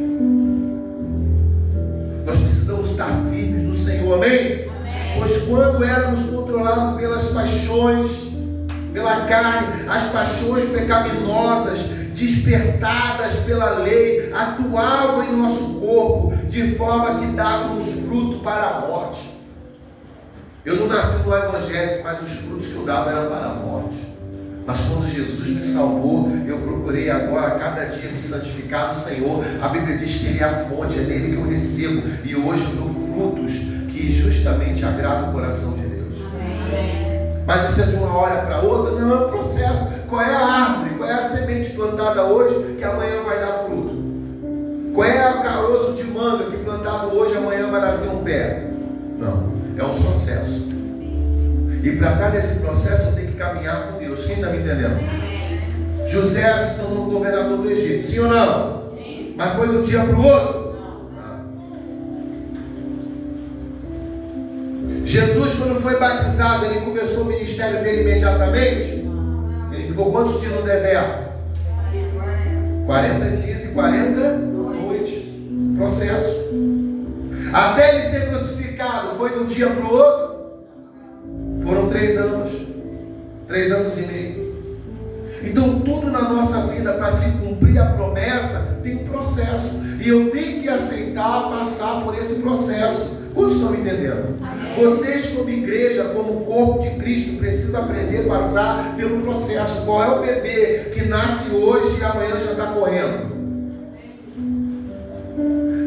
Nós 2.26 2.38
precisamos 2.39 2.91
estar 2.91 3.10
firmes 3.30 3.63
no 3.63 3.76
Senhor, 3.76 4.15
amém? 4.15 4.30
amém? 4.30 4.73
Pois 5.17 5.43
quando 5.43 5.84
éramos 5.84 6.23
controlados 6.30 6.99
pelas 6.99 7.26
paixões, 7.26 8.08
pela 8.93 9.26
carne, 9.26 9.89
as 9.89 10.04
paixões 10.12 10.65
pecaminosas, 10.65 12.03
despertadas 12.13 13.36
pela 13.39 13.80
lei, 13.80 14.32
atuavam 14.34 15.23
em 15.23 15.36
nosso 15.36 15.80
corpo, 15.80 16.36
de 16.47 16.76
forma 16.76 17.19
que 17.19 17.28
dávamos 17.28 17.89
fruto 18.06 18.39
para 18.39 18.67
a 18.67 18.82
morte. 18.88 19.34
Eu 20.65 20.78
não 20.78 20.88
nasci 20.88 21.28
no 21.28 21.36
Evangelho, 21.36 22.04
mas 22.04 22.21
os 22.21 22.32
frutos 22.32 22.67
que 22.67 22.76
eu 22.76 22.86
dava 22.86 23.12
eram 23.12 23.30
para 23.30 23.45
a 23.47 23.56
morte. 23.56 24.13
Mas 24.65 24.80
quando 24.82 25.10
Jesus 25.10 25.49
me 25.49 25.63
salvou, 25.63 26.32
eu 26.47 26.58
procurei 26.60 27.10
agora 27.10 27.60
cada 27.60 27.86
dia 27.86 28.10
me 28.10 28.19
santificar 28.19 28.89
no 28.89 28.95
Senhor. 28.95 29.43
A 29.62 29.67
Bíblia 29.67 29.97
diz 29.97 30.15
que 30.15 30.28
Ele 30.28 30.39
é 30.39 30.45
a 30.45 30.52
fonte, 30.52 30.99
é 30.99 31.02
nele 31.02 31.32
que 31.32 31.41
eu 31.41 31.49
recebo. 31.49 32.02
E 32.23 32.34
hoje 32.34 32.63
eu 32.63 32.76
dou 32.78 32.89
frutos 32.89 33.52
que 33.91 34.13
justamente 34.13 34.86
agradam 34.86 35.32
o 35.32 35.34
coração 35.34 35.73
de 35.73 35.86
Deus. 35.86 36.15
Amém. 36.34 37.04
Mas 37.45 37.69
isso 37.69 37.82
é 37.82 37.86
de 37.88 37.95
uma 37.97 38.15
hora 38.15 38.41
para 38.43 38.62
outra? 38.62 39.02
Não, 39.02 39.12
é 39.12 39.28
um 39.28 39.30
processo. 39.30 39.89
Qual 40.13 40.21
é 40.21 40.36
a 40.36 40.45
árvore? 40.45 40.91
Qual 40.95 41.10
é 41.10 41.13
a 41.13 41.21
semente 41.23 41.71
plantada 41.71 42.26
hoje 42.26 42.76
que 42.78 42.84
amanhã 42.84 43.23
vai 43.26 43.39
dar 43.39 43.54
fruto? 43.54 43.95
Qual 44.93 45.08
é 45.08 45.32
o 45.32 45.41
caroço 45.41 45.93
de 45.93 46.04
manga 46.04 46.52
que 46.52 46.58
plantado 46.58 47.17
hoje 47.17 47.36
amanhã 47.36 47.71
vai 47.71 47.82
nascer 47.82 48.10
um 48.10 48.23
pé? 48.23 48.67
Não, 49.17 49.52
é 49.76 49.84
um 49.84 50.04
processo. 50.04 50.69
E 51.84 51.95
para 51.97 52.12
estar 52.13 52.30
nesse 52.30 52.60
processo 52.60 53.10
eu 53.10 53.15
tenho 53.15 53.30
que 53.30 53.38
caminhar 53.38 53.88
com 53.88 53.97
Deus. 53.97 54.23
Quem 54.23 54.36
está 54.36 54.52
me 54.52 54.60
entendendo? 54.60 54.99
José 56.08 56.63
se 56.63 56.76
tornou 56.80 57.06
governador 57.06 57.58
do 57.58 57.71
Egito, 57.71 58.04
sim 58.04 58.19
ou 58.19 58.28
não? 58.28 58.84
Sim. 58.95 59.34
Mas 59.36 59.54
foi 59.54 59.67
de 59.67 59.78
um 59.78 59.82
dia 59.82 60.02
para 60.02 60.15
o 60.15 60.26
outro? 60.28 60.76
Não. 64.91 65.08
Jesus, 65.08 65.56
quando 65.56 65.82
foi 65.82 65.99
batizado, 65.99 66.65
ele 66.65 66.82
começou 66.82 67.23
o 67.23 67.30
ministério 67.30 67.82
dele 67.82 68.02
imediatamente? 68.02 69.03
Ficou 69.93 70.12
quantos 70.12 70.41
dias 70.41 70.53
no 70.53 70.63
deserto? 70.63 71.32
40 72.88 73.29
dias 73.29 73.65
e 73.65 73.67
40 73.73 74.38
noites. 74.38 75.23
Processo. 75.77 76.49
Até 77.53 77.93
ele 77.93 78.10
ser 78.10 78.29
crucificado, 78.29 79.10
foi 79.10 79.29
de 79.29 79.39
um 79.41 79.45
dia 79.45 79.69
para 79.69 79.86
o 79.86 79.93
outro? 79.93 80.36
Foram 81.62 81.89
três 81.89 82.17
anos, 82.17 82.51
três 83.47 83.71
anos 83.71 83.95
e 83.99 84.08
meio. 84.08 84.56
Então, 85.43 85.82
tudo 85.82 86.10
na 86.10 86.21
nossa 86.27 86.62
vida, 86.73 86.93
para 86.93 87.12
se 87.12 87.29
cumprir 87.38 87.77
a 87.77 87.86
promessa, 87.91 88.79
tem 88.82 88.95
um 88.95 89.06
processo. 89.06 89.79
E 90.04 90.10
eu 90.10 90.30
tenho 90.32 90.62
que 90.62 90.68
aceitar 90.68 91.50
passar 91.50 92.04
por 92.04 92.13
esse 92.20 92.42
processo. 92.42 93.24
Quantos 93.34 93.56
estão 93.56 93.72
me 93.72 93.78
entendendo? 93.78 94.36
Vocês, 94.78 95.28
como 95.28 95.50
igreja, 95.50 96.04
como 96.13 96.42
corpo 96.42 96.84
de 96.84 96.89
Cristo, 97.02 97.38
precisam 97.38 97.84
aprender 97.84 98.26
a 98.26 98.38
passar 98.38 98.96
pelo 98.98 99.22
processo. 99.22 99.86
Qual 99.86 100.04
é 100.04 100.20
o 100.20 100.22
bebê 100.22 100.92
que 100.94 101.06
nasce 101.06 101.52
hoje 101.52 101.98
e 102.00 102.04
amanhã 102.04 102.38
já 102.42 102.52
está 102.52 102.66
correndo? 102.74 103.32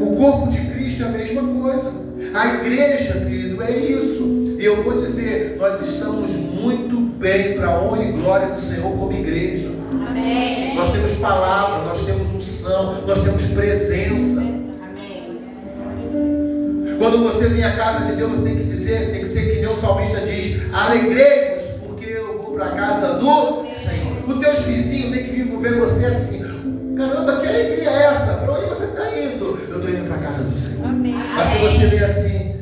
O 0.01 0.17
corpo 0.17 0.49
de 0.49 0.65
Cristo 0.73 1.03
é 1.03 1.07
a 1.07 1.11
mesma 1.11 1.43
coisa. 1.43 1.93
A 2.35 2.55
igreja, 2.55 3.21
querido, 3.21 3.63
é 3.63 3.71
isso. 3.71 4.57
E 4.59 4.65
eu 4.65 4.83
vou 4.83 5.03
dizer, 5.03 5.57
nós 5.59 5.83
estamos 5.83 6.33
muito 6.33 6.97
bem 7.19 7.55
para 7.55 7.69
a 7.69 7.83
honra 7.83 8.03
e 8.03 8.13
glória 8.13 8.49
do 8.49 8.61
Senhor 8.63 8.91
como 8.97 9.13
igreja. 9.13 9.76
Amém. 10.07 10.75
Nós 10.75 10.93
temos 10.93 11.15
palavra, 11.15 11.85
nós 11.85 12.05
temos 12.05 12.29
unção, 12.35 13.03
nós 13.07 13.23
temos 13.23 13.49
presença. 13.49 14.41
Amém. 14.41 15.41
Quando 16.99 17.23
você 17.23 17.49
vem 17.49 17.65
à 17.65 17.77
casa 17.77 18.07
de 18.07 18.17
Deus, 18.17 18.39
você 18.39 18.45
tem 18.45 18.57
que 18.57 18.65
dizer, 18.65 19.11
tem 19.11 19.21
que 19.21 19.27
ser 19.27 19.61
que 19.61 19.67
o 19.67 19.77
salmista 19.77 20.21
diz, 20.21 20.63
alegrei-vos, 20.73 21.65
porque 21.87 22.11
eu 22.11 22.43
vou 22.43 22.55
para 22.55 22.67
a 22.67 22.77
casa 22.77 23.15
do 23.15 23.67
Senhor. 23.75 24.17
Os 24.27 24.39
teus 24.39 24.61
vizinhos 24.61 25.15
têm 25.15 25.25
que 25.25 25.31
vir 25.31 25.59
ver 25.59 25.79
você 25.79 26.07
assim. 26.07 26.45
Caramba, 26.97 27.41
que 27.41 27.49
alegria 27.49 27.91
é 27.91 28.03
essa? 28.05 28.35
Para 28.35 28.53
onde 28.53 28.69
você 28.69 28.85
está 28.85 29.19
indo? 29.19 29.59
Eu 29.69 29.77
estou 29.77 29.91
indo 29.91 30.09
para 30.09 30.17
a 30.17 30.21
casa 30.21 30.45
do 30.45 30.55
Senhor. 30.55 30.87
Amém. 30.87 31.15
Mas 31.35 31.47
se 31.49 31.59
você 31.59 31.87
vem 31.87 32.01
assim, 32.01 32.57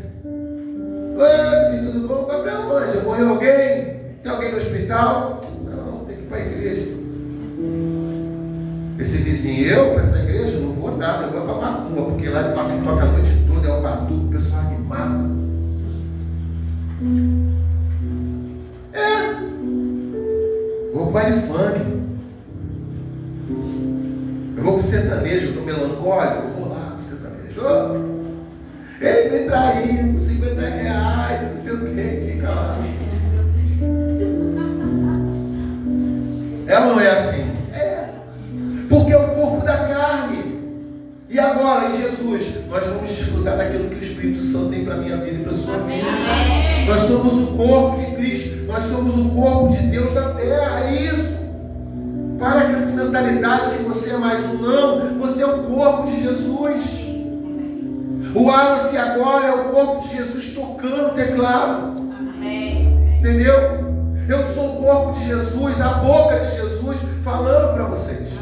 Oi, 1.17 1.93
tudo 1.93 2.09
bom? 2.09 2.25
Vai 2.27 2.43
para 2.43 2.59
onde? 2.61 3.05
Morreu 3.05 3.29
alguém? 3.31 4.01
Tem 4.23 4.33
alguém 4.33 4.51
no 4.51 4.57
hospital? 4.57 5.34
Esse 9.05 9.19
vizinho, 9.19 9.67
eu 9.67 9.93
para 9.93 10.03
essa 10.03 10.19
igreja 10.21 10.59
não 10.61 10.73
vou 10.73 10.97
nada, 10.97 11.25
eu 11.25 11.31
vou 11.33 11.43
para 11.43 11.73
macumba, 11.73 12.03
porque 12.05 12.27
lá 12.27 12.41
de 12.41 12.57
macumba 12.57 12.93
toca 12.93 13.03
a 13.03 13.13
noite 13.13 13.45
toda, 13.47 13.69
é 13.69 13.73
um 13.75 13.83
batuque, 13.83 14.15
o 14.15 14.29
pessoal 14.31 14.63
animado. 14.63 15.31
É. 18.95 19.35
Vou 20.95 21.13
para 21.13 21.35
o 21.35 21.41
funk. 21.43 22.03
Eu 24.57 24.63
vou 24.63 24.73
para 24.73 24.81
o 24.81 24.83
sertanejo, 24.83 25.45
eu 25.45 25.51
estou 25.51 25.65
melancólico, 25.65 26.45
eu 26.45 26.51
vou 26.51 26.69
lá 26.71 26.97
para 26.97 26.99
o 26.99 27.07
sertanejo. 27.07 27.61
Ele 29.03 29.39
me 29.39 29.45
traiu 29.45 30.13
com 30.15 30.19
50 30.19 30.61
reais, 30.63 31.51
não 31.51 31.59
sei 31.59 31.73
o 31.75 31.81
que, 31.81 32.33
fica 32.33 32.49
lá. 32.49 32.79
É 36.67 36.79
ou 36.79 36.87
não 36.87 37.01
é 37.01 37.11
assim? 37.11 37.44
E 41.35 41.41
agora, 41.41 41.89
em 41.89 42.01
Jesus, 42.01 42.45
nós 42.71 42.87
vamos 42.87 43.11
desfrutar 43.11 43.57
daquilo 43.57 43.89
que 43.89 43.97
o 43.97 44.01
Espírito 44.01 44.45
Santo 44.45 44.69
tem 44.69 44.85
para 44.85 44.95
a 44.95 44.99
minha 44.99 45.17
vida 45.17 45.41
e 45.41 45.43
para 45.43 45.53
a 45.53 45.57
sua 45.57 45.79
vida. 45.79 46.07
Nós 46.87 47.01
somos 47.01 47.33
o 47.33 47.47
corpo 47.57 47.99
de 47.99 48.15
Cristo, 48.15 48.67
nós 48.67 48.85
somos 48.85 49.17
o 49.17 49.31
corpo 49.31 49.71
de 49.71 49.79
Deus 49.89 50.15
na 50.15 50.29
terra, 50.35 50.85
é 50.85 51.03
isso. 51.03 51.37
Para 52.39 52.67
com 52.67 52.77
essa 52.77 52.93
mentalidade 52.93 53.71
que 53.77 53.83
você 53.83 54.11
é 54.11 54.19
mais 54.19 54.47
um, 54.47 54.59
não, 54.59 55.19
você 55.19 55.43
é 55.43 55.47
o 55.47 55.65
corpo 55.65 56.07
de 56.07 56.23
Jesus. 56.23 57.05
O 58.33 58.49
Alice 58.49 58.97
agora 58.97 59.47
é 59.49 59.53
o 59.55 59.65
corpo 59.71 60.07
de 60.07 60.17
Jesus 60.17 60.55
tocando 60.55 61.09
o 61.09 61.15
teclado. 61.15 62.01
Amém. 62.17 63.19
Entendeu? 63.19 63.57
Eu 64.29 64.55
sou 64.55 64.79
o 64.79 64.85
corpo 64.85 65.19
de 65.19 65.27
Jesus, 65.27 65.81
a 65.81 65.95
boca 65.95 66.39
de 66.39 66.55
Jesus 66.55 66.97
falando 67.25 67.75
para 67.75 67.87
vocês. 67.87 68.34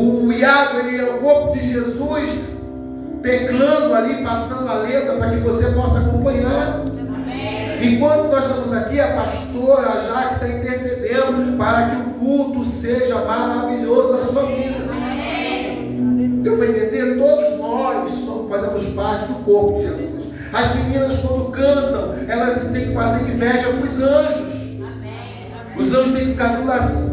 O 0.00 0.32
Iago, 0.32 0.78
ele 0.78 0.96
é 0.96 1.04
o 1.04 1.18
corpo 1.18 1.52
de 1.52 1.72
Jesus 1.72 2.30
teclando 3.22 3.94
ali, 3.94 4.24
passando 4.24 4.70
a 4.70 4.74
letra 4.76 5.14
para 5.16 5.28
que 5.28 5.36
você 5.40 5.66
possa 5.72 5.98
acompanhar. 5.98 6.82
Enquanto 7.82 8.30
nós 8.30 8.46
estamos 8.46 8.72
aqui, 8.72 8.98
a 8.98 9.08
pastora 9.08 10.00
já 10.00 10.32
está 10.32 10.48
intercedendo 10.48 11.56
para 11.58 11.90
que 11.90 11.96
o 11.96 12.14
culto 12.14 12.64
seja 12.64 13.16
maravilhoso 13.26 14.12
na 14.14 14.20
sua 14.20 14.46
vida. 14.46 14.90
Amém. 14.90 16.40
Deu 16.42 16.56
para 16.56 16.66
entender? 16.68 17.18
Todos 17.18 17.58
nós 17.58 18.10
fazemos 18.48 18.86
parte 18.94 19.26
do 19.26 19.44
corpo 19.44 19.80
de 19.80 19.82
Jesus. 19.82 20.30
As 20.52 20.74
meninas, 20.76 21.18
quando 21.18 21.52
cantam, 21.52 22.14
elas 22.26 22.70
têm 22.70 22.86
que 22.86 22.94
fazer 22.94 23.30
inveja 23.30 23.68
para 23.68 23.86
os 23.86 24.00
anjos. 24.00 24.60
Os 25.78 25.94
anjos 25.94 26.12
têm 26.14 26.24
que 26.24 26.32
ficar 26.32 26.56
tudo 26.56 26.72
assim. 26.72 27.09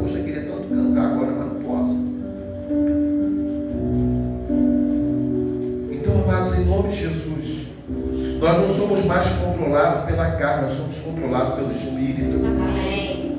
Mais 9.68 9.78
controlados 9.78 10.06
pela 10.06 10.32
carne, 10.32 10.64
nós 10.64 10.78
somos 10.78 10.98
controlados 11.00 11.56
pelo 11.56 11.72
Espírito. 11.72 12.38
Amém. 12.46 13.38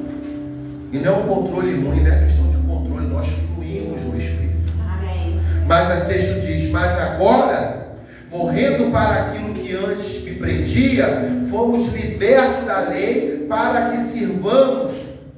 E 0.93 0.99
não 0.99 1.15
é 1.15 1.17
um 1.17 1.27
controle 1.27 1.75
ruim, 1.75 2.03
não 2.03 2.13
é 2.13 2.25
questão 2.25 2.49
de 2.51 2.57
controle, 2.59 3.07
nós 3.09 3.29
fluímos 3.29 4.03
no 4.03 4.17
Espírito. 4.17 4.73
Amém. 4.81 5.41
Mas 5.67 6.03
o 6.03 6.07
texto 6.07 6.41
diz: 6.41 6.71
Mas 6.71 6.99
agora 6.99 7.89
morrendo 8.31 8.91
para 8.91 9.27
aquilo 9.27 9.55
que 9.55 9.75
antes 9.75 10.23
me 10.25 10.35
prendia, 10.35 11.07
fomos 11.51 11.93
libertos 11.93 12.67
da 12.67 12.81
lei 12.89 13.47
para 13.49 13.91
que 13.91 13.99
sirvamos 13.99 14.93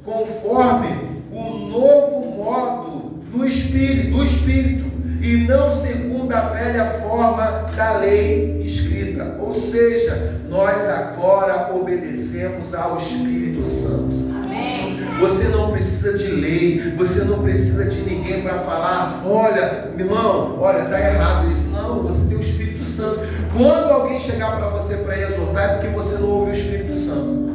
conforme 0.04 0.88
o 1.32 1.68
novo 1.68 2.36
modo 2.36 3.20
do 3.32 3.46
Espírito, 3.46 4.16
do 4.16 4.24
Espírito, 4.24 4.90
e 5.22 5.46
não 5.46 5.70
segundo 5.70 6.32
a 6.32 6.40
velha 6.40 6.86
forma 6.86 7.70
da 7.76 7.98
lei 7.98 8.60
escrita. 8.64 9.36
Ou 9.38 9.54
seja, 9.54 10.39
nós 10.50 10.88
agora 10.88 11.72
obedecemos 11.72 12.74
ao 12.74 12.96
Espírito 12.96 13.64
Santo. 13.64 14.10
Amém. 14.44 14.98
Você 15.20 15.44
não 15.44 15.70
precisa 15.70 16.18
de 16.18 16.26
lei, 16.26 16.92
você 16.96 17.22
não 17.22 17.40
precisa 17.40 17.84
de 17.84 18.00
ninguém 18.00 18.42
para 18.42 18.58
falar, 18.58 19.22
olha, 19.24 19.92
irmão, 19.96 20.58
olha, 20.60 20.82
está 20.82 21.00
errado 21.00 21.50
isso. 21.50 21.70
Não, 21.70 22.02
você 22.02 22.28
tem 22.28 22.36
o 22.36 22.40
Espírito 22.40 22.84
Santo. 22.84 23.20
Quando 23.56 23.92
alguém 23.92 24.18
chegar 24.18 24.56
para 24.56 24.70
você 24.70 24.96
para 24.96 25.20
exortar, 25.20 25.62
é 25.62 25.74
porque 25.74 25.88
você 25.88 26.18
não 26.18 26.28
ouviu 26.30 26.52
o 26.52 26.56
Espírito 26.56 26.96
Santo. 26.96 27.50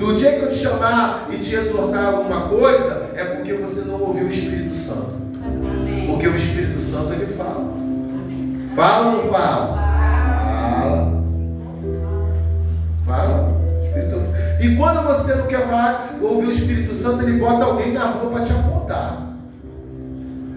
No 0.00 0.16
dia 0.16 0.32
que 0.32 0.44
eu 0.46 0.48
te 0.48 0.56
chamar 0.56 1.28
e 1.30 1.36
te 1.36 1.54
exortar 1.54 2.14
alguma 2.14 2.48
coisa, 2.48 3.10
é 3.14 3.24
porque 3.24 3.52
você 3.52 3.82
não 3.82 4.00
ouviu 4.00 4.26
o 4.26 4.30
Espírito 4.30 4.76
Santo. 4.76 5.12
Porque 6.08 6.26
o 6.26 6.34
Espírito 6.34 6.80
Santo 6.80 7.12
ele 7.12 7.26
fala. 7.26 7.74
Fala 8.74 9.06
ou 9.06 9.24
não? 9.24 9.30
Fala. 9.30 9.89
Fala. 13.10 13.60
Espírito... 13.82 14.20
E 14.60 14.76
quando 14.76 15.02
você 15.02 15.34
não 15.34 15.48
quer 15.48 15.66
falar, 15.66 16.16
ouvir 16.20 16.46
o 16.46 16.52
Espírito 16.52 16.94
Santo, 16.94 17.24
ele 17.24 17.40
bota 17.40 17.64
alguém 17.64 17.92
na 17.92 18.06
rua 18.06 18.30
para 18.30 18.44
te 18.44 18.52
apontar. 18.52 19.26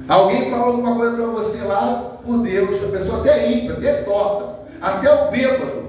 Alguém 0.07 0.51
fala 0.51 0.65
alguma 0.67 0.95
coisa 0.95 1.15
para 1.15 1.25
você 1.27 1.63
lá, 1.63 2.17
por 2.23 2.43
Deus, 2.43 2.83
a 2.83 2.91
pessoa 2.95 3.21
até 3.21 3.51
ímpar, 3.51 3.77
até 3.77 4.03
torta, 4.03 4.59
até 4.79 5.11
o 5.11 5.31
bêbado. 5.31 5.83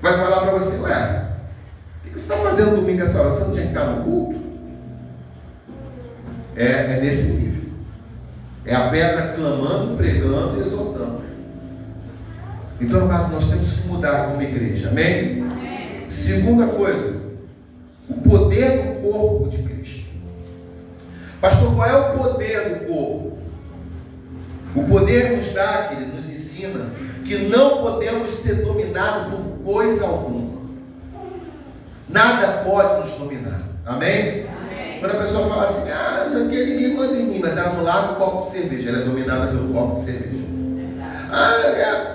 Vai 0.00 0.12
falar 0.14 0.40
para 0.42 0.52
você, 0.52 0.80
ué, 0.82 1.28
o 1.98 2.08
que 2.08 2.20
você 2.20 2.32
está 2.32 2.36
fazendo 2.36 2.76
domingo 2.76 3.02
essa 3.02 3.20
hora? 3.20 3.30
Você 3.30 3.44
não 3.44 3.52
tinha 3.52 3.64
que 3.64 3.72
estar 3.72 3.86
no 3.86 4.04
culto? 4.04 4.40
É, 6.56 6.64
é 6.64 7.00
nesse 7.02 7.32
nível. 7.32 7.70
É 8.64 8.74
a 8.74 8.88
pedra 8.88 9.34
clamando, 9.36 9.96
pregando, 9.96 10.60
exortando. 10.60 11.33
Então, 12.80 13.02
amado, 13.02 13.32
nós 13.32 13.48
temos 13.48 13.72
que 13.72 13.88
mudar 13.88 14.28
como 14.28 14.42
igreja. 14.42 14.88
Amém? 14.88 15.46
Amém? 15.50 16.04
Segunda 16.08 16.66
coisa, 16.66 17.20
o 18.08 18.14
poder 18.14 18.82
do 18.82 19.10
corpo 19.10 19.48
de 19.48 19.58
Cristo. 19.58 20.08
Pastor, 21.40 21.74
qual 21.74 21.88
é 21.88 21.96
o 21.96 22.18
poder 22.18 22.68
do 22.68 22.86
corpo? 22.86 23.38
O 24.74 24.82
poder 24.84 25.36
nos 25.36 25.52
dá, 25.52 25.88
que 25.88 25.94
ele 25.94 26.06
nos 26.06 26.28
ensina, 26.28 26.86
que 27.24 27.48
não 27.48 27.82
podemos 27.82 28.30
ser 28.30 28.56
dominados 28.56 29.32
por 29.32 29.64
coisa 29.64 30.04
alguma. 30.04 30.54
Nada 32.08 32.64
pode 32.64 33.00
nos 33.00 33.18
dominar. 33.18 33.62
Amém? 33.86 34.46
Amém. 34.46 35.00
Quando 35.00 35.12
a 35.12 35.20
pessoa 35.20 35.48
fala 35.48 35.64
assim, 35.64 35.90
ah, 35.90 36.26
isso 36.28 36.38
aqui 36.38 36.64
ninguém 36.64 36.96
manda 36.96 37.14
em 37.14 37.26
mim, 37.26 37.38
mas 37.40 37.56
ela 37.56 37.74
não 37.74 37.82
larga 37.84 38.12
o 38.12 38.16
copo 38.16 38.42
de 38.42 38.50
cerveja, 38.50 38.88
ela 38.88 39.02
é 39.02 39.04
dominada 39.04 39.46
pelo 39.48 39.72
copo 39.72 39.94
de 39.94 40.00
cerveja. 40.00 40.44
Ah, 41.30 41.54
é, 41.60 42.13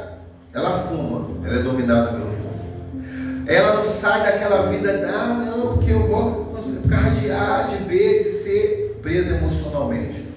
ela 0.54 0.80
fuma, 0.80 1.48
ela 1.48 1.60
é 1.60 1.64
dominada 1.64 2.12
pelo 2.12 2.32
fumo. 2.32 3.46
Ela 3.48 3.76
não 3.76 3.86
sai 3.86 4.24
daquela 4.24 4.70
vida, 4.70 5.10
ah, 5.14 5.44
não, 5.46 5.74
porque 5.74 5.92
eu 5.92 6.08
vou 6.08 6.46
por 6.82 6.90
causa 6.90 7.12
de 7.20 7.32
A, 7.32 7.68
de 7.70 7.84
B, 7.84 8.24
de 8.24 8.30
C, 8.30 8.96
presa 9.02 9.38
emocionalmente. 9.38 10.28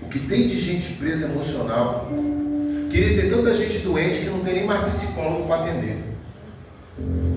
O 0.00 0.06
que 0.08 0.18
tem 0.18 0.48
de 0.48 0.58
gente 0.58 0.94
presa 0.94 1.26
emocional, 1.26 2.08
queria 2.90 3.20
ter 3.20 3.30
tanta 3.30 3.54
gente 3.54 3.78
doente 3.80 4.20
que 4.20 4.30
não 4.30 4.40
tem 4.40 4.54
nem 4.54 4.66
mais 4.66 4.94
psicólogo 4.94 5.46
para 5.46 5.62
atender. 5.62 5.98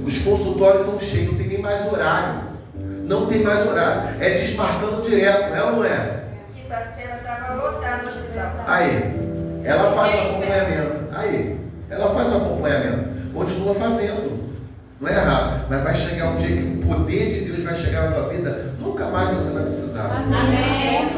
Os 0.06 0.20
consultórios 0.20 0.86
estão 0.86 1.00
cheios, 1.00 1.32
não 1.32 1.38
tem 1.38 1.48
nem 1.48 1.62
mais 1.62 1.92
horário. 1.92 2.54
Não 3.04 3.26
tem 3.28 3.44
mais 3.44 3.68
horário. 3.68 4.22
É 4.22 4.30
desmarcando 4.30 5.02
direto, 5.02 5.54
é 5.54 5.64
ou 5.64 5.74
não 5.74 5.86
é? 5.86 6.24
Quinta-feira 6.54 7.18
estava 7.18 7.56
lotado. 7.56 8.12
Aí. 8.66 9.13
Ela 9.64 9.92
faz 9.94 10.14
o 10.14 10.18
acompanhamento. 10.18 11.00
Aí, 11.14 11.60
ela 11.90 12.10
faz 12.10 12.32
o 12.32 12.38
acompanhamento. 12.38 13.10
Continua 13.34 13.76
fazendo. 13.76 14.44
Não 15.00 15.10
é 15.10 15.14
errado. 15.14 15.66
Mas 15.70 15.84
vai 15.84 15.96
chegar 15.96 16.30
um 16.30 16.38
dia 16.38 16.56
que 16.56 16.80
o 16.82 16.88
poder 16.88 17.34
de 17.34 17.52
Deus 17.52 17.64
vai 17.64 17.76
chegar 17.76 18.10
na 18.10 18.16
tua 18.16 18.30
vida, 18.30 18.74
nunca 18.80 19.06
mais 19.08 19.30
você 19.36 19.52
vai 19.52 19.64
precisar. 19.64 20.10
Amém. 20.12 21.14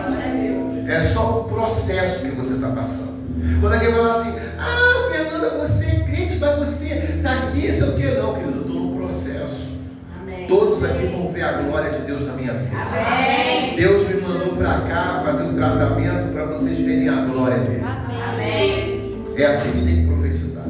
É 0.88 1.02
só 1.02 1.42
o 1.42 1.44
processo 1.46 2.22
que 2.26 2.32
você 2.32 2.54
está 2.54 2.70
passando. 2.70 3.16
Quando 3.60 3.74
alguém 3.74 3.92
fala 3.92 4.20
assim, 4.20 4.36
ah, 4.60 5.10
Fernanda, 5.12 5.50
você 5.60 5.86
é 5.88 6.00
crente, 6.02 6.38
mas 6.40 6.58
você 6.60 6.94
está 6.94 7.34
aqui, 7.34 7.72
sei 7.72 7.90
o 7.90 7.94
que 7.94 8.06
não, 8.12 8.34
querido, 8.34 8.55
Todos 10.48 10.84
aqui 10.84 11.08
vão 11.08 11.32
ver 11.32 11.44
a 11.44 11.52
glória 11.54 11.92
de 11.92 12.00
Deus 12.02 12.26
na 12.28 12.34
minha 12.34 12.54
vida. 12.54 12.82
Amém. 12.82 13.76
Deus 13.76 14.08
me 14.08 14.22
mandou 14.22 14.56
para 14.56 14.82
cá 14.82 15.22
fazer 15.26 15.44
um 15.44 15.56
tratamento 15.56 16.34
para 16.34 16.46
vocês 16.46 16.80
verem 16.80 17.10
a 17.10 17.26
glória 17.26 17.58
dele. 17.60 17.84
Amém. 17.84 19.24
É 19.36 19.46
assim 19.46 19.72
que 19.72 19.86
tem 19.86 20.02
que 20.02 20.08
profetizar. 20.08 20.66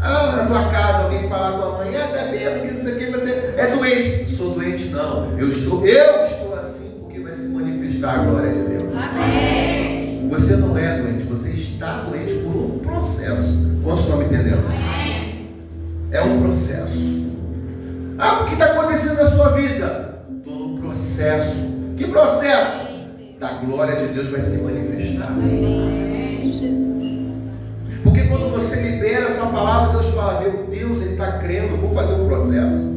Ah, 0.00 0.36
na 0.36 0.46
tua 0.46 0.70
casa 0.70 1.04
alguém 1.04 1.28
fala 1.28 1.48
à 1.48 1.60
tua 1.60 1.78
mãe, 1.78 1.96
ah, 1.96 2.08
tá 2.08 2.30
vendo 2.30 2.62
que 2.62 2.74
isso 2.74 2.88
aqui 2.88 3.06
você 3.06 3.54
é 3.56 3.66
doente. 3.66 4.30
Sou 4.30 4.54
doente, 4.54 4.84
não. 4.86 5.38
Eu 5.38 5.50
estou, 5.50 5.86
eu 5.86 6.24
estou 6.24 6.54
assim 6.54 6.90
porque 7.00 7.20
vai 7.20 7.32
se 7.32 7.48
manifestar 7.48 8.20
a 8.20 8.24
glória 8.24 8.52
de 8.52 8.78
Deus. 8.78 8.94
Amém. 8.96 10.28
Você 10.30 10.56
não 10.56 10.78
é 10.78 10.98
doente, 11.00 11.24
você 11.24 11.50
está 11.50 12.02
doente 12.02 12.34
por 12.34 12.56
um 12.56 12.78
processo. 12.78 13.68
Quantos 13.82 14.04
estão 14.04 14.18
me 14.18 14.26
entendendo? 14.26 14.64
Amém. 14.68 15.50
É 16.12 16.22
um 16.22 16.42
processo. 16.42 17.20
Ah, 18.18 18.42
o 18.42 18.46
que 18.46 18.52
está 18.52 18.66
acontecendo 18.66 19.22
na 19.22 19.30
sua 19.30 19.50
vida? 19.50 20.22
Estou 20.38 20.54
num 20.54 20.80
processo. 21.20 21.68
Que 21.98 22.06
processo? 22.06 22.90
Da 23.38 23.52
glória 23.64 23.96
de 23.96 24.14
Deus 24.14 24.30
vai 24.30 24.40
se 24.40 24.62
manifestar. 24.62 25.34
Porque 28.02 28.22
quando 28.22 28.50
você 28.50 28.80
libera 28.80 29.26
essa 29.26 29.46
palavra, 29.46 29.92
Deus 29.92 30.14
fala: 30.14 30.40
Meu 30.40 30.66
Deus, 30.66 31.00
ele 31.02 31.12
está 31.12 31.32
crendo, 31.38 31.76
vou 31.76 31.94
fazer 31.94 32.14
o 32.14 32.24
um 32.24 32.28
processo. 32.28 32.90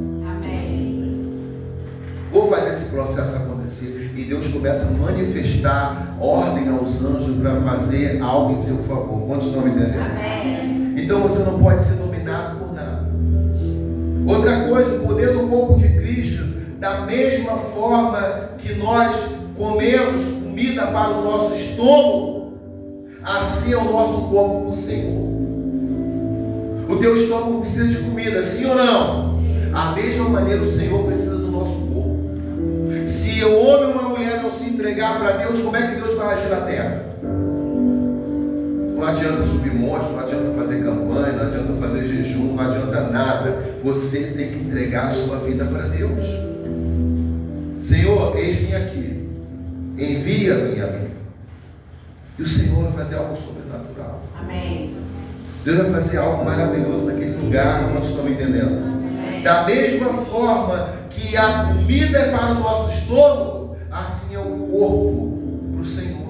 Vou 2.32 2.50
fazer 2.50 2.70
esse 2.70 2.90
processo 2.90 3.44
acontecer. 3.44 4.12
E 4.16 4.24
Deus 4.24 4.48
começa 4.48 4.88
a 4.88 4.92
manifestar 4.92 6.18
ordem 6.20 6.68
aos 6.70 7.04
anjos 7.04 7.38
para 7.38 7.58
fazer 7.62 8.22
algo 8.22 8.54
em 8.54 8.60
seu 8.60 8.78
favor. 8.78 9.28
Quantos 9.28 9.48
estão 9.48 9.64
me 9.64 9.70
entendendo? 9.70 10.02
Amém. 10.02 10.96
Então 10.98 11.22
você 11.22 11.44
não 11.44 11.60
pode 11.60 11.82
ser 11.82 11.96
dominado 11.96 12.58
por 12.58 12.74
Outra 14.26 14.68
coisa, 14.70 14.96
o 14.96 15.08
poder 15.08 15.34
do 15.34 15.48
corpo 15.50 15.78
de 15.78 15.90
Cristo, 15.90 16.53
da 16.84 17.00
mesma 17.06 17.56
forma 17.58 18.20
que 18.58 18.74
nós 18.74 19.16
comemos 19.56 20.44
comida 20.44 20.86
para 20.88 21.12
o 21.12 21.24
nosso 21.24 21.56
estômago, 21.56 22.58
assim 23.24 23.72
é 23.72 23.78
o 23.78 23.86
nosso 23.86 24.28
corpo 24.28 24.70
do 24.70 24.76
Senhor. 24.76 25.32
O 26.90 26.98
teu 27.00 27.16
estômago 27.16 27.62
precisa 27.62 27.88
de 27.88 28.00
comida, 28.00 28.42
sim 28.42 28.66
ou 28.66 28.76
não? 28.76 29.40
Sim. 29.40 29.72
A 29.74 29.94
mesma 29.94 30.28
maneira 30.28 30.62
o 30.62 30.70
Senhor 30.70 31.06
precisa 31.06 31.38
do 31.38 31.50
nosso 31.50 31.88
corpo. 31.88 33.08
Se 33.08 33.46
o 33.46 33.66
homem 33.66 33.86
ou 33.86 33.92
uma 34.02 34.10
mulher 34.10 34.44
não 34.44 34.52
se 34.52 34.72
entregar 34.72 35.20
para 35.20 35.38
Deus, 35.38 35.62
como 35.62 35.78
é 35.78 35.88
que 35.88 35.96
Deus 36.02 36.18
vai 36.18 36.36
agir 36.36 36.50
na 36.50 36.62
terra? 36.66 37.06
Não 38.98 39.08
adianta 39.08 39.42
subir 39.42 39.74
monte, 39.74 40.12
não 40.12 40.20
adianta 40.20 40.52
fazer 40.52 40.84
campanha, 40.84 41.32
não 41.32 41.48
adianta 41.48 41.74
fazer 41.80 42.08
jejum, 42.08 42.56
não 42.56 42.62
adianta 42.62 43.08
nada. 43.08 43.58
Você 43.86 44.34
tem 44.36 44.50
que 44.50 44.58
entregar 44.66 45.08
a 45.08 45.12
sua 45.12 45.38
vida 45.38 45.64
para 45.64 45.84
Deus. 45.84 46.53
Senhor, 47.84 48.38
eis-me 48.38 48.74
aqui. 48.76 49.30
Envia-me 49.98 50.82
a 50.82 50.88
mim. 50.88 51.10
E 52.40 52.42
o 52.42 52.48
Senhor 52.48 52.84
vai 52.84 52.94
fazer 52.94 53.18
algo 53.18 53.36
sobrenatural. 53.36 54.22
Amém. 54.40 54.96
Deus 55.66 55.78
vai 55.80 55.92
fazer 55.92 56.18
algo 56.18 56.46
maravilhoso 56.46 57.08
naquele 57.08 57.36
lugar, 57.36 57.94
nós 57.94 58.08
estamos 58.08 58.32
entendendo. 58.32 58.84
Amém. 58.84 59.44
Da 59.44 59.66
mesma 59.66 60.14
forma 60.14 60.90
que 61.10 61.36
a 61.36 61.74
comida 61.74 62.20
é 62.20 62.32
para 62.32 62.52
o 62.52 62.60
nosso 62.62 62.92
estômago, 62.92 63.76
assim 63.92 64.36
é 64.36 64.40
o 64.40 64.68
corpo 64.72 65.40
para 65.74 65.82
o 65.82 65.86
Senhor. 65.86 66.24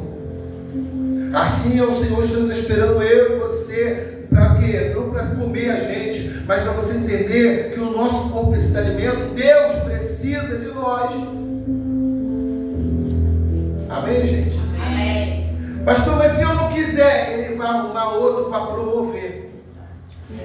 Assim 1.36 1.80
é 1.80 1.84
o 1.84 1.94
Senhor, 1.94 2.24
o 2.24 2.28
Senhor 2.28 2.44
está 2.44 2.56
esperando 2.56 3.02
eu 3.02 3.38
e 3.38 3.39
você 3.39 4.26
para 4.30 4.56
quê? 4.56 4.92
Não 4.96 5.12
para 5.12 5.28
comer 5.28 5.70
a 5.70 5.80
gente, 5.80 6.44
mas 6.48 6.63
para 6.63 6.72
você 6.72 6.98
entender 6.98 7.74
que 7.74 7.80
o 7.80 7.92
nosso 7.92 8.30
corpo 8.30 8.52
precisa 8.52 8.84
de 8.84 8.89
alimento, 8.89 9.36
Deus 9.36 9.76
precisa 9.84 9.93
de 10.21 10.73
nós. 10.73 11.13
Amém, 13.89 14.28
gente? 14.28 14.58
Amém. 14.80 15.56
Pastor, 15.86 16.17
mas 16.17 16.34
se 16.34 16.41
eu 16.43 16.54
não 16.56 16.71
quiser, 16.71 17.39
ele 17.39 17.56
vai 17.56 17.67
arrumar 17.67 18.13
outro 18.13 18.49
para 18.49 18.65
promover. 18.67 19.52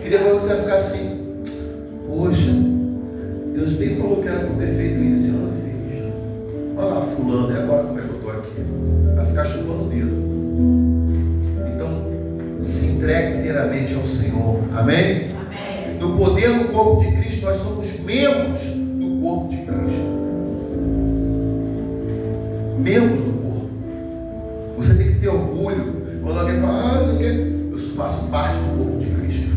E 0.04 0.08
depois 0.08 0.42
você 0.42 0.54
vai 0.54 0.62
ficar 0.62 0.74
assim, 0.76 1.42
poxa, 2.06 2.52
Deus 3.54 3.72
bem 3.74 3.96
falou 3.96 4.22
que 4.22 4.28
era 4.28 4.40
para 4.40 4.56
ter 4.56 4.74
feito 4.76 5.00
isso 5.00 5.26
e 5.26 5.28
eu 5.28 5.34
não 5.34 5.52
fiz. 5.52 6.76
Olha 6.76 6.86
lá, 6.86 7.00
fulano, 7.00 7.52
e 7.52 7.56
agora 7.56 7.84
como 7.84 7.98
é 7.98 8.02
que 8.02 8.08
eu 8.08 8.16
estou 8.16 8.30
aqui? 8.30 8.64
Vai 9.16 9.26
ficar 9.26 9.44
chupando 9.44 9.84
o 9.84 9.88
dedo 9.88 10.28
se 12.60 12.90
entregue 12.92 13.38
inteiramente 13.38 13.94
ao 13.94 14.06
Senhor. 14.06 14.60
Amém? 14.76 15.28
Amém? 15.30 15.98
No 15.98 16.16
poder 16.16 16.52
do 16.58 16.64
corpo 16.66 17.02
de 17.02 17.16
Cristo, 17.16 17.46
nós 17.46 17.56
somos 17.56 18.00
membros 18.00 18.60
corpo 19.28 19.48
de 19.48 19.56
Cristo. 19.58 20.08
Membros 22.78 23.24
do 23.24 23.32
corpo. 23.42 23.70
Você 24.78 24.94
tem 24.94 25.12
que 25.12 25.20
ter 25.20 25.28
orgulho. 25.28 25.98
Quando 26.22 26.40
alguém 26.40 26.60
fala, 26.60 26.82
ah, 26.82 27.22
eu 27.22 27.78
faço 27.78 28.28
parte 28.28 28.58
do 28.58 28.76
corpo 28.76 28.98
de 28.98 29.10
Cristo. 29.10 29.56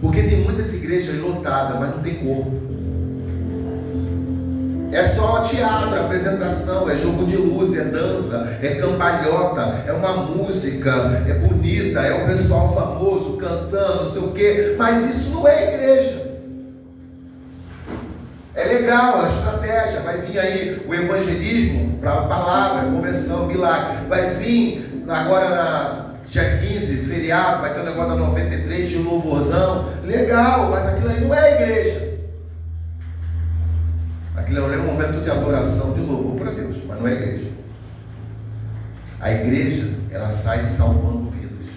Porque 0.00 0.22
tem 0.22 0.42
muitas 0.42 0.72
igrejas 0.74 1.20
lotadas, 1.20 1.78
mas 1.78 1.90
não 1.90 2.02
tem 2.02 2.14
corpo. 2.14 2.72
É 4.92 5.04
só 5.04 5.40
teatro, 5.40 5.98
apresentação, 5.98 6.88
é 6.88 6.96
jogo 6.98 7.24
de 7.24 7.36
luz, 7.36 7.74
é 7.74 7.84
dança, 7.84 8.58
é 8.60 8.74
cambalhota, 8.74 9.84
é 9.86 9.92
uma 9.92 10.24
música, 10.24 11.24
é 11.26 11.32
bonita, 11.32 12.00
é 12.00 12.22
o 12.22 12.26
pessoal 12.26 12.74
famoso 12.74 13.38
cantando, 13.38 14.04
não 14.04 14.10
sei 14.10 14.22
o 14.22 14.32
quê, 14.32 14.74
mas 14.76 15.08
isso 15.08 15.30
não 15.30 15.48
é 15.48 15.74
igreja. 15.74 16.21
Legal 18.82 19.24
a 19.24 19.28
estratégia, 19.28 20.00
vai 20.00 20.20
vir 20.22 20.40
aí 20.40 20.82
o 20.88 20.92
evangelismo 20.92 21.98
para 21.98 22.14
a 22.14 22.22
palavra, 22.22 22.90
conversão, 22.90 23.46
milagre. 23.46 24.08
Vai 24.08 24.34
vir 24.34 25.04
agora 25.08 25.50
na 25.50 26.14
dia 26.26 26.58
15, 26.58 26.96
feriado, 27.04 27.60
vai 27.60 27.72
ter 27.72 27.80
um 27.80 27.84
negócio 27.84 28.10
da 28.10 28.16
93 28.16 28.90
de 28.90 28.98
louvorzão. 28.98 29.88
Legal, 30.02 30.70
mas 30.70 30.88
aquilo 30.88 31.10
aí 31.10 31.20
não 31.20 31.32
é 31.32 31.62
igreja. 31.62 32.18
Aquilo 34.34 34.72
é 34.72 34.78
um 34.78 34.86
momento 34.86 35.22
de 35.22 35.30
adoração, 35.30 35.94
de 35.94 36.00
louvor 36.00 36.40
para 36.40 36.50
Deus, 36.50 36.78
mas 36.84 36.98
não 36.98 37.06
é 37.06 37.12
igreja. 37.12 37.50
A 39.20 39.30
igreja, 39.30 39.94
ela 40.10 40.32
sai 40.32 40.64
salvando 40.64 41.30
vidas. 41.30 41.68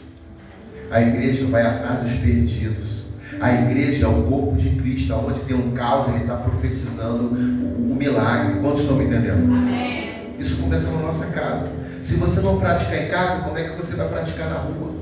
A 0.90 1.04
igreja 1.04 1.46
vai 1.46 1.62
atrás 1.62 2.00
dos 2.00 2.14
perdidos. 2.14 2.95
A 3.40 3.54
igreja 3.54 4.06
é 4.06 4.10
o 4.10 4.24
corpo 4.24 4.58
de 4.58 4.70
Cristo, 4.70 5.14
onde 5.14 5.40
tem 5.42 5.56
um 5.56 5.72
caos, 5.72 6.08
ele 6.10 6.20
está 6.20 6.36
profetizando 6.38 7.26
o 7.26 7.96
milagre. 7.96 8.60
Quantos 8.62 8.82
estão 8.82 8.98
me 8.98 9.06
entendendo? 9.06 9.44
Amém. 9.44 10.36
Isso 10.40 10.62
começa 10.62 10.92
na 10.92 11.00
nossa 11.00 11.28
casa. 11.28 11.72
Se 12.02 12.16
você 12.16 12.42
não 12.42 12.60
praticar 12.60 13.04
em 13.04 13.08
casa, 13.10 13.44
como 13.44 13.58
é 13.58 13.64
que 13.70 13.76
você 13.76 13.96
vai 13.96 14.08
praticar 14.08 14.50
na 14.50 14.58
rua? 14.58 14.94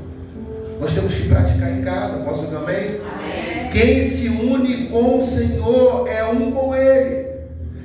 Nós 0.79 0.93
temos 0.93 1.13
que 1.13 1.27
praticar 1.27 1.71
em 1.71 1.81
casa. 1.81 2.23
Posso 2.23 2.45
ouvir 2.45 2.57
amém? 2.57 2.99
amém? 3.01 3.69
Quem 3.71 4.01
se 4.01 4.29
une 4.29 4.87
com 4.89 5.19
o 5.19 5.25
Senhor 5.25 6.07
é 6.07 6.25
um 6.25 6.51
com 6.51 6.75
Ele. 6.75 7.27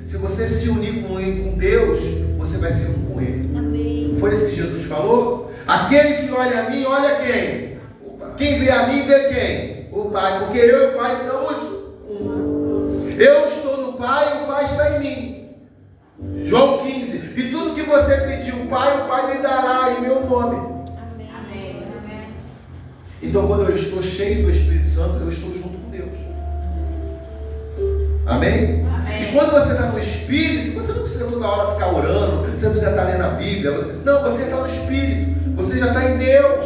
Se 0.05 0.17
você 0.17 0.47
se 0.47 0.69
unir 0.69 1.03
com, 1.03 1.15
com 1.15 1.57
Deus, 1.57 1.99
você 2.37 2.57
vai 2.57 2.71
ser 2.71 2.91
um 2.91 3.05
com 3.05 3.21
Ele. 3.21 3.41
Amém. 3.57 4.15
Foi 4.19 4.33
isso 4.33 4.49
que 4.49 4.55
Jesus 4.55 4.85
falou? 4.85 5.51
Aquele 5.67 6.27
que 6.27 6.31
olha 6.31 6.61
a 6.61 6.69
mim, 6.69 6.83
olha 6.85 7.15
quem? 7.17 7.77
Quem 8.37 8.59
vê 8.59 8.71
a 8.71 8.87
mim, 8.87 9.03
vê 9.03 9.19
quem? 9.29 9.68
O 9.91 10.09
Pai, 10.11 10.39
porque 10.45 10.57
eu 10.59 10.91
e 10.91 10.95
o 10.95 10.97
Pai 10.97 11.15
somos 11.15 11.57
um. 12.09 13.09
Eu 13.17 13.45
estou 13.47 13.77
no 13.77 13.93
Pai 13.93 14.39
e 14.39 14.43
o 14.43 14.47
Pai 14.47 14.65
está 14.65 14.95
em 14.95 14.99
mim. 14.99 16.45
João 16.45 16.79
15. 16.79 17.39
E 17.39 17.51
tudo 17.51 17.75
que 17.75 17.83
você 17.83 18.17
pedir 18.17 18.53
o 18.53 18.67
Pai, 18.67 19.01
o 19.01 19.07
Pai 19.07 19.33
lhe 19.33 19.41
dará 19.41 19.95
em 19.97 20.01
meu 20.01 20.25
nome. 20.25 20.85
Amém. 21.35 21.83
Então, 23.21 23.47
quando 23.47 23.69
eu 23.69 23.75
estou 23.75 24.01
cheio 24.01 24.45
do 24.45 24.51
Espírito 24.51 24.87
Santo, 24.87 25.23
eu 25.23 25.29
estou 25.29 25.53
junto 25.53 25.77
com 25.77 25.89
Deus. 25.89 26.17
Amém? 28.25 28.85
Amém. 28.85 29.29
E 29.29 29.31
quando 29.33 29.51
você 29.51 29.73
está 29.73 29.87
no 29.87 29.99
Espírito, 29.99 30.77
você 30.77 30.93
não 30.93 31.01
precisa 31.01 31.25
toda 31.25 31.47
hora 31.47 31.73
ficar 31.73 31.93
orando, 31.93 32.47
você 32.47 32.65
não 32.65 32.71
precisa 32.71 32.91
estar 32.91 33.03
lendo 33.03 33.23
a 33.23 33.29
Bíblia. 33.29 33.71
Não, 34.05 34.23
você 34.23 34.43
está 34.43 34.57
no 34.57 34.65
Espírito, 34.65 35.55
você 35.55 35.79
já 35.79 35.87
está 35.87 36.09
em 36.09 36.17
Deus. 36.17 36.65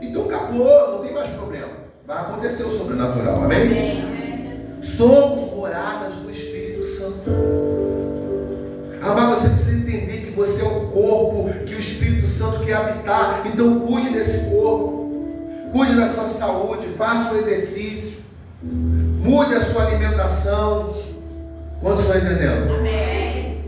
Então 0.00 0.24
acabou, 0.24 0.92
não. 0.92 1.01
Vai 2.06 2.18
acontecer 2.18 2.64
o 2.64 2.70
sobrenatural, 2.70 3.44
amém? 3.44 3.62
amém. 3.62 4.82
Somos 4.82 5.52
moradas 5.54 6.14
do 6.16 6.30
Espírito 6.30 6.84
Santo. 6.84 7.30
Amado, 9.00 9.36
você 9.36 9.50
precisa 9.50 9.78
entender 9.78 10.26
que 10.26 10.30
você 10.32 10.62
é 10.62 10.64
o 10.64 10.88
corpo 10.88 11.50
que 11.64 11.74
o 11.74 11.78
Espírito 11.78 12.26
Santo 12.26 12.64
quer 12.64 12.74
habitar. 12.74 13.42
Então 13.46 13.80
cuide 13.80 14.10
desse 14.10 14.50
corpo. 14.50 15.00
Cuide 15.70 15.94
da 15.94 16.12
sua 16.12 16.26
saúde, 16.26 16.88
faça 16.88 17.32
o 17.32 17.38
exercício. 17.38 18.18
Mude 18.62 19.54
a 19.54 19.64
sua 19.64 19.86
alimentação. 19.86 20.92
Quantos 21.80 22.04
estão 22.04 22.18
entendendo? 22.18 22.74
Amém. 22.74 23.64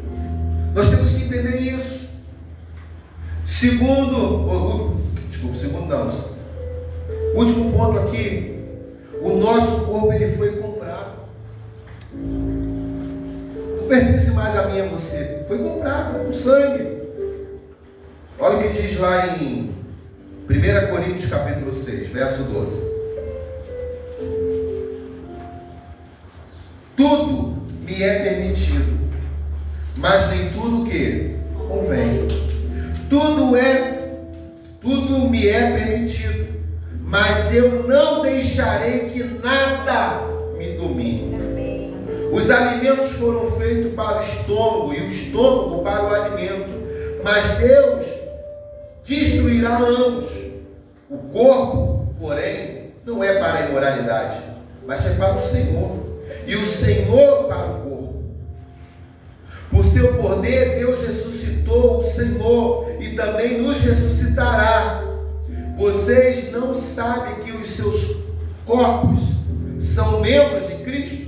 Nós 0.75 0.90
temos 0.90 1.12
que 1.12 1.25
entender 1.25 1.61
isso. 1.61 2.09
Segundo, 3.44 4.97
desculpa, 5.31 5.57
segundo 5.57 5.87
não. 5.87 6.34
Último 7.35 7.73
ponto 7.73 7.99
aqui. 7.99 8.55
O 9.20 9.37
nosso 9.37 9.87
corpo 9.87 10.12
ele 10.12 10.31
foi 10.33 10.57
comprado. 10.57 11.14
Não 12.12 13.88
pertence 13.88 14.31
mais 14.33 14.57
a 14.57 14.68
mim 14.68 14.81
a 14.81 14.87
você. 14.87 15.44
Foi 15.49 15.59
comprado 15.59 16.25
com 16.25 16.33
sangue. 16.33 16.94
Olha 18.38 18.59
o 18.59 18.62
que 18.62 18.81
diz 18.81 18.99
lá 18.99 19.37
em 19.38 19.75
1 20.49 20.90
Coríntios 20.90 21.31
capítulo 21.31 21.73
6, 21.73 22.09
verso 22.09 22.42
12. 22.44 22.94
Tudo 26.97 27.62
me 27.85 28.03
é 28.03 28.18
permitido, 28.20 28.99
mas 29.97 30.29
nem 30.31 30.51
tudo 30.51 30.88
que 30.88 31.37
convém. 31.68 32.29
Tudo 33.09 33.57
é, 33.57 34.18
tudo 34.81 35.29
me 35.29 35.49
é 35.49 35.70
permitido, 35.73 36.47
mas 37.14 37.55
eu 37.55 37.85
não 37.85 38.22
deixarei 38.22 39.09
que 39.11 39.22
nada 39.22 40.27
me 40.59 40.72
domine. 40.72 41.94
Os 42.33 42.50
alimentos 42.50 43.12
foram 43.12 43.53
feitos 43.53 43.94
para 43.94 44.18
o 44.18 44.20
estômago 44.20 44.92
e 44.92 45.00
o 45.00 45.11
estômago 45.11 45.85
para 45.85 46.03
o 46.03 46.12
alimento, 46.12 46.70
mas 47.22 47.57
Deus 47.59 48.05
destruirá 49.05 49.79
ambos. 49.79 50.27
O 51.09 51.18
corpo, 51.33 52.12
porém, 52.18 52.92
não 53.07 53.22
é 53.22 53.35
para 53.35 53.59
a 53.59 53.68
imoralidade, 53.68 54.40
mas 54.85 55.07
é 55.07 55.14
para 55.14 55.37
o 55.37 55.40
Senhor, 55.40 55.92
e 56.48 56.57
o 56.57 56.66
Senhor 56.66 57.44
para 57.44 57.64
o 57.64 57.81
corpo. 57.83 58.24
Por 59.70 59.85
seu 59.85 60.14
poder, 60.14 60.81
Deus 60.81 61.00
ressuscitou 61.07 62.00
o 62.00 62.03
Senhor 62.03 62.90
e 62.98 63.11
também 63.11 63.62
nos 63.62 63.81
ressuscitará 63.83 65.04
vocês 65.77 66.53
não 66.53 66.75
sabem 66.75 67.45
que 67.45 67.51
os 67.53 67.71
seus 67.71 68.17
corpos 68.65 69.21
são 69.81 70.21
membros 70.21 70.69
de 70.69 70.85
Cristo? 70.85 71.27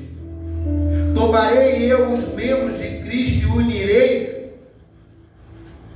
Tomarei 1.14 1.90
eu 1.90 2.12
os 2.12 2.32
membros 2.34 2.78
de 2.78 3.00
Cristo 3.00 3.42
e 3.42 3.46
unirei 3.46 4.36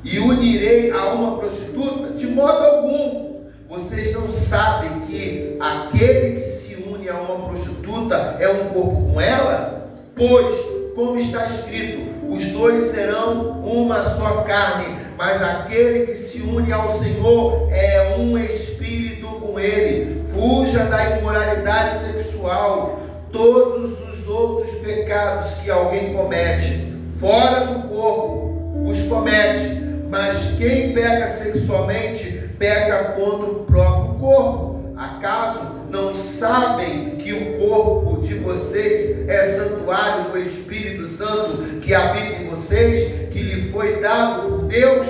e 0.03 0.19
unirei 0.19 0.91
a 0.91 1.13
uma 1.13 1.37
prostituta? 1.39 2.15
De 2.15 2.27
modo 2.27 2.65
algum. 2.65 3.31
Vocês 3.69 4.13
não 4.15 4.29
sabem 4.29 5.01
que 5.03 5.57
aquele 5.61 6.41
que 6.41 6.47
se 6.47 6.75
une 6.83 7.09
a 7.09 7.21
uma 7.21 7.49
prostituta 7.49 8.37
é 8.41 8.49
um 8.49 8.71
corpo 8.71 9.13
com 9.13 9.21
ela? 9.21 9.89
Pois, 10.17 10.57
como 10.95 11.19
está 11.19 11.47
escrito, 11.47 12.11
os 12.29 12.51
dois 12.51 12.85
serão 12.85 13.61
uma 13.63 14.03
só 14.03 14.43
carne 14.43 15.01
mas 15.21 15.43
aquele 15.43 16.07
que 16.07 16.15
se 16.15 16.41
une 16.41 16.73
ao 16.73 16.91
Senhor 16.91 17.69
é 17.71 18.17
um 18.17 18.39
espírito 18.39 19.27
com 19.27 19.61
ele. 19.61 20.25
Fuja 20.31 20.85
da 20.85 21.19
imoralidade 21.19 21.95
sexual, 21.95 22.99
todos 23.31 24.01
os 24.09 24.27
outros 24.27 24.79
pecados 24.79 25.57
que 25.57 25.71
alguém 25.71 26.15
comete, 26.15 26.91
fora 27.19 27.67
do 27.67 27.89
corpo, 27.89 28.83
os 28.87 29.03
comete, 29.09 29.79
mas 30.09 30.55
quem 30.57 30.95
peca 30.95 31.27
sexualmente, 31.27 32.49
peca 32.59 33.13
contra 33.13 33.51
o 33.51 33.65
próprio 33.67 34.15
corpo. 34.15 34.95
Acaso 34.97 35.80
não 35.91 36.15
sabem 36.15 37.17
que 37.17 37.33
o 37.33 37.59
corpo 37.59 38.23
de 38.23 38.35
vocês 38.35 39.29
é 39.29 39.43
santuário 39.43 40.31
do 40.31 40.39
Espírito 40.39 41.07
Santo 41.07 41.81
que 41.81 41.93
habita 41.93 42.43
em 42.43 42.49
vocês, 42.49 43.31
que 43.31 43.41
lhe 43.41 43.71
foi 43.71 44.01
dado 44.01 44.49
por 44.49 44.67
Deus, 44.67 45.07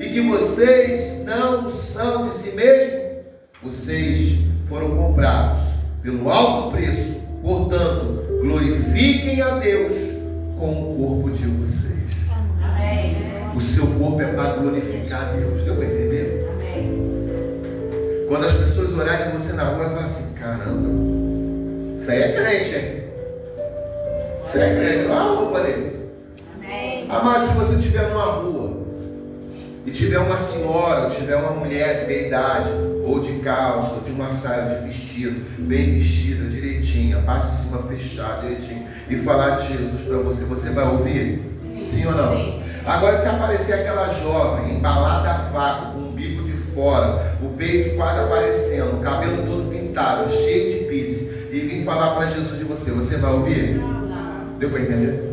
e 0.00 0.08
que 0.08 0.20
vocês 0.20 1.24
não 1.24 1.70
são 1.70 2.28
de 2.28 2.34
si 2.34 2.56
mesmos? 2.56 3.02
Vocês 3.62 4.38
foram 4.66 4.96
comprados 4.96 5.62
pelo 6.02 6.28
alto 6.28 6.76
preço, 6.76 7.20
portanto, 7.42 8.40
glorifiquem 8.40 9.40
a 9.40 9.58
Deus 9.58 9.94
com 10.58 10.70
o 10.72 10.96
corpo 10.96 11.30
de 11.30 11.46
vocês. 11.46 12.28
Amém. 12.62 13.16
O 13.54 13.60
seu 13.60 13.86
corpo 13.86 14.20
é 14.20 14.32
para 14.32 14.54
glorificar 14.54 15.28
a 15.28 15.32
Deus. 15.32 15.62
Deu 15.62 15.74
entender? 15.74 16.01
Quando 18.32 18.46
as 18.46 18.54
pessoas 18.54 18.98
olharem 18.98 19.30
você 19.30 19.52
na 19.52 19.64
rua, 19.64 19.90
falar 19.90 20.04
assim: 20.04 20.32
caramba, 20.32 20.88
isso 21.98 22.10
aí 22.10 22.22
é 22.22 22.32
crente, 22.32 22.74
hein? 22.74 23.04
Isso 24.42 24.56
aí 24.56 24.70
é 24.70 24.74
crente. 24.74 25.10
Olha 25.10 25.20
a 25.20 25.34
roupa 25.34 25.60
dele. 25.60 26.10
Amém. 26.56 27.06
Amado, 27.10 27.46
se 27.46 27.52
você 27.52 27.76
estiver 27.76 28.08
numa 28.08 28.24
rua 28.24 28.86
e 29.84 29.90
tiver 29.90 30.18
uma 30.18 30.38
senhora, 30.38 31.02
ou 31.02 31.10
tiver 31.10 31.36
uma 31.36 31.50
mulher 31.50 32.00
de 32.00 32.06
meia 32.06 32.26
idade, 32.28 32.70
ou 33.04 33.20
de 33.20 33.34
calça, 33.40 33.96
ou 33.96 34.00
de 34.00 34.12
uma 34.12 34.30
saia 34.30 34.76
de 34.76 34.86
vestido, 34.86 35.44
bem 35.66 35.98
vestida, 35.98 36.48
direitinho, 36.48 37.18
a 37.18 37.20
parte 37.20 37.50
de 37.50 37.56
cima 37.58 37.82
fechada, 37.82 38.48
direitinho, 38.48 38.86
e 39.10 39.16
falar 39.16 39.56
de 39.56 39.76
Jesus 39.76 40.04
para 40.04 40.16
você, 40.16 40.46
você 40.46 40.70
vai 40.70 40.88
ouvir? 40.88 41.42
Sim, 41.62 41.82
Sim 41.82 42.06
ou 42.06 42.12
não? 42.12 42.34
Sim. 42.34 42.62
Agora, 42.86 43.18
se 43.18 43.28
aparecer 43.28 43.74
aquela 43.74 44.08
jovem 44.14 44.76
embalada 44.76 45.32
a 45.32 45.38
faca, 45.50 46.01
fora, 46.74 47.36
o 47.42 47.50
peito 47.50 47.96
quase 47.96 48.20
aparecendo, 48.20 48.98
o 48.98 49.00
cabelo 49.00 49.46
todo 49.46 49.70
pintado, 49.70 50.30
cheio 50.30 50.78
de 50.78 50.84
pisse, 50.86 51.48
e 51.52 51.60
vim 51.60 51.84
falar 51.84 52.14
para 52.14 52.28
Jesus 52.28 52.58
de 52.58 52.64
você, 52.64 52.90
você 52.90 53.16
vai 53.16 53.32
ouvir? 53.32 53.80
Deu 54.58 54.70
para 54.70 54.80
entender? 54.80 55.32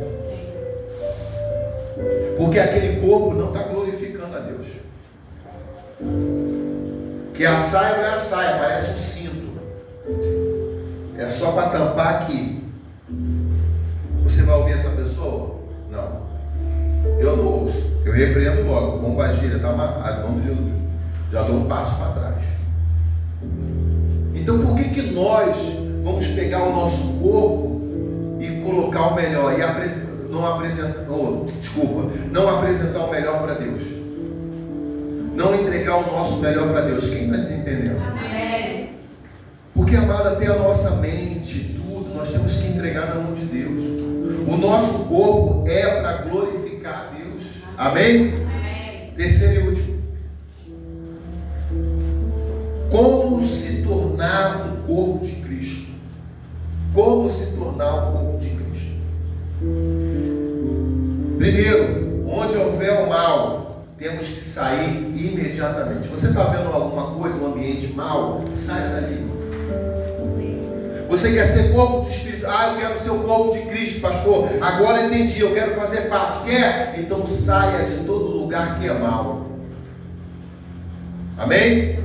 Porque 2.37 2.59
aquele 2.59 3.01
corpo 3.01 3.33
não 3.35 3.47
está 3.49 3.63
glorificando 3.63 4.35
a 4.35 4.39
Deus. 4.39 4.67
Que 7.33 7.45
a 7.45 7.57
saia 7.57 7.97
não 7.97 8.03
é 8.05 8.13
a 8.13 8.17
saia, 8.17 8.57
parece 8.57 8.91
um 8.91 8.97
cinto. 8.97 9.49
É 11.17 11.29
só 11.29 11.51
para 11.51 11.69
tampar 11.69 12.21
aqui. 12.21 12.63
Você 14.23 14.43
vai 14.43 14.57
ouvir 14.57 14.73
essa 14.73 14.89
pessoa? 14.91 15.59
Não. 15.91 16.21
Eu 17.19 17.37
não 17.37 17.45
ouço. 17.45 17.83
Eu 18.05 18.13
repreendo 18.13 18.63
logo. 18.67 18.99
Bombagira, 18.99 19.57
está 19.57 19.69
amarrado, 19.69 20.19
em 20.19 20.23
nome 20.23 20.41
de 20.41 20.47
Jesus. 20.47 20.88
Já 21.31 21.43
dou 21.43 21.57
um 21.57 21.65
passo 21.65 21.95
para 21.97 22.11
trás. 22.11 22.43
Então 24.33 24.59
por 24.59 24.75
que, 24.75 24.89
que 24.89 25.01
nós 25.11 25.57
vamos 26.03 26.27
pegar 26.27 26.63
o 26.63 26.73
nosso 26.73 27.13
corpo 27.19 27.81
e 28.39 28.61
colocar 28.63 29.07
o 29.07 29.15
melhor 29.15 29.57
e 29.57 29.61
apresentar, 29.61 30.23
não 30.29 30.45
apresentar, 30.45 31.05
oh, 31.09 31.45
desculpa, 31.45 32.11
não 32.31 32.57
apresentar 32.57 32.99
o 32.99 33.11
melhor 33.11 33.43
para 33.43 33.53
Deus? 33.53 33.83
Não 35.35 35.55
entregar 35.55 35.97
o 35.97 36.11
nosso 36.11 36.39
melhor 36.39 36.69
para 36.69 36.81
Deus. 36.81 37.09
Quem 37.09 37.25
está 37.25 37.37
entendendo? 37.37 38.01
Amém. 38.01 38.89
Porque, 39.73 39.95
amada, 39.95 40.31
até 40.31 40.47
a 40.47 40.57
nossa 40.57 40.95
mente, 40.97 41.79
tudo, 41.79 42.13
nós 42.13 42.29
temos 42.29 42.57
que 42.57 42.67
entregar 42.67 43.07
na 43.07 43.15
mão 43.21 43.33
de 43.33 43.45
Deus. 43.45 43.83
O 44.47 44.57
nosso 44.57 45.05
corpo 45.05 45.63
é 45.69 46.01
para 46.01 46.23
glorificar 46.23 47.11
a 47.11 47.15
Deus. 47.15 47.43
Amém? 47.77 48.33
Amém? 48.33 49.13
Terceiro 49.15 49.61
e 49.61 49.67
último. 49.69 49.98
Como 52.89 53.47
se 53.47 53.83
tornar 53.83 54.67
um 54.67 54.87
corpo 54.87 55.25
de 55.25 55.35
Cristo? 55.35 55.91
Como 56.93 57.29
se 57.29 57.55
tornar 57.55 58.09
um 58.09 58.11
corpo 58.13 58.37
de 58.39 58.49
Cristo? 58.49 58.95
Primeiro, 61.37 62.25
onde 62.27 62.57
houver 62.57 63.03
o 63.03 63.09
mal, 63.09 63.85
temos 63.97 64.27
que 64.27 64.43
sair 64.43 64.97
imediatamente. 65.15 66.07
Você 66.07 66.27
está 66.27 66.45
vendo 66.45 66.73
alguma 66.73 67.11
coisa, 67.11 67.37
um 67.37 67.53
ambiente 67.53 67.93
mal? 67.93 68.43
Saia 68.53 68.89
dali. 68.89 69.29
Você 71.07 71.33
quer 71.33 71.45
ser 71.45 71.73
corpo 71.73 72.01
do 72.01 72.09
Espírito? 72.09 72.45
Ah, 72.47 72.73
eu 72.73 72.79
quero 72.79 72.99
ser 72.99 73.09
o 73.09 73.19
corpo 73.19 73.53
de 73.53 73.65
Cristo, 73.65 73.99
pastor. 73.99 74.47
Agora 74.61 75.05
entendi, 75.05 75.41
eu 75.41 75.53
quero 75.53 75.75
fazer 75.75 76.01
parte. 76.01 76.45
Quer? 76.45 76.95
Então 76.99 77.25
saia 77.25 77.85
de 77.85 78.05
todo 78.05 78.37
lugar 78.37 78.79
que 78.79 78.87
é 78.87 78.93
mal. 78.93 79.45
Amém? 81.37 81.98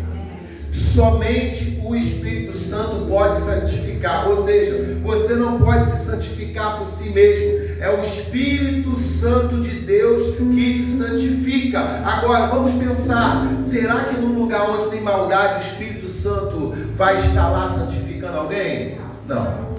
Somente 0.75 1.81
o 1.85 1.95
Espírito 1.95 2.57
Santo 2.57 3.07
pode 3.07 3.39
santificar. 3.39 4.29
Ou 4.29 4.43
seja, 4.43 4.99
você 5.05 5.35
não 5.35 5.61
pode 5.61 5.87
se 5.87 6.05
santificar 6.05 6.79
por 6.79 6.87
si 6.89 7.11
mesmo. 7.11 7.81
É 7.81 7.89
o 7.97 8.03
Espírito 8.03 8.99
Santo 8.99 9.61
de 9.61 9.70
Deus 9.70 10.35
que 10.35 10.45
te 10.75 10.79
santifica. 10.81 11.79
Agora, 11.79 12.49
vamos 12.49 12.72
pensar: 12.72 13.47
será 13.62 14.07
que 14.07 14.20
num 14.20 14.37
lugar 14.37 14.68
onde 14.68 14.91
tem 14.91 15.01
maldade, 15.01 15.64
o 15.64 15.66
Espírito 15.68 16.09
Santo 16.09 16.75
vai 16.97 17.20
estar 17.20 17.51
lá 17.51 17.68
santificando 17.68 18.39
alguém? 18.39 18.99
Não. 19.29 19.72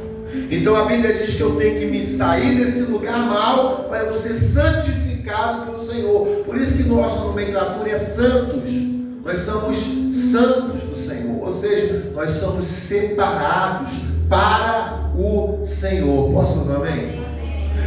Então 0.49 0.77
a 0.77 0.85
Bíblia 0.85 1.13
diz 1.13 1.35
que 1.35 1.41
eu 1.41 1.57
tenho 1.57 1.77
que 1.77 1.85
me 1.87 2.03
sair 2.03 2.55
desse 2.55 2.83
lugar 2.83 3.19
mal 3.19 3.85
para 3.89 4.05
eu 4.05 4.13
ser 4.13 4.33
santificado 4.33 5.65
pelo 5.65 5.83
Senhor. 5.83 6.25
Por 6.45 6.57
isso 6.57 6.77
que 6.77 6.83
nossa 6.83 7.19
nomenclatura 7.19 7.91
é 7.91 7.97
santos. 7.97 8.94
Nós 9.25 9.39
somos 9.39 9.79
santos 10.13 10.83
do 10.83 10.95
Senhor, 10.95 11.43
ou 11.43 11.51
seja, 11.51 12.11
nós 12.13 12.29
somos 12.29 12.67
separados 12.67 13.93
para 14.29 15.09
o 15.17 15.65
Senhor. 15.65 16.31
Posso 16.31 16.59
ouvir 16.59 16.75
amém? 16.75 17.25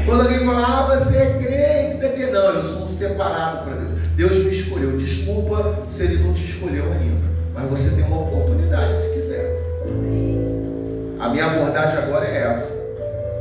Quando 0.05 0.23
alguém 0.23 0.41
fala, 0.41 0.67
ah, 0.67 0.97
você 0.97 1.17
é 1.17 1.27
crente, 1.35 1.95
você 1.95 2.07
é 2.07 2.09
que 2.09 2.27
não, 2.33 2.55
eu 2.55 2.63
sou 2.65 2.87
um 2.87 2.89
separado 2.89 3.65
para 3.65 3.77
Deus. 3.77 3.91
Deus 4.17 4.45
me 4.47 4.51
escolheu. 4.51 4.97
Desculpa 4.97 5.85
se 5.87 6.03
Ele 6.03 6.25
não 6.25 6.33
te 6.33 6.45
escolheu 6.45 6.87
ainda, 6.87 7.29
mas 7.55 7.71
você 7.71 7.95
tem 7.95 8.05
uma 8.05 8.21
oportunidade 8.23 8.99
se 8.99 9.15
quiser. 9.15 9.63
A 11.21 11.29
minha 11.29 11.47
abordagem 11.47 11.99
agora 11.99 12.27
é 12.27 12.49
essa. 12.51 12.77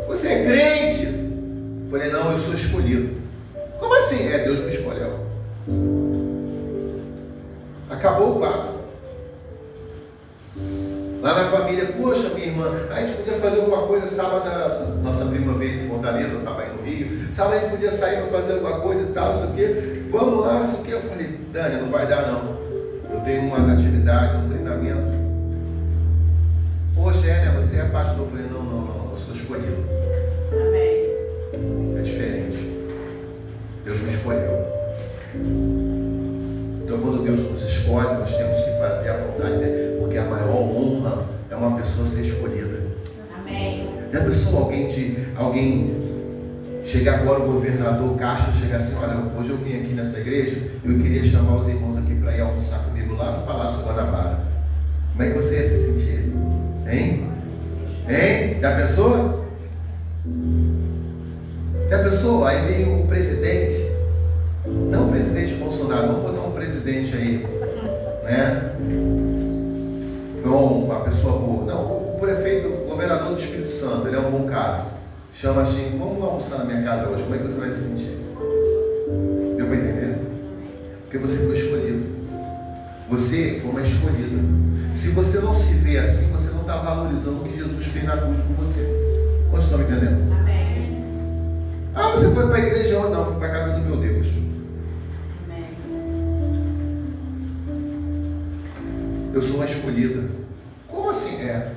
Você 0.07 0.27
é 0.27 0.45
crente? 0.45 1.89
Falei, 1.89 2.11
não, 2.11 2.31
eu 2.31 2.37
sou 2.37 2.53
escolhido. 2.53 3.17
Como 3.79 3.95
assim? 3.95 4.27
É, 4.27 4.43
Deus 4.43 4.59
me 4.59 4.71
escolheu. 4.71 6.06
Acabou 7.89 8.37
o 8.37 8.39
papo. 8.39 8.77
Lá 11.21 11.33
na 11.33 11.45
família, 11.45 11.93
poxa, 11.97 12.29
minha 12.29 12.47
irmã, 12.47 12.71
a 12.91 13.01
gente 13.01 13.17
podia 13.17 13.39
fazer 13.39 13.59
alguma 13.61 13.87
coisa 13.87 14.07
sábado. 14.07 14.97
Nossa 15.01 15.25
prima 15.25 15.53
veio 15.53 15.79
de 15.79 15.87
Fortaleza, 15.87 16.37
estava 16.37 16.61
aí 16.61 16.69
no 16.69 16.83
Rio. 16.83 17.33
Sábado 17.33 17.55
a 17.55 17.59
gente 17.59 17.71
podia 17.71 17.91
sair 17.91 18.21
para 18.23 18.39
fazer 18.39 18.53
alguma 18.53 18.79
coisa 18.81 19.03
e 19.03 19.13
tal, 19.13 19.35
isso 19.35 19.43
aqui. 19.45 20.07
Vamos 20.11 20.45
lá, 20.45 20.61
isso 20.61 20.81
aqui. 20.81 20.91
Eu 20.91 21.01
falei, 21.01 21.39
Dani, 21.51 21.81
não 21.81 21.89
vai 21.89 22.07
dar 22.07 22.27
não. 22.27 22.57
Eu 23.11 23.21
tenho 23.21 23.47
umas 23.47 23.69
atividades, 23.69 24.43
um 24.43 24.49
treinamento. 24.49 25.17
Poxa, 26.95 27.27
é, 27.27 27.45
né? 27.45 27.53
Você 27.57 27.79
é 27.79 27.85
pastor. 27.85 28.25
Eu 28.25 28.31
falei, 28.31 28.45
não, 28.51 28.63
não, 28.63 28.81
não, 28.81 29.11
eu 29.11 29.17
sou 29.17 29.35
escolhido. 29.35 29.85
Amém. 30.51 31.97
É 31.97 32.01
diferente. 32.01 32.76
Já 44.11 44.23
pensou 44.23 44.59
alguém, 44.59 44.87
de, 44.87 45.17
alguém 45.35 46.07
chegar 46.85 47.19
agora, 47.19 47.41
o 47.41 47.51
governador 47.53 48.17
Castro, 48.17 48.57
chegar 48.57 48.77
assim: 48.77 48.95
olha, 48.95 49.17
hoje 49.37 49.49
eu 49.49 49.57
vim 49.57 49.75
aqui 49.81 49.93
nessa 49.93 50.19
igreja, 50.19 50.57
eu 50.83 50.97
queria 50.99 51.23
chamar 51.25 51.57
os 51.57 51.67
irmãos 51.67 51.97
aqui 51.97 52.15
para 52.15 52.35
ir 52.35 52.41
almoçar 52.41 52.79
comigo 52.79 53.15
lá 53.15 53.39
no 53.39 53.45
Palácio 53.45 53.83
Guanabara. 53.83 54.39
Como 55.11 55.23
é 55.23 55.31
que 55.31 55.35
você 55.35 55.57
ia 55.57 55.63
se 55.67 55.77
sentir? 55.77 56.33
Hein? 56.89 57.27
Hein? 58.07 58.57
Já 58.61 58.75
pensou? 58.77 59.45
Já 61.89 62.03
pensou? 62.03 62.45
Aí 62.45 62.61
vem 62.67 63.01
o 63.01 63.07
presidente, 63.07 63.91
não 64.65 65.07
o 65.07 65.11
presidente 65.11 65.55
Bolsonaro, 65.55 66.07
vamos 66.07 66.31
botar 66.31 66.47
um 66.47 66.51
presidente 66.51 67.15
aí, 67.15 67.45
Chama 75.39 75.61
assim, 75.61 75.95
vamos 75.99 76.23
almoçar 76.23 76.57
na 76.57 76.65
minha 76.65 76.81
casa 76.81 77.09
hoje, 77.09 77.21
como 77.21 77.35
é 77.35 77.37
que 77.37 77.43
você 77.43 77.59
vai 77.59 77.71
se 77.71 77.89
sentir? 77.89 78.17
Deu 79.55 79.67
para 79.67 79.75
entender? 79.75 80.17
Porque 81.03 81.19
você 81.19 81.45
foi 81.45 81.59
escolhido. 81.59 82.07
Você 83.07 83.59
foi 83.61 83.69
uma 83.69 83.83
escolhida. 83.83 84.35
Se 84.91 85.09
você 85.09 85.37
não 85.41 85.55
se 85.55 85.75
vê 85.75 85.99
assim, 85.99 86.31
você 86.31 86.49
não 86.55 86.61
está 86.61 86.77
valorizando 86.77 87.41
o 87.41 87.43
que 87.43 87.55
Jesus 87.55 87.85
fez 87.85 88.05
na 88.05 88.17
cruz 88.17 88.41
por 88.41 88.65
você. 88.65 88.83
Quantos 89.51 89.67
estão 89.67 89.77
me 89.77 89.85
entendendo? 89.85 90.33
Amém. 90.33 91.05
Ah, 91.93 92.13
você 92.13 92.31
foi 92.31 92.47
para 92.47 92.55
a 92.55 92.59
igreja 92.59 92.97
ou 92.97 93.11
não? 93.11 93.23
Fui 93.27 93.35
para 93.35 93.47
a 93.47 93.51
casa 93.51 93.73
do 93.73 93.81
meu 93.81 93.97
Deus. 93.97 94.27
Amém. 95.45 95.65
Eu 99.35 99.43
sou 99.43 99.57
uma 99.57 99.65
escolhida. 99.65 100.23
Como 100.87 101.11
assim 101.11 101.43
é? 101.43 101.76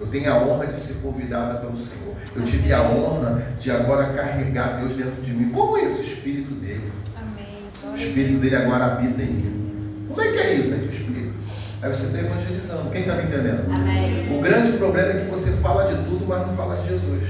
Eu 0.00 0.06
tenho 0.06 0.32
a 0.32 0.38
honra 0.42 0.66
de 0.66 0.80
ser 0.80 1.02
convidada 1.02 1.58
pelo 1.58 1.76
Senhor. 1.76 2.14
Eu 2.34 2.42
tive 2.42 2.72
a 2.72 2.82
honra 2.90 3.42
de 3.58 3.70
agora 3.70 4.14
carregar 4.14 4.78
Deus 4.80 4.96
dentro 4.96 5.20
de 5.20 5.30
mim. 5.34 5.50
Como 5.50 5.76
é 5.76 5.84
esse 5.84 6.02
Espírito 6.02 6.54
dele? 6.54 6.90
Amém. 7.14 7.92
O 7.92 7.94
Espírito 7.94 8.40
dele 8.40 8.56
agora 8.56 8.86
habita 8.86 9.22
em 9.22 9.26
mim. 9.26 10.06
Como 10.08 10.22
é 10.22 10.32
que 10.32 10.38
é 10.38 10.54
isso 10.54 10.74
aí, 10.74 10.88
o 10.88 10.90
Espírito? 10.90 11.34
Aí 11.82 11.94
você 11.94 12.06
está 12.06 12.18
evangelizando. 12.18 12.90
Quem 12.90 13.02
está 13.02 13.14
me 13.14 13.24
entendendo? 13.24 13.70
Amém. 13.70 14.38
O 14.38 14.40
grande 14.40 14.72
problema 14.78 15.10
é 15.10 15.24
que 15.24 15.30
você 15.30 15.50
fala 15.58 15.84
de 15.84 16.02
tudo, 16.04 16.24
mas 16.26 16.46
não 16.46 16.56
fala 16.56 16.76
de 16.76 16.88
Jesus. 16.88 17.24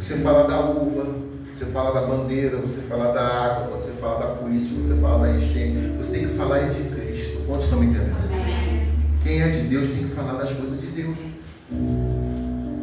Você 0.00 0.16
fala 0.18 0.48
da 0.48 0.58
uva, 0.58 1.06
você 1.52 1.66
fala 1.66 2.00
da 2.00 2.06
bandeira, 2.08 2.56
você 2.56 2.80
fala 2.80 3.12
da 3.12 3.22
água, 3.22 3.76
você 3.76 3.92
fala 3.92 4.26
da 4.26 4.34
política, 4.34 4.82
você 4.82 5.00
fala 5.00 5.28
da 5.28 5.36
enchente. 5.36 5.94
Você 5.98 6.18
tem 6.18 6.26
que 6.26 6.34
falar 6.34 6.68
de 6.68 6.82
Cristo. 6.82 7.44
Quantos 7.46 7.66
estão 7.66 7.78
me 7.78 7.86
entendendo? 7.86 8.16
Amém. 8.32 8.88
Quem 9.22 9.40
é 9.40 9.48
de 9.50 9.60
Deus 9.68 9.88
tem 9.90 10.02
que 10.02 10.10
falar 10.10 10.32
das 10.38 10.50
coisas 10.50 10.80
de 10.80 10.88
Deus. 10.88 11.31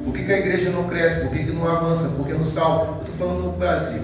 Por 0.03 0.13
que, 0.13 0.23
que 0.23 0.33
a 0.33 0.39
igreja 0.39 0.69
não 0.71 0.87
cresce? 0.87 1.27
Por 1.27 1.31
que, 1.31 1.43
que 1.45 1.51
não 1.51 1.67
avança? 1.67 2.09
Porque 2.17 2.33
no 2.33 2.45
salmo, 2.45 2.97
eu 2.97 3.01
estou 3.01 3.15
falando 3.27 3.43
no 3.43 3.51
Brasil. 3.53 4.01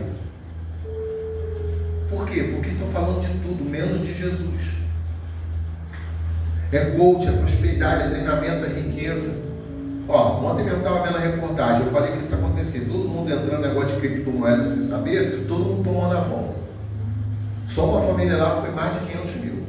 Por 2.09 2.27
quê? 2.27 2.51
Porque 2.53 2.69
estão 2.69 2.87
falando 2.89 3.21
de 3.21 3.39
tudo, 3.39 3.69
menos 3.69 4.01
de 4.01 4.13
Jesus. 4.13 4.75
É 6.71 6.91
coach, 6.91 7.27
é 7.27 7.31
prosperidade, 7.31 8.03
é 8.03 8.09
treinamento, 8.09 8.65
é 8.65 8.69
riqueza. 8.69 9.45
Ó, 10.07 10.51
ontem 10.51 10.63
mesmo 10.63 10.79
estava 10.79 11.03
vendo 11.03 11.17
a 11.17 11.21
reportagem, 11.21 11.85
eu 11.85 11.91
falei 11.91 12.11
que 12.11 12.21
isso 12.21 12.35
acontecia. 12.35 12.85
Todo 12.85 13.09
mundo 13.09 13.31
entrando 13.31 13.61
no 13.61 13.67
negócio 13.67 13.99
de 13.99 14.07
criptomoeda 14.07 14.65
sem 14.65 14.83
saber, 14.83 15.45
todo 15.47 15.63
mundo 15.63 15.83
tomando 15.83 16.17
a 16.17 16.21
volta. 16.21 16.55
Só 17.67 17.89
uma 17.89 18.01
família 18.01 18.37
lá 18.37 18.61
foi 18.61 18.71
mais 18.71 18.93
de 18.93 18.99
500 19.11 19.35
mil. 19.37 19.63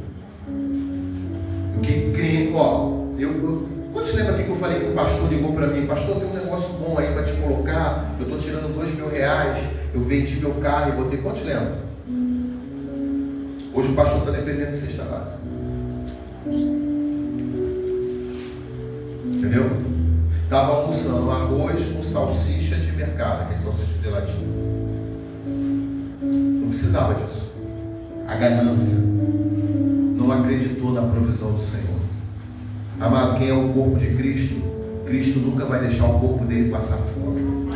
O 1.76 1.80
que 1.80 2.52
ó, 2.54 2.90
eu, 3.18 3.30
eu 3.30 3.75
Quantos 3.96 4.12
lembra 4.12 4.34
aqui 4.34 4.44
que 4.44 4.50
eu 4.50 4.56
falei 4.56 4.80
que 4.80 4.90
o 4.90 4.92
pastor 4.92 5.26
ligou 5.30 5.54
para 5.54 5.68
mim, 5.68 5.86
pastor, 5.86 6.16
tem 6.16 6.28
um 6.28 6.34
negócio 6.34 6.74
bom 6.80 6.98
aí 6.98 7.14
para 7.14 7.22
te 7.22 7.32
colocar, 7.32 8.14
eu 8.18 8.26
estou 8.26 8.38
tirando 8.38 8.74
dois 8.74 8.94
mil 8.94 9.08
reais, 9.08 9.64
eu 9.94 10.04
vendi 10.04 10.38
meu 10.38 10.52
carro 10.56 10.92
e 10.92 10.96
botei. 11.02 11.18
Quantos 11.22 11.42
lembram? 11.46 11.76
Hoje 13.72 13.88
o 13.90 13.94
pastor 13.94 14.18
está 14.18 14.32
dependendo 14.32 14.68
de 14.68 14.76
cesta 14.76 15.02
básica. 15.04 15.44
Entendeu? 19.24 19.70
Estava 20.44 20.72
almoçando 20.74 21.30
arroz 21.30 21.86
com 21.86 22.02
salsicha 22.02 22.76
de 22.76 22.92
mercado, 22.92 23.48
que 23.48 23.54
é 23.54 23.56
salsicha 23.56 23.98
de 24.02 24.08
latinha. 24.10 24.46
Não 26.20 26.68
precisava 26.68 27.14
disso. 27.14 27.50
A 28.28 28.34
ganância 28.34 28.98
não 28.98 30.30
acreditou 30.30 30.92
na 30.92 31.00
provisão 31.00 31.52
do 31.52 31.62
Senhor. 31.62 31.95
Amado, 32.98 33.38
quem 33.38 33.50
é 33.50 33.52
o 33.52 33.68
corpo 33.74 33.98
de 33.98 34.14
Cristo, 34.14 34.54
Cristo 35.04 35.40
nunca 35.40 35.66
vai 35.66 35.80
deixar 35.80 36.06
o 36.06 36.18
corpo 36.18 36.46
dele 36.46 36.70
passar 36.70 36.96
fome. 36.96 37.68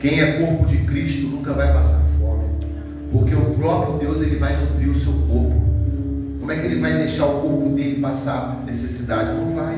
Quem 0.00 0.20
é 0.20 0.32
corpo 0.32 0.66
de 0.66 0.78
Cristo 0.78 1.28
nunca 1.28 1.52
vai 1.52 1.72
passar 1.72 2.02
fome. 2.18 2.44
Porque 3.12 3.34
o 3.34 3.54
próprio 3.54 3.98
Deus 3.98 4.22
ele 4.22 4.36
vai 4.36 4.56
nutrir 4.56 4.90
o 4.90 4.94
seu 4.94 5.12
corpo. 5.12 5.54
Como 6.40 6.50
é 6.50 6.56
que 6.56 6.66
ele 6.66 6.80
vai 6.80 6.94
deixar 6.94 7.26
o 7.26 7.40
corpo 7.40 7.68
dele 7.76 8.00
passar 8.00 8.64
necessidade? 8.66 9.34
Não 9.34 9.54
vai. 9.54 9.76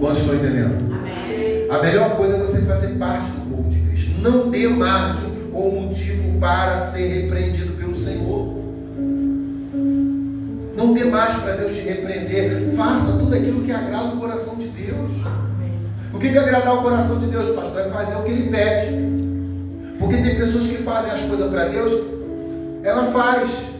Quantos 0.00 0.22
estão 0.22 0.34
entendendo? 0.34 0.92
Amém. 0.92 1.70
A 1.70 1.82
melhor 1.82 2.16
coisa 2.16 2.36
é 2.36 2.40
você 2.40 2.62
fazer 2.62 2.98
parte 2.98 3.30
do 3.30 3.54
corpo 3.54 3.70
de 3.70 3.78
Cristo. 3.80 4.20
Não 4.20 4.50
dê 4.50 4.66
margem 4.66 5.30
ou 5.52 5.82
motivo 5.82 6.38
para 6.40 6.76
ser 6.78 7.22
repreendido 7.22 7.74
pelo 7.74 7.94
Senhor. 7.94 8.45
Não 10.86 10.94
dê 10.94 11.04
mais 11.04 11.34
para 11.38 11.54
Deus 11.54 11.72
te 11.72 11.80
repreender. 11.80 12.70
Faça 12.76 13.18
tudo 13.18 13.34
aquilo 13.34 13.64
que 13.64 13.72
agrada 13.72 14.14
o 14.14 14.18
coração 14.18 14.54
de 14.54 14.68
Deus. 14.68 15.10
O 16.14 16.18
que 16.18 16.28
é 16.28 16.38
agradar 16.38 16.76
o 16.76 16.82
coração 16.82 17.18
de 17.18 17.26
Deus, 17.26 17.56
pastor? 17.56 17.80
É 17.80 17.90
fazer 17.90 18.14
o 18.14 18.22
que 18.22 18.30
Ele 18.30 18.50
pede. 18.50 18.94
Porque 19.98 20.16
tem 20.18 20.36
pessoas 20.36 20.68
que 20.68 20.76
fazem 20.84 21.10
as 21.10 21.22
coisas 21.22 21.50
para 21.50 21.64
Deus, 21.64 22.04
ela 22.84 23.06
faz. 23.06 23.70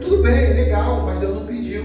Tudo 0.00 0.22
bem, 0.22 0.54
legal, 0.54 1.02
mas 1.04 1.18
Deus 1.18 1.34
não 1.34 1.46
pediu. 1.46 1.82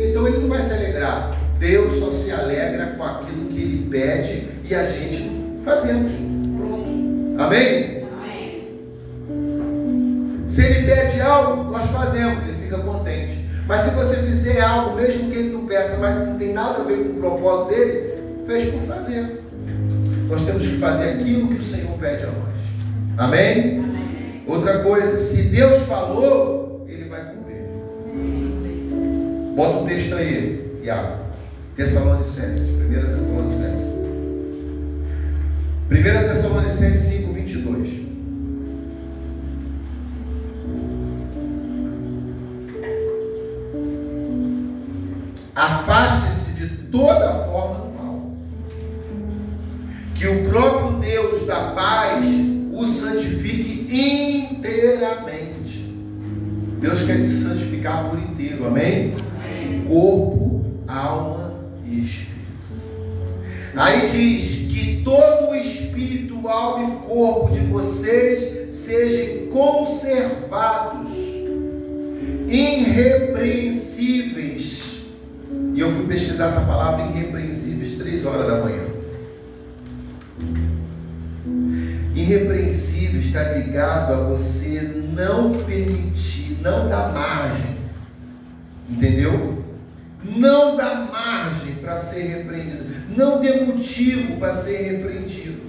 Então 0.00 0.26
Ele 0.26 0.38
não 0.38 0.48
vai 0.48 0.60
se 0.60 0.72
alegrar. 0.72 1.38
Deus 1.60 1.94
só 2.00 2.10
se 2.10 2.32
alegra 2.32 2.96
com 2.98 3.04
aquilo 3.04 3.46
que 3.46 3.60
Ele 3.60 3.88
pede 3.88 4.48
e 4.68 4.74
a 4.74 4.90
gente 4.90 5.30
fazemos. 5.64 6.12
Pronto. 6.58 7.40
Amém. 7.40 7.93
Nós 11.56 11.90
fazemos 11.90 12.44
fica 12.74 12.78
contente. 12.78 13.44
Mas 13.66 13.82
se 13.82 13.94
você 13.94 14.16
fizer 14.16 14.60
algo, 14.60 14.96
mesmo 14.96 15.30
que 15.30 15.38
ele 15.38 15.50
não 15.50 15.66
peça, 15.66 15.96
mas 15.98 16.16
não 16.16 16.36
tem 16.36 16.52
nada 16.52 16.82
a 16.82 16.84
ver 16.84 16.96
com 16.98 17.10
o 17.10 17.20
propósito 17.20 17.70
dele, 17.70 18.14
fez 18.46 18.70
por 18.70 18.82
fazer. 18.82 19.40
Nós 20.28 20.42
temos 20.42 20.66
que 20.66 20.76
fazer 20.76 21.10
aquilo 21.10 21.48
que 21.48 21.54
o 21.54 21.62
Senhor 21.62 21.96
pede 21.98 22.24
a 22.24 22.26
nós. 22.26 22.54
Amém? 23.16 23.78
Amém. 23.78 24.44
Outra 24.46 24.82
coisa, 24.82 25.16
se 25.16 25.44
Deus 25.44 25.82
falou, 25.84 26.84
ele 26.88 27.08
vai 27.08 27.20
cumprir. 27.20 27.62
Bota 29.56 29.78
o 29.78 29.86
texto 29.86 30.14
aí, 30.14 30.80
Iago. 30.82 31.24
Tessalonicenses, 31.76 32.70
1 32.82 33.16
Tessalonicenses. 33.16 33.94
1 35.90 36.28
Tessalonicenses 36.28 37.20
5, 37.20 37.32
22. 37.32 38.03
Afaste-se 45.54 46.54
de 46.54 46.66
toda 46.88 47.32
forma 47.44 47.84
do 47.84 47.90
mal. 47.96 48.32
Que 50.16 50.26
o 50.26 50.48
próprio 50.48 50.98
Deus 50.98 51.46
da 51.46 51.70
paz 51.70 52.26
o 52.72 52.84
santifique 52.88 53.86
inteiramente. 53.88 55.94
Deus 56.80 57.02
quer 57.02 57.18
te 57.18 57.26
santificar 57.26 58.10
por 58.10 58.18
inteiro, 58.18 58.66
amém? 58.66 59.14
amém? 59.36 59.84
Corpo, 59.84 60.64
alma 60.88 61.54
e 61.86 62.02
espírito. 62.02 62.34
Aí 63.76 64.10
diz 64.10 64.72
que 64.72 65.02
todo 65.04 65.50
o 65.50 65.54
espírito, 65.54 66.48
alma 66.48 66.94
e 66.94 66.96
corpo 67.06 67.52
de 67.52 67.60
vocês 67.60 68.74
sejam 68.74 69.46
conservados, 69.46 71.10
irrepreensíveis 72.48 74.83
e 75.74 75.80
eu 75.80 75.90
fui 75.90 76.06
pesquisar 76.06 76.46
essa 76.46 76.60
palavra 76.60 77.06
irrepreensíveis, 77.06 77.96
três 77.96 78.24
horas 78.24 78.46
da 78.46 78.64
manhã. 78.64 78.84
Irrepreensível 82.14 83.20
está 83.20 83.42
ligado 83.54 84.12
a 84.12 84.16
você 84.28 85.02
não 85.12 85.50
permitir, 85.50 86.58
não 86.62 86.88
dar 86.88 87.12
margem. 87.12 87.76
Entendeu? 88.88 89.64
Não 90.22 90.76
dá 90.76 91.08
margem 91.12 91.74
para 91.74 91.96
ser 91.96 92.22
repreendido. 92.28 92.84
Não 93.16 93.40
dê 93.40 93.64
motivo 93.64 94.36
para 94.38 94.52
ser 94.52 94.92
repreendido. 94.92 95.60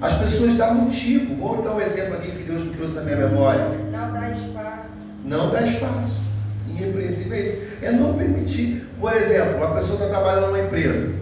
As 0.00 0.18
pessoas 0.18 0.56
dão 0.56 0.74
motivo. 0.74 1.36
Vou 1.36 1.62
dar 1.62 1.76
um 1.76 1.80
exemplo 1.80 2.14
aqui 2.14 2.32
que 2.32 2.42
Deus 2.42 2.64
me 2.64 2.74
trouxe 2.74 2.96
na 2.96 3.02
minha 3.02 3.28
memória. 3.28 3.68
Não 3.92 4.12
dá 4.12 4.30
espaço. 4.30 4.88
Não 5.24 5.50
dá 5.50 5.62
espaço. 5.62 6.33
Irrepreensível 6.70 7.38
é 7.38 7.40
isso. 7.40 7.68
É 7.82 7.90
não 7.90 8.14
permitir. 8.14 8.86
Por 9.00 9.14
exemplo, 9.14 9.56
uma 9.56 9.74
pessoa 9.74 9.94
está 9.94 10.08
trabalhando 10.08 10.46
numa 10.46 10.60
empresa 10.60 11.14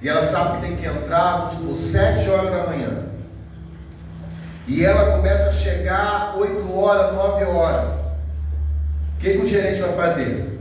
e 0.00 0.08
ela 0.08 0.22
sabe 0.22 0.58
que 0.58 0.66
tem 0.66 0.76
que 0.76 0.86
entrar, 0.86 1.38
vamos 1.38 1.54
supor, 1.54 1.76
7 1.76 2.28
horas 2.28 2.50
da 2.50 2.66
manhã. 2.66 3.04
E 4.66 4.84
ela 4.84 5.16
começa 5.16 5.48
a 5.48 5.52
chegar 5.52 6.34
8 6.36 6.78
horas, 6.78 7.14
9 7.14 7.44
horas. 7.44 7.84
O 9.14 9.18
que, 9.18 9.32
que 9.32 9.38
o 9.38 9.48
gerente 9.48 9.80
vai 9.80 9.92
fazer? 9.92 10.58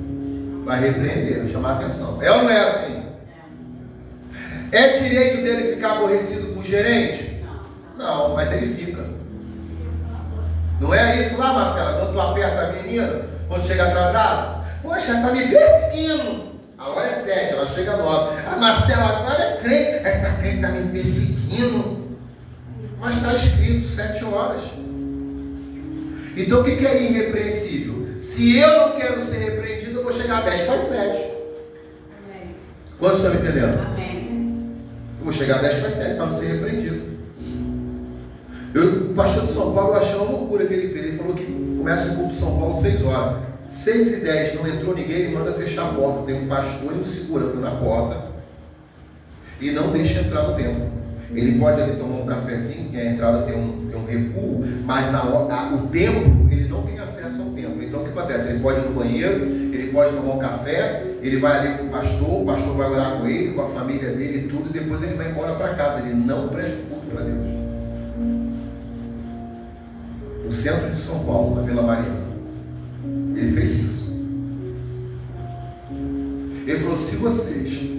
Vai 0.64 0.80
repreender, 0.80 1.40
vai 1.40 1.50
chamar 1.50 1.72
a 1.72 1.80
atenção. 1.80 2.22
É 2.22 2.32
ou 2.32 2.44
não 2.44 2.50
é 2.50 2.70
assim? 2.70 3.04
É 4.72 4.98
direito 5.00 5.44
dele 5.44 5.76
ficar 5.76 5.98
aborrecido 5.98 6.54
com 6.54 6.62
o 6.62 6.66
gerente? 6.66 7.44
Não, 7.98 8.34
mas 8.34 8.52
ele 8.52 8.74
fica. 8.74 9.04
Não 10.80 10.94
é 10.94 11.20
isso 11.20 11.38
lá, 11.38 11.54
Marcela? 11.54 12.00
Quando 12.00 12.14
tu 12.14 12.22
aperta 12.22 12.62
a 12.62 12.72
menina, 12.72 13.26
quando 13.54 13.68
chega 13.68 13.84
atrasado? 13.84 14.66
Poxa, 14.82 15.14
tá 15.14 15.32
me 15.32 15.48
perseguindo. 15.48 16.54
A 16.76 16.90
hora 16.90 17.08
é 17.08 17.14
sete, 17.14 17.54
ela 17.54 17.68
chega 17.68 17.98
nove. 17.98 18.36
A 18.48 18.56
Marcela 18.56 19.06
agora 19.06 19.44
é 19.44 19.58
crente. 19.58 20.08
Essa 20.08 20.32
crente 20.38 20.56
está 20.56 20.70
me 20.70 20.92
perseguindo. 20.92 22.18
Mas 23.00 23.18
está 23.18 23.36
escrito 23.36 23.88
sete 23.88 24.26
horas. 24.26 24.64
Então 26.36 26.62
o 26.62 26.64
que 26.64 26.86
é 26.86 27.04
irrepreensível? 27.04 28.20
Se 28.20 28.58
eu 28.58 28.80
não 28.80 28.92
quero 28.94 29.22
ser 29.22 29.38
repreendido, 29.38 30.00
eu 30.00 30.04
vou 30.04 30.14
chegar 30.14 30.40
a 30.40 30.42
dez 30.42 30.64
para 30.64 30.82
sete. 30.82 31.34
Quantos 32.98 33.20
estão 33.20 33.36
me 33.36 33.42
entendendo? 33.42 33.80
Amém. 33.86 34.72
Eu 35.20 35.26
vou 35.26 35.34
chegar 35.34 35.60
a 35.60 35.62
dez 35.62 35.78
para 35.78 35.92
sete 35.92 36.16
para 36.16 36.26
não 36.26 36.34
ser 36.34 36.54
repreendido. 36.54 37.14
Eu, 38.74 39.12
o 39.12 39.14
pastor 39.14 39.46
de 39.46 39.54
São 39.54 39.76
Paulo 39.76 39.94
achou 39.94 40.24
uma 40.24 40.40
loucura 40.40 40.66
que 40.66 40.74
ele 40.74 40.92
fez. 40.92 41.06
Ele 41.06 41.18
falou 41.18 41.36
que 41.36 41.63
começa 41.84 42.14
o 42.14 42.16
culto 42.16 42.34
de 42.34 42.40
São 42.40 42.58
Paulo 42.58 42.78
seis 42.78 43.04
horas. 43.04 43.44
6 43.68 44.14
e 44.14 44.18
10 44.22 44.56
não 44.56 44.68
entrou 44.68 44.96
ninguém, 44.96 45.16
ele 45.16 45.36
manda 45.36 45.52
fechar 45.52 45.90
a 45.90 45.94
porta. 45.94 46.24
Tem 46.24 46.44
um 46.44 46.48
pastor 46.48 46.94
e 46.94 47.00
um 47.00 47.04
segurança 47.04 47.60
na 47.60 47.72
porta. 47.72 48.26
E 49.60 49.72
não 49.72 49.92
deixa 49.92 50.22
entrar 50.22 50.44
no 50.44 50.56
templo. 50.56 50.92
Ele 51.34 51.58
pode 51.58 51.82
ali 51.82 51.96
tomar 51.96 52.18
um 52.18 52.26
cafezinho, 52.26 52.90
que 52.90 52.98
a 52.98 53.12
entrada 53.12 53.42
tem 53.44 53.56
um, 53.58 53.88
tem 53.90 54.00
um 54.00 54.06
recuo, 54.06 54.64
mas 54.86 55.12
na, 55.12 55.20
a, 55.20 55.74
o 55.74 55.88
templo, 55.88 56.48
ele 56.52 56.68
não 56.70 56.84
tem 56.84 57.00
acesso 57.00 57.42
ao 57.42 57.50
templo. 57.50 57.82
Então 57.82 58.02
o 58.02 58.04
que 58.04 58.18
acontece? 58.18 58.50
Ele 58.52 58.60
pode 58.60 58.80
ir 58.80 58.84
no 58.84 58.94
banheiro, 58.94 59.44
ele 59.44 59.92
pode 59.92 60.16
tomar 60.16 60.36
um 60.36 60.40
café, 60.40 61.04
ele 61.22 61.38
vai 61.38 61.60
ali 61.60 61.78
com 61.80 61.86
o 61.86 61.90
pastor, 61.90 62.42
o 62.44 62.46
pastor 62.46 62.76
vai 62.76 62.92
orar 62.92 63.18
com 63.18 63.28
ele, 63.28 63.54
com 63.54 63.62
a 63.62 63.68
família 63.68 64.12
dele 64.12 64.46
e 64.46 64.48
tudo, 64.50 64.70
e 64.70 64.74
depois 64.80 65.02
ele 65.02 65.16
vai 65.16 65.32
embora 65.32 65.56
para 65.56 65.74
casa. 65.74 66.02
Ele 66.02 66.14
não 66.14 66.50
presta 66.50 66.78
culto 66.90 67.08
para 67.08 67.24
Deus. 67.24 67.73
No 70.54 70.60
centro 70.60 70.92
de 70.92 71.02
São 71.02 71.18
Paulo, 71.24 71.56
na 71.56 71.64
Vila 71.64 71.82
Mariana. 71.82 72.28
Ele 73.36 73.52
fez 73.54 73.74
isso. 73.74 74.14
Ele 76.68 76.80
falou: 76.80 76.96
se 76.96 77.16
vocês 77.16 77.90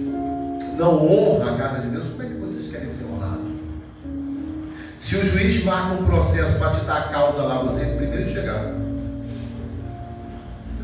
não 0.77 1.05
honram 1.05 1.53
a 1.53 1.57
casa 1.57 1.81
de 1.81 1.89
Deus, 1.89 2.11
como 2.11 2.23
é 2.23 2.25
que 2.27 2.35
vocês 2.35 2.71
querem 2.71 2.87
ser 2.87 3.07
honrados? 3.07 3.51
Se 4.97 5.17
o 5.17 5.25
juiz 5.25 5.65
marca 5.65 5.95
um 5.95 6.05
processo 6.05 6.57
para 6.57 6.71
te 6.71 6.85
dar 6.85 6.97
a 6.97 7.09
causa 7.09 7.41
lá, 7.41 7.61
você 7.61 7.83
é 7.83 7.87
o 7.87 7.97
primeiro 7.97 8.29
chegar. 8.29 8.73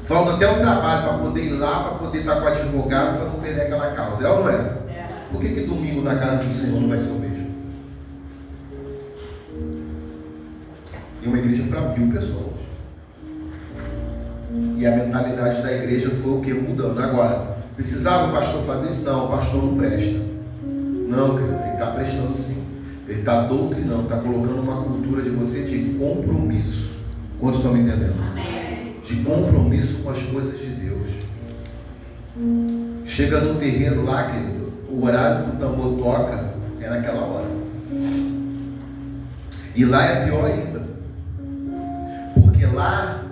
Falta 0.03 0.33
até 0.33 0.51
um 0.51 0.59
trabalho 0.59 1.07
para 1.07 1.17
poder 1.19 1.45
ir 1.45 1.51
lá, 1.51 1.83
para 1.83 1.97
poder 1.99 2.19
estar 2.19 2.35
com 2.35 2.43
o 2.43 2.47
advogado, 2.47 3.17
para 3.17 3.29
não 3.29 3.39
perder 3.39 3.61
aquela 3.61 3.91
causa. 3.91 4.27
É 4.27 4.29
ou 4.29 4.41
não 4.41 4.49
é? 4.49 4.55
é? 4.55 5.09
Por 5.31 5.39
que, 5.39 5.47
que 5.53 5.61
domingo 5.61 6.01
na 6.01 6.17
casa 6.17 6.43
do 6.43 6.53
Senhor 6.53 6.81
não 6.81 6.89
vai 6.89 6.99
ser 6.99 7.11
o 7.11 7.19
mesmo? 7.19 7.30
E 11.21 11.27
uma 11.27 11.37
igreja 11.37 11.63
para 11.69 11.81
mil 11.97 12.11
pessoas. 12.11 12.61
E 14.77 14.85
a 14.85 14.95
mentalidade 14.95 15.61
da 15.61 15.71
igreja 15.71 16.09
foi 16.09 16.31
o 16.31 16.41
que? 16.41 16.53
Mudando. 16.53 16.99
Agora, 16.99 17.57
precisava 17.75 18.29
o 18.29 18.31
pastor 18.31 18.63
fazer 18.63 18.91
isso? 18.91 19.03
Não, 19.05 19.25
o 19.25 19.29
pastor 19.29 19.63
não 19.63 19.77
presta. 19.77 20.19
Não, 20.63 21.37
querido, 21.37 21.59
ele 21.63 21.73
está 21.73 21.87
prestando 21.91 22.35
sim. 22.35 22.65
Ele 23.07 23.19
está 23.19 23.43
doutrinando, 23.43 24.03
está 24.03 24.17
colocando 24.17 24.61
uma 24.61 24.83
cultura 24.83 25.21
de 25.21 25.29
você 25.29 25.63
de 25.63 25.97
compromisso. 25.99 26.99
Quantos 27.39 27.59
estão 27.59 27.73
me 27.73 27.81
entendendo? 27.81 28.15
De 29.03 29.15
compromisso 29.17 30.03
com 30.03 30.09
as 30.09 30.21
coisas 30.23 30.59
de 30.59 30.67
Deus. 30.67 31.09
Chega 33.05 33.41
no 33.41 33.59
terreiro 33.59 34.05
lá, 34.05 34.31
querido, 34.31 34.71
o 34.89 35.05
horário 35.05 35.45
que 35.45 35.55
o 35.57 35.59
tambor 35.59 35.97
toca 35.97 36.53
é 36.79 36.89
naquela 36.89 37.21
hora. 37.21 37.47
E 39.75 39.85
lá 39.85 40.05
é 40.05 40.25
pior 40.25 40.45
ainda. 40.45 40.70
Porque 42.61 42.75
lá 42.75 43.25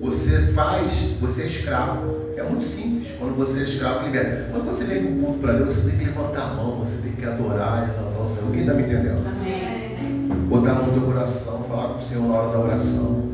você 0.00 0.38
faz, 0.54 1.16
você 1.20 1.42
é 1.42 1.46
escravo. 1.48 2.30
É 2.34 2.42
muito 2.42 2.64
simples. 2.64 3.08
Quando 3.18 3.36
você 3.36 3.60
é 3.60 3.64
escravo, 3.64 4.06
libera. 4.06 4.48
Quando 4.50 4.64
você 4.64 4.84
vem 4.84 5.04
com 5.04 5.12
o 5.12 5.22
culto 5.22 5.40
para 5.40 5.52
Deus, 5.52 5.74
você 5.74 5.90
tem 5.90 5.98
que 5.98 6.04
levantar 6.06 6.42
a 6.44 6.54
mão, 6.54 6.78
você 6.78 7.02
tem 7.02 7.12
que 7.12 7.26
adorar, 7.26 7.86
exaltar 7.86 8.22
o 8.22 8.26
Senhor. 8.26 8.50
Quem 8.52 8.60
está 8.60 8.72
me 8.72 8.84
entendendo? 8.84 9.22
Amém. 9.26 10.28
Botar 10.48 10.70
a 10.70 10.74
mão 10.76 10.86
no 10.86 10.92
teu 10.92 11.02
coração, 11.02 11.64
falar 11.64 11.88
com 11.88 11.98
o 11.98 12.00
Senhor 12.00 12.26
na 12.26 12.34
hora 12.34 12.52
da 12.52 12.64
oração. 12.64 13.28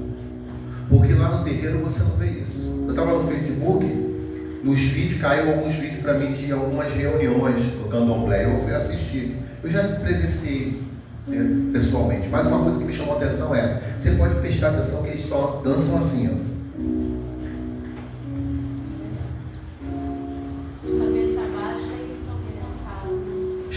Porque 0.89 1.13
lá 1.13 1.39
no 1.39 1.45
terreiro 1.45 1.79
você 1.79 2.03
não 2.03 2.17
vê 2.17 2.31
isso. 2.31 2.83
Eu 2.85 2.91
estava 2.91 3.13
no 3.13 3.29
Facebook, 3.29 3.87
nos 4.65 4.81
vídeos, 4.81 5.21
caiu 5.21 5.53
alguns 5.53 5.77
vídeos 5.77 6.03
para 6.03 6.15
mim 6.15 6.33
de 6.33 6.51
algumas 6.51 6.93
reuniões 6.93 7.61
no 7.77 7.89
candomblé. 7.89 8.53
Eu 8.53 8.65
fui 8.65 8.75
assistir. 8.75 9.37
Eu 9.63 9.71
já 9.71 9.81
presenciei 9.85 10.77
né, 11.27 11.71
pessoalmente. 11.73 12.29
Mas 12.29 12.47
uma 12.47 12.63
coisa 12.63 12.79
que 12.79 12.85
me 12.85 12.93
chamou 12.93 13.15
a 13.15 13.17
atenção 13.17 13.55
é, 13.55 13.81
você 13.99 14.13
pode 14.13 14.35
prestar 14.37 14.69
atenção 14.69 15.03
que 15.03 15.09
eles 15.09 15.27
só 15.27 15.63
dançam 15.65 15.99
assim, 15.99 16.31
ó. 16.31 16.55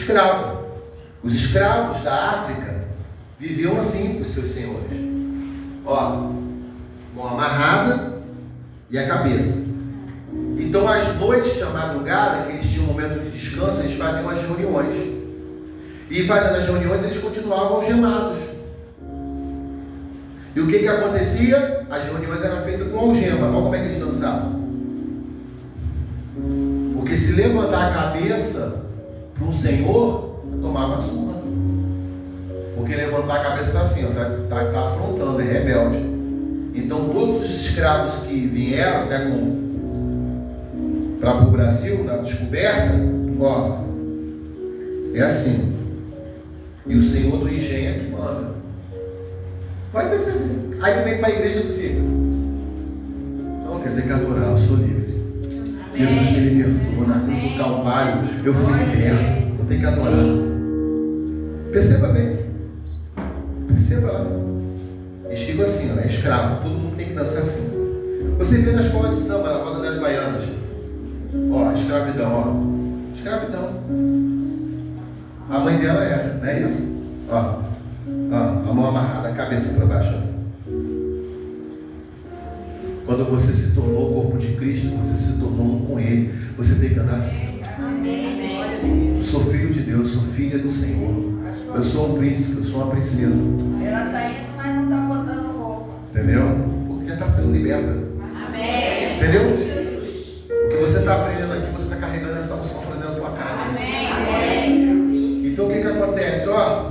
escravo. 0.07 0.57
Os 1.21 1.35
escravos 1.35 2.01
da 2.01 2.31
África 2.31 2.85
viviam 3.37 3.77
assim 3.77 4.15
com 4.15 4.21
os 4.21 4.29
seus 4.29 4.51
senhores. 4.51 4.97
Ó, 5.85 6.31
mão 7.13 7.27
amarrada 7.27 8.13
e 8.89 8.97
a 8.97 9.07
cabeça. 9.07 9.65
Então, 10.57 10.87
às 10.87 11.15
noites 11.17 11.59
da 11.59 11.69
madrugada, 11.69 12.45
que 12.45 12.53
eles 12.53 12.69
tinham 12.69 12.85
um 12.85 12.93
momento 12.93 13.21
de 13.21 13.31
descanso, 13.31 13.81
eles 13.81 13.97
faziam 13.97 14.29
as 14.29 14.41
reuniões. 14.41 15.16
E 16.09 16.23
fazendo 16.23 16.57
as 16.57 16.65
reuniões, 16.65 17.03
eles 17.03 17.17
continuavam 17.17 17.77
algemados. 17.77 18.39
E 20.55 20.59
o 20.59 20.67
que, 20.67 20.79
que 20.79 20.87
acontecia? 20.87 21.85
As 21.89 22.05
reuniões 22.05 22.43
eram 22.43 22.61
feitas 22.63 22.91
com 22.91 22.97
algema. 22.97 23.47
Olha 23.47 23.61
como 23.61 23.75
é 23.75 23.79
que 23.79 23.85
eles 23.85 23.99
dançavam. 23.99 24.57
Porque 26.95 27.15
se 27.15 27.33
levantar 27.33 27.89
a 27.89 27.93
cabeça 27.93 28.83
para 29.35 29.47
um 29.47 29.51
senhor, 29.51 30.41
tomava 30.61 30.97
surra. 30.97 31.35
Porque 32.75 32.95
levantar 32.95 33.41
a 33.41 33.43
cabeça 33.43 33.69
está 33.69 33.81
assim, 33.81 34.07
está 34.07 34.31
tá, 34.49 34.71
tá 34.71 34.87
afrontando, 34.87 35.41
é 35.41 35.43
rebelde. 35.43 35.97
Então 36.73 37.09
todos 37.09 37.37
os 37.37 37.67
escravos 37.67 38.25
que 38.25 38.47
vieram 38.47 39.03
até 39.03 39.19
para 41.19 41.43
o 41.43 41.51
Brasil, 41.51 42.03
na 42.03 42.17
descoberta, 42.17 42.93
ó, 43.39 43.79
é 45.13 45.21
assim. 45.21 45.73
E 46.87 46.95
o 46.95 47.01
Senhor 47.01 47.37
do 47.37 47.49
engenho 47.49 47.89
é 47.89 47.93
que 47.93 48.11
manda. 48.11 48.55
Pode 49.91 50.09
perceber. 50.09 50.77
Aí 50.81 50.93
tu 50.93 51.03
vem 51.03 51.17
para 51.17 51.27
a 51.27 51.31
igreja 51.31 51.59
e 51.59 51.63
tu 51.63 51.73
fica. 51.73 51.99
Não, 53.65 53.81
quer 53.81 53.95
ter 53.95 54.03
que 54.03 54.13
adorar, 54.13 54.51
eu 54.51 54.57
sou 54.57 54.77
livre. 54.77 55.17
Jesus 55.95 56.31
me 56.31 56.39
libertou 56.39 57.07
na 57.07 57.19
cruz 57.21 57.41
do 57.41 57.57
Calvário. 57.57 58.29
Eu 58.43 58.53
fui 58.53 58.73
liberto. 58.73 59.57
Vou 59.57 59.65
ter 59.65 59.79
que 59.79 59.85
adorar. 59.85 60.25
Perceba 61.71 62.07
bem. 62.09 62.39
Perceba 63.67 64.11
lá. 64.11 64.27
Eles 65.25 65.41
ficam 65.41 65.65
assim, 65.65 65.91
ó, 65.97 65.99
é 65.99 66.07
escravo. 66.07 66.63
Todo 66.63 66.73
mundo 66.73 66.95
tem 66.95 67.07
que 67.07 67.13
dançar 67.13 67.41
assim. 67.41 67.69
Você 68.37 68.59
vê 68.59 68.71
na 68.71 68.81
escola 68.81 69.15
de 69.15 69.21
samba, 69.21 69.49
na 69.49 69.63
roda 69.63 69.81
das 69.81 69.99
baianas. 69.99 70.43
Ó, 71.51 71.71
escravidão, 71.73 72.31
ó. 72.31 73.15
Escravidão. 73.15 74.36
A 75.49 75.59
mãe 75.59 75.77
dela 75.77 76.03
era, 76.03 76.33
não 76.33 76.45
é 76.45 76.61
isso? 76.61 77.03
Ó, 77.29 77.35
ó 77.35 78.69
a 78.69 78.73
mão 78.73 78.87
amarrada, 78.87 79.29
a 79.29 79.33
cabeça 79.33 79.75
para 79.75 79.85
baixo. 79.85 80.27
Quando 83.05 83.23
você 83.29 83.53
se 83.53 83.73
tornou 83.73 84.11
o 84.11 84.13
corpo 84.23 84.37
de 84.37 84.53
Cristo, 84.57 84.87
você 84.97 85.17
se 85.17 85.39
tornou 85.39 85.65
um 85.65 85.85
com 85.85 85.97
Ele. 85.97 86.33
Você 86.57 86.75
tem 86.81 86.89
que 86.89 86.99
andar 86.99 87.15
assim. 87.15 87.61
Eu 89.15 89.23
sou 89.23 89.45
filho 89.45 89.71
de 89.71 89.83
Deus, 89.83 90.09
sou 90.09 90.23
filha 90.23 90.59
do 90.59 90.69
Senhor. 90.69 91.37
Eu 91.73 91.83
sou 91.83 92.15
um 92.15 92.17
príncipe, 92.17 92.57
eu 92.57 92.63
sou 92.65 92.83
uma 92.83 92.91
princesa. 92.91 93.33
Ela 93.81 94.05
está 94.07 94.29
indo, 94.29 94.57
mas 94.57 94.75
não 94.75 94.83
está 94.83 94.97
botando 94.97 95.57
roupa. 95.57 95.93
Entendeu? 96.11 96.43
Porque 96.87 97.07
já 97.07 97.13
está 97.13 97.29
sendo 97.29 97.53
liberta. 97.53 97.97
Amém. 98.45 99.17
Entendeu? 99.17 99.53
O 100.65 100.69
que 100.69 100.75
você 100.75 100.99
está 100.99 101.21
aprendendo 101.21 101.53
aqui, 101.53 101.71
você 101.71 101.93
está 101.93 101.95
carregando 101.95 102.37
essa 102.37 102.55
unção 102.55 102.81
para 102.83 102.96
acontece? 106.17 106.49
Ó, 106.49 106.89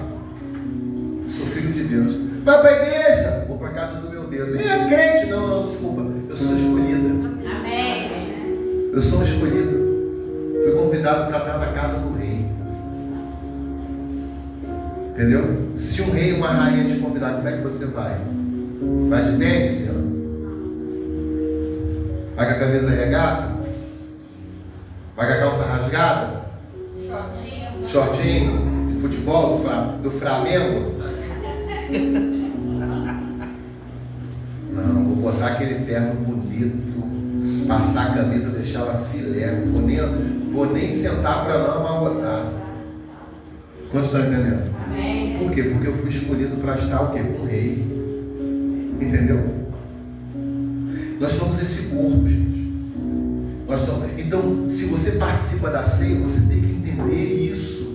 sou 1.29 1.47
filho 1.47 1.73
de 1.73 1.85
Deus. 1.85 2.17
Vai 2.45 2.61
para 2.61 2.71
a 2.71 2.83
igreja, 2.83 3.45
vou 3.49 3.59
para 3.59 3.69
a 3.69 3.73
casa 3.73 4.01
do 4.01 4.11
meu 4.11 4.25
Deus. 4.25 4.55
É 4.55 4.87
crente? 4.89 5.31
Não, 5.31 5.47
não, 5.49 5.67
desculpa. 5.67 6.03
Eu 6.29 6.37
sou 6.37 6.57
escolhida. 6.57 7.09
Amém. 7.51 8.91
Eu 8.93 9.03
sou 9.03 9.23
escolhida. 9.23 9.73
Fui 10.63 10.73
convidado 10.73 11.29
para 11.29 11.39
estar 11.39 11.59
na 11.59 11.73
casa 11.73 11.99
do 11.99 12.17
rei. 12.17 12.47
Entendeu? 15.11 15.71
Se 15.75 16.03
um 16.03 16.13
rei 16.13 16.31
e 16.31 16.33
uma 16.35 16.49
rainha 16.49 16.85
te 16.85 17.01
convidar, 17.01 17.35
como 17.35 17.49
é 17.49 17.53
que 17.57 17.63
você 17.63 17.87
vai? 17.87 18.17
Vai 19.09 19.25
de 19.25 19.39
tênis? 19.39 19.87
Vai 22.37 22.47
com 22.47 22.53
a 22.53 22.67
camisa 22.67 22.91
regata? 22.91 23.57
Vai 25.17 25.27
com 25.27 25.33
a 25.33 25.37
calça 25.39 25.65
rasgada? 25.65 26.43
Shortinho. 27.09 27.89
Shortinho? 27.89 28.76
Futebol 29.01 29.57
do, 29.57 29.63
Fra, 29.63 29.99
do 30.03 30.11
Flamengo? 30.11 30.97
Não, 34.73 35.05
vou 35.05 35.17
botar 35.17 35.47
aquele 35.49 35.87
terno 35.87 36.15
bonito, 36.15 37.67
passar 37.67 38.11
a 38.11 38.15
camisa, 38.15 38.51
deixar 38.51 38.81
ela 38.81 38.99
filé. 38.99 39.65
Não 39.65 39.73
vou 39.73 39.83
nem, 39.83 39.99
vou 40.51 40.73
nem 40.73 40.91
sentar 40.91 41.45
para 41.45 41.59
não 41.59 41.73
amarrotar. 41.73 42.53
Quantos 43.91 44.13
estão 44.13 44.27
entendendo? 44.27 44.71
Amém. 44.85 45.39
Por 45.39 45.53
quê? 45.53 45.63
Porque 45.63 45.89
eu 45.89 45.97
fui 45.97 46.11
escolhido 46.11 46.57
para 46.57 46.77
estar 46.77 47.03
o 47.03 47.13
quê? 47.13 47.21
Com 47.21 47.43
o 47.43 47.47
rei. 47.47 47.85
Entendeu? 49.01 49.57
Nós 51.21 51.33
somos 51.33 51.63
esse 51.63 51.95
corpo, 51.95 52.29
gente. 52.29 52.73
Nós 53.69 53.81
somos. 53.81 54.11
Então, 54.19 54.69
se 54.69 54.87
você 54.87 55.13
participa 55.13 55.71
da 55.71 55.85
ceia, 55.85 56.21
você 56.21 56.49
tem 56.49 56.61
que 56.61 56.91
entender 56.91 57.51
isso. 57.51 57.86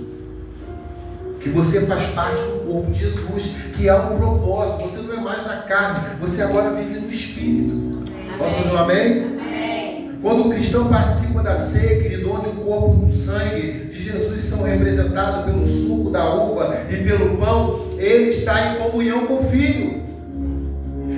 Que 1.41 1.49
você 1.49 1.81
faz 1.81 2.03
parte 2.11 2.41
do 2.41 2.65
corpo 2.65 2.91
de 2.91 2.99
Jesus, 2.99 3.53
que 3.75 3.89
há 3.89 3.97
um 3.97 4.17
propósito. 4.17 4.89
Você 4.89 5.01
não 5.01 5.13
é 5.13 5.21
mais 5.21 5.43
da 5.43 5.57
carne, 5.57 6.17
você 6.19 6.41
agora 6.41 6.71
vive 6.71 6.99
no 6.99 7.09
Espírito. 7.09 8.03
Posso 8.37 8.57
ouvir 8.57 8.73
um 8.73 8.77
amém? 8.77 9.37
Amém. 9.39 10.11
Quando 10.21 10.47
o 10.47 10.49
cristão 10.49 10.87
participa 10.87 11.41
da 11.41 11.55
ceia, 11.55 12.01
querido, 12.01 12.31
onde 12.31 12.49
o 12.49 12.53
corpo 12.63 13.07
e 13.07 13.11
o 13.11 13.15
sangue 13.15 13.89
de 13.91 14.03
Jesus 14.03 14.43
são 14.43 14.63
representados 14.63 15.45
pelo 15.45 15.65
suco 15.65 16.11
da 16.11 16.33
uva 16.35 16.75
e 16.91 16.97
pelo 16.97 17.37
pão, 17.37 17.89
ele 17.97 18.29
está 18.29 18.73
em 18.73 18.75
comunhão 18.77 19.25
com 19.25 19.39
o 19.39 19.43
Filho. 19.43 20.00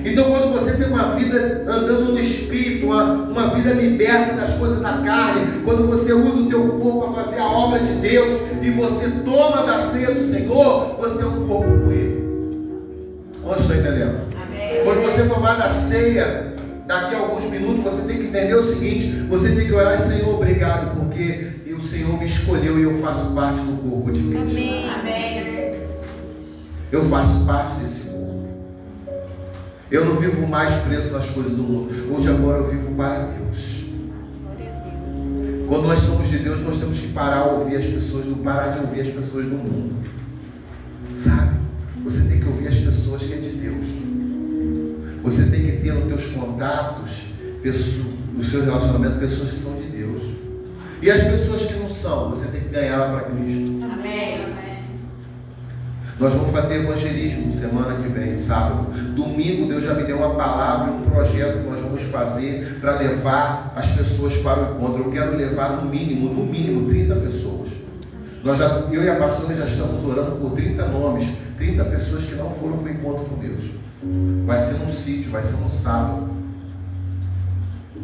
Então, 0.05 0.25
quando 0.25 0.51
você 0.51 0.75
tem 0.75 0.87
uma 0.87 1.15
vida 1.15 1.63
andando 1.67 2.11
no 2.11 2.19
Espírito, 2.19 2.87
uma, 2.87 3.03
uma 3.03 3.47
vida 3.47 3.73
liberta 3.73 4.33
das 4.33 4.55
coisas 4.55 4.81
da 4.81 4.97
carne, 4.97 5.61
quando 5.63 5.87
você 5.87 6.13
usa 6.13 6.41
o 6.41 6.49
teu 6.49 6.67
corpo 6.79 7.13
para 7.13 7.23
fazer 7.23 7.39
a 7.39 7.45
obra 7.45 7.79
de 7.79 7.93
Deus 7.93 8.41
e 8.61 8.69
você 8.71 9.09
toma 9.23 9.63
da 9.65 9.79
ceia 9.79 10.13
do 10.13 10.23
Senhor, 10.23 10.97
você 10.99 11.23
é 11.23 11.25
um 11.25 11.47
corpo 11.47 11.85
com 11.85 11.91
Ele. 11.91 12.23
Onde 13.45 13.61
estou 13.61 13.75
entendendo? 13.75 14.19
Amém. 14.41 14.83
Quando 14.83 15.01
você 15.03 15.23
tomar 15.25 15.57
da 15.57 15.69
ceia, 15.69 16.53
daqui 16.85 17.15
a 17.15 17.19
alguns 17.19 17.45
minutos, 17.45 17.83
você 17.83 18.01
tem 18.03 18.17
que 18.17 18.27
entender 18.27 18.55
o 18.55 18.63
seguinte: 18.63 19.07
você 19.29 19.55
tem 19.55 19.67
que 19.67 19.73
orar, 19.73 19.99
Senhor, 19.99 20.35
obrigado, 20.35 20.99
porque 20.99 21.47
o 21.73 21.81
Senhor 21.81 22.17
me 22.17 22.25
escolheu 22.25 22.79
e 22.79 22.83
eu 22.83 23.01
faço 23.01 23.31
parte 23.31 23.59
do 23.59 23.89
corpo 23.89 24.11
de 24.11 24.21
Cristo. 24.21 24.39
Amém. 24.99 25.71
Eu 26.91 27.03
faço 27.05 27.45
parte 27.45 27.73
desse 27.79 28.09
corpo. 28.09 28.32
Eu 29.91 30.05
não 30.05 30.15
vivo 30.15 30.47
mais 30.47 30.73
preso 30.84 31.13
nas 31.13 31.29
coisas 31.29 31.55
do 31.55 31.63
mundo. 31.63 32.15
Hoje, 32.15 32.29
agora, 32.29 32.59
eu 32.59 32.71
vivo 32.71 32.95
para 32.95 33.27
Deus. 33.27 33.84
Quando 35.67 35.88
nós 35.88 35.99
somos 35.99 36.29
de 36.29 36.39
Deus, 36.39 36.61
nós 36.61 36.77
temos 36.77 36.99
que 36.99 37.07
parar 37.09 37.38
a 37.38 37.45
ouvir 37.51 37.77
as 37.77 37.86
pessoas, 37.86 38.25
parar 38.43 38.69
de 38.69 38.79
ouvir 38.79 39.01
as 39.01 39.09
pessoas 39.09 39.45
do 39.45 39.55
mundo. 39.55 39.95
Sabe? 41.15 41.57
Você 42.03 42.27
tem 42.27 42.39
que 42.39 42.47
ouvir 42.47 42.67
as 42.67 42.77
pessoas 42.77 43.23
que 43.23 43.34
é 43.34 43.38
de 43.38 43.49
Deus. 43.49 43.86
Você 45.23 45.49
tem 45.49 45.61
que 45.65 45.77
ter 45.77 45.93
nos 45.93 46.07
teus 46.07 46.34
contatos, 46.34 47.11
no 48.34 48.43
seu 48.43 48.65
relacionamento, 48.65 49.19
pessoas 49.19 49.51
que 49.51 49.59
são 49.59 49.75
de 49.75 49.88
Deus. 49.88 50.21
E 51.01 51.11
as 51.11 51.23
pessoas 51.23 51.63
que 51.63 51.73
não 51.75 51.89
são, 51.89 52.29
você 52.29 52.47
tem 52.47 52.61
que 52.61 52.69
ganhar 52.69 53.11
para 53.11 53.29
Cristo. 53.29 53.73
Nós 56.20 56.34
vamos 56.34 56.51
fazer 56.51 56.76
evangelismo 56.76 57.51
semana 57.51 57.95
que 57.95 58.07
vem, 58.07 58.36
sábado. 58.36 58.88
Domingo, 59.16 59.68
Deus 59.68 59.84
já 59.84 59.95
me 59.95 60.03
deu 60.03 60.18
uma 60.18 60.36
palavra, 60.36 60.91
um 60.91 61.01
projeto 61.01 61.64
que 61.64 61.70
nós 61.70 61.82
vamos 61.82 62.03
fazer 62.03 62.78
para 62.80 62.99
levar 62.99 63.74
as 63.76 63.89
pessoas 63.89 64.36
para 64.38 64.59
o 64.59 64.76
encontro. 64.76 65.03
Eu 65.05 65.11
quero 65.11 65.36
levar 65.36 65.82
no 65.82 65.89
mínimo, 65.89 66.32
no 66.34 66.45
mínimo, 66.45 66.88
30 66.88 67.16
pessoas. 67.16 67.70
Nós 68.43 68.59
já, 68.59 68.66
eu 68.91 69.03
e 69.03 69.09
a 69.09 69.16
pastora 69.16 69.55
já 69.55 69.66
estamos 69.66 70.05
orando 70.05 70.36
por 70.36 70.51
30 70.51 70.86
nomes, 70.88 71.28
30 71.57 71.84
pessoas 71.86 72.26
que 72.26 72.36
não 72.36 72.51
foram 72.51 72.78
para 72.78 72.91
o 72.91 72.93
encontro 72.93 73.26
com 73.26 73.38
Deus. 73.38 73.64
Vai 74.45 74.59
ser 74.59 74.80
num 74.80 74.91
sítio, 74.91 75.32
vai 75.32 75.41
ser 75.41 75.57
no 75.61 75.70
sábado. 75.70 76.30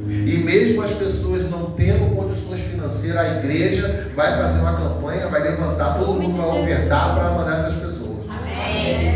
E 0.08 0.42
mesmo 0.44 0.82
as 0.82 0.94
pessoas 0.94 1.50
não 1.52 1.72
tendo 1.72 2.16
condições 2.16 2.62
financeiras, 2.62 3.20
a 3.20 3.38
igreja 3.38 4.08
vai 4.16 4.38
fazer 4.42 4.62
uma 4.62 4.74
campanha, 4.74 5.28
vai 5.28 5.44
levantar 5.44 6.00
todo 6.00 6.20
mundo 6.20 6.38
para 6.38 6.48
ofertar 6.48 7.16
para 7.16 7.32
mandar 7.32 7.58
essas 7.58 7.74
pessoas. 7.76 7.89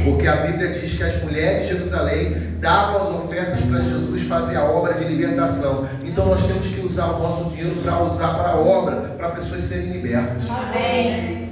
Porque 0.03 0.27
a 0.27 0.35
Bíblia 0.35 0.69
diz 0.73 0.93
que 0.93 1.03
as 1.03 1.21
mulheres 1.23 1.63
de 1.63 1.73
Jerusalém 1.73 2.35
davam 2.59 3.01
as 3.01 3.09
ofertas 3.09 3.61
para 3.61 3.81
Jesus 3.81 4.23
fazer 4.23 4.57
a 4.57 4.63
obra 4.63 4.93
de 4.93 5.05
libertação. 5.05 5.87
Então 6.03 6.25
nós 6.25 6.45
temos 6.45 6.67
que 6.67 6.81
usar 6.81 7.07
o 7.07 7.19
nosso 7.19 7.49
dinheiro 7.49 7.75
para 7.83 8.03
usar 8.03 8.33
para 8.35 8.49
a 8.49 8.57
obra, 8.57 8.95
para 9.17 9.29
pessoas 9.31 9.63
serem 9.63 9.91
libertas. 9.91 10.43
Amém. 10.49 11.51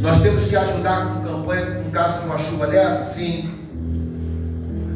Nós 0.00 0.20
temos 0.20 0.46
que 0.46 0.56
ajudar 0.56 1.14
com 1.14 1.28
campanha 1.28 1.64
no 1.84 1.90
caso 1.90 2.20
de 2.20 2.26
uma 2.26 2.38
chuva 2.38 2.66
dessa? 2.66 3.04
Sim. 3.04 3.50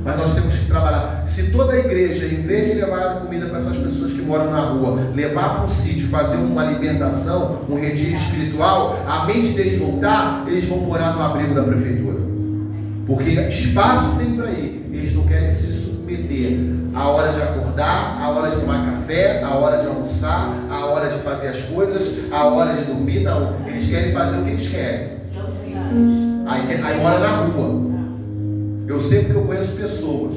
Mas 0.05 0.16
nós 0.16 0.34
temos 0.34 0.55
que 0.55 0.66
trabalhar. 0.66 1.24
Se 1.26 1.51
toda 1.53 1.72
a 1.72 1.78
igreja, 1.78 2.26
em 2.26 2.43
vez 2.43 2.72
de 2.72 2.80
levar 2.80 3.20
comida 3.20 3.47
para 3.47 3.59
essas 3.59 3.76
pessoas 3.76 4.12
que 4.12 4.22
moram 4.22 4.51
na 4.51 4.61
rua, 4.61 4.99
levar 5.14 5.55
para 5.55 5.64
um 5.64 5.68
sítio, 5.68 6.09
fazer 6.09 6.36
uma 6.36 6.64
libertação, 6.64 7.62
um 7.68 7.78
retiro 7.78 8.16
espiritual, 8.16 8.99
a 9.07 9.24
mente 9.26 9.53
deles 9.53 9.78
voltar, 9.78 10.45
eles 10.49 10.64
vão 10.68 10.78
morar 10.78 11.14
no 11.14 11.22
abrigo 11.22 11.55
da 11.55 11.62
prefeitura. 11.62 12.32
Porque 13.07 13.30
espaço 13.30 14.16
tem 14.16 14.36
para 14.36 14.50
ir. 14.50 14.90
Eles 14.92 15.14
não 15.14 15.26
querem 15.26 15.48
se 15.48 15.72
submeter 15.72 16.59
à 16.94 17.09
hora 17.09 17.32
de 17.32 17.42
acordar, 17.42 18.18
à 18.20 18.30
hora 18.30 18.50
de 18.50 18.61
tomar 18.61 18.90
café, 18.90 19.42
à 19.42 19.55
hora 19.55 19.80
de 19.80 19.86
almoçar, 19.86 20.55
à 20.70 20.86
hora 20.86 21.09
de 21.09 21.18
fazer 21.20 21.48
as 21.48 21.62
coisas, 21.62 22.30
à 22.30 22.44
hora 22.46 22.74
de 22.74 22.84
dormir. 22.84 23.20
Não. 23.20 23.55
Eles 23.66 23.88
querem 23.88 24.12
fazer 24.12 24.38
o 24.38 24.44
que 24.44 24.50
eles 24.50 24.68
querem. 24.68 25.09
Aí, 26.46 26.82
aí 26.82 27.03
mora 27.03 27.18
na 27.18 27.28
rua. 27.28 27.92
Eu 28.86 29.00
sei 29.00 29.20
porque 29.20 29.38
eu 29.38 29.44
conheço 29.44 29.76
pessoas 29.76 30.34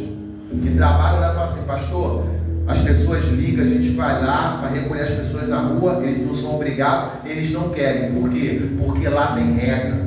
que 0.50 0.72
trabalham 0.78 1.20
lá 1.20 1.32
e 1.32 1.34
falam 1.34 1.50
assim, 1.50 1.64
pastor, 1.64 2.26
as 2.68 2.80
pessoas 2.80 3.26
ligam, 3.26 3.66
a 3.66 3.68
gente 3.68 3.90
vai 3.92 4.24
lá 4.24 4.60
para 4.62 4.70
recolher 4.70 5.02
as 5.02 5.12
pessoas 5.12 5.48
na 5.48 5.60
rua, 5.60 6.02
eles 6.04 6.26
não 6.26 6.34
são 6.34 6.56
obrigados, 6.56 7.14
eles 7.26 7.52
não 7.52 7.70
querem. 7.70 8.14
Por 8.14 8.30
quê? 8.30 8.62
Porque 8.80 9.08
lá 9.08 9.36
tem 9.36 9.54
regra. 9.54 10.06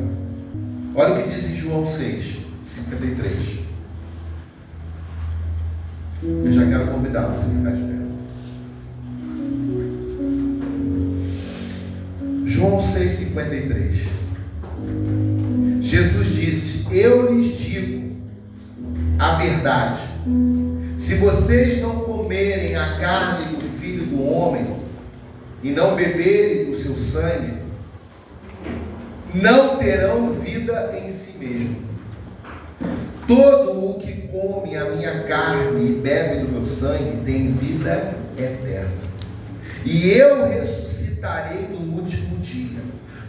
Olha 0.95 1.15
o 1.15 1.23
que 1.23 1.29
diz 1.29 1.51
em 1.51 1.57
João 1.57 1.87
6, 1.87 2.39
53. 2.69 3.61
Eu 6.23 6.53
já 6.53 6.67
quero 6.67 6.89
convidar 6.89 7.29
você 7.29 7.47
a 7.47 7.55
ficar 7.55 7.71
de 7.71 7.83
pé. 7.83 7.99
João 12.45 12.79
6,53. 12.79 14.09
Jesus 15.81 16.29
disse: 16.29 16.87
Eu 16.93 17.33
lhes 17.35 17.57
digo 17.59 18.17
a 19.19 19.37
verdade. 19.37 20.01
Se 20.99 21.15
vocês 21.17 21.81
não 21.81 22.01
comerem 22.01 22.77
a 22.77 22.99
carne 22.99 23.57
do 23.57 23.65
filho 23.81 24.05
do 24.07 24.23
homem 24.23 24.77
e 25.63 25.71
não 25.71 25.95
beberem 25.97 26.67
do 26.67 26.77
seu 26.77 26.99
sangue, 26.99 27.55
não 29.33 29.79
terão 29.79 30.33
vida 30.35 30.99
em 31.03 31.09
si 31.09 31.39
mesmo. 31.39 31.88
Todo 33.29 33.91
o 33.91 34.01
que 34.01 34.23
come 34.29 34.75
a 34.75 34.87
minha 34.87 35.25
carne 35.25 35.87
e 35.87 35.93
bebe 35.93 36.47
do 36.47 36.53
meu 36.53 36.65
sangue 36.65 37.23
tem 37.27 37.53
vida 37.53 38.15
eterna. 38.39 38.89
E 39.85 40.09
eu 40.09 40.49
ressuscitarei 40.49 41.69
no 41.69 42.01
último 42.01 42.39
dia, 42.39 42.81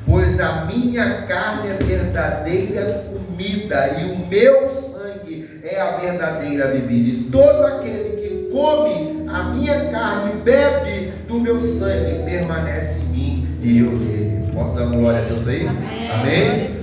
pois 0.05 0.39
a 0.39 0.63
minha 0.73 1.23
carne 1.23 1.71
é 1.71 1.83
verdadeira 1.83 3.07
comida 3.11 3.99
e 3.99 4.11
o 4.13 4.25
meu 4.25 4.69
sangue 4.69 5.59
é 5.63 5.81
a 5.81 5.97
verdadeira 5.97 6.67
bebida. 6.67 7.09
E 7.09 7.23
todo 7.29 7.65
aquele 7.65 8.15
que 8.21 8.49
come 8.53 9.25
a 9.27 9.43
minha 9.49 9.89
carne 9.89 10.31
e 10.31 10.43
bebe 10.43 11.11
do 11.27 11.41
meu 11.41 11.61
sangue 11.61 12.23
permanece 12.23 13.03
em 13.03 13.07
mim 13.07 13.57
e 13.61 13.79
eu 13.79 13.91
nele. 13.91 14.49
Posso 14.53 14.75
dar 14.75 14.85
glória 14.85 15.25
a 15.25 15.25
Deus 15.25 15.45
aí? 15.45 15.67
Amém. 15.67 16.09
Amém? 16.09 16.79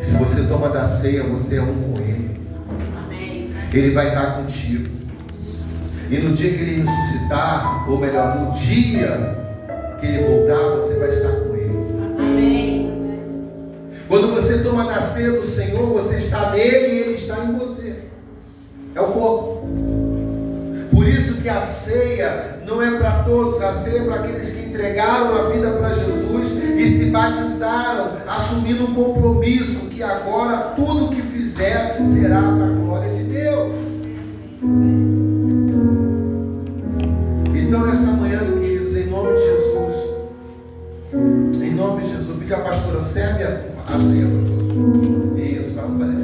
Se 0.00 0.14
você 0.14 0.42
toma 0.44 0.70
da 0.70 0.84
ceia, 0.84 1.22
você 1.22 1.58
é 1.58 1.62
um 1.62 1.92
com 1.92 2.07
Ele. 3.76 3.94
Vai 3.94 4.08
estar 4.08 4.36
contigo. 4.36 4.88
E 6.10 6.16
no 6.18 6.34
dia 6.34 6.50
que 6.50 6.60
Ele 6.62 6.82
ressuscitar, 6.82 7.90
ou 7.90 7.98
melhor, 7.98 8.38
no 8.38 8.52
dia 8.52 9.36
que 10.00 10.06
Ele 10.06 10.24
voltar, 10.24 10.76
você 10.76 10.98
vai 10.98 11.10
estar 11.10 11.32
com 11.32 11.54
Ele. 11.54 11.68
Amém. 12.18 12.88
Quando 14.08 14.34
você 14.34 14.62
toma 14.62 14.78
ceia 15.00 15.32
do 15.32 15.46
Senhor, 15.46 15.86
você 15.92 16.18
está 16.18 16.50
nele 16.50 16.94
e 16.94 16.98
Ele 17.00 17.14
está 17.14 17.44
em 17.44 17.52
você. 17.52 18.04
É 18.94 19.00
o 19.00 19.08
corpo. 19.08 19.68
Por 20.90 21.06
isso 21.06 21.40
que 21.42 21.48
a 21.48 21.60
ceia 21.60 22.60
não 22.66 22.82
é 22.82 22.98
para 22.98 23.22
todos, 23.24 23.62
a 23.62 23.72
ceia 23.72 24.00
é 24.00 24.04
para 24.04 24.16
aqueles 24.16 24.50
que 24.50 24.66
entregaram 24.66 25.36
a 25.36 25.48
vida 25.50 25.70
para 25.72 25.94
Jesus 25.94 26.58
e 26.78 26.88
se 26.88 27.10
batizaram, 27.10 28.12
assumindo 28.26 28.84
um 28.84 28.94
compromisso 28.94 29.86
que 29.86 30.02
agora 30.02 30.74
tudo 30.74 31.14
que 31.14 31.22
fizer 31.22 31.98
será 32.04 32.40
para 32.40 32.66
a 32.66 32.70
glória 32.70 33.12
de 33.12 33.22
Deus. 33.22 33.27
Então 37.54 37.86
nessa 37.86 38.10
manhã, 38.12 38.40
queridos, 38.60 38.96
em 38.96 39.06
nome 39.06 39.36
de 39.36 39.44
Jesus, 39.44 39.94
em 41.62 41.74
nome 41.74 42.02
de 42.02 42.10
Jesus, 42.10 42.36
pedir 42.38 42.54
a 42.54 42.60
pastora, 42.60 43.04
serve 43.04 43.44
a, 43.44 43.62
a 43.86 43.98
ceia, 43.98 44.26
pastor. 44.26 45.38
Isso, 45.38 45.74
vamos 45.74 46.00
fazer 46.00 46.17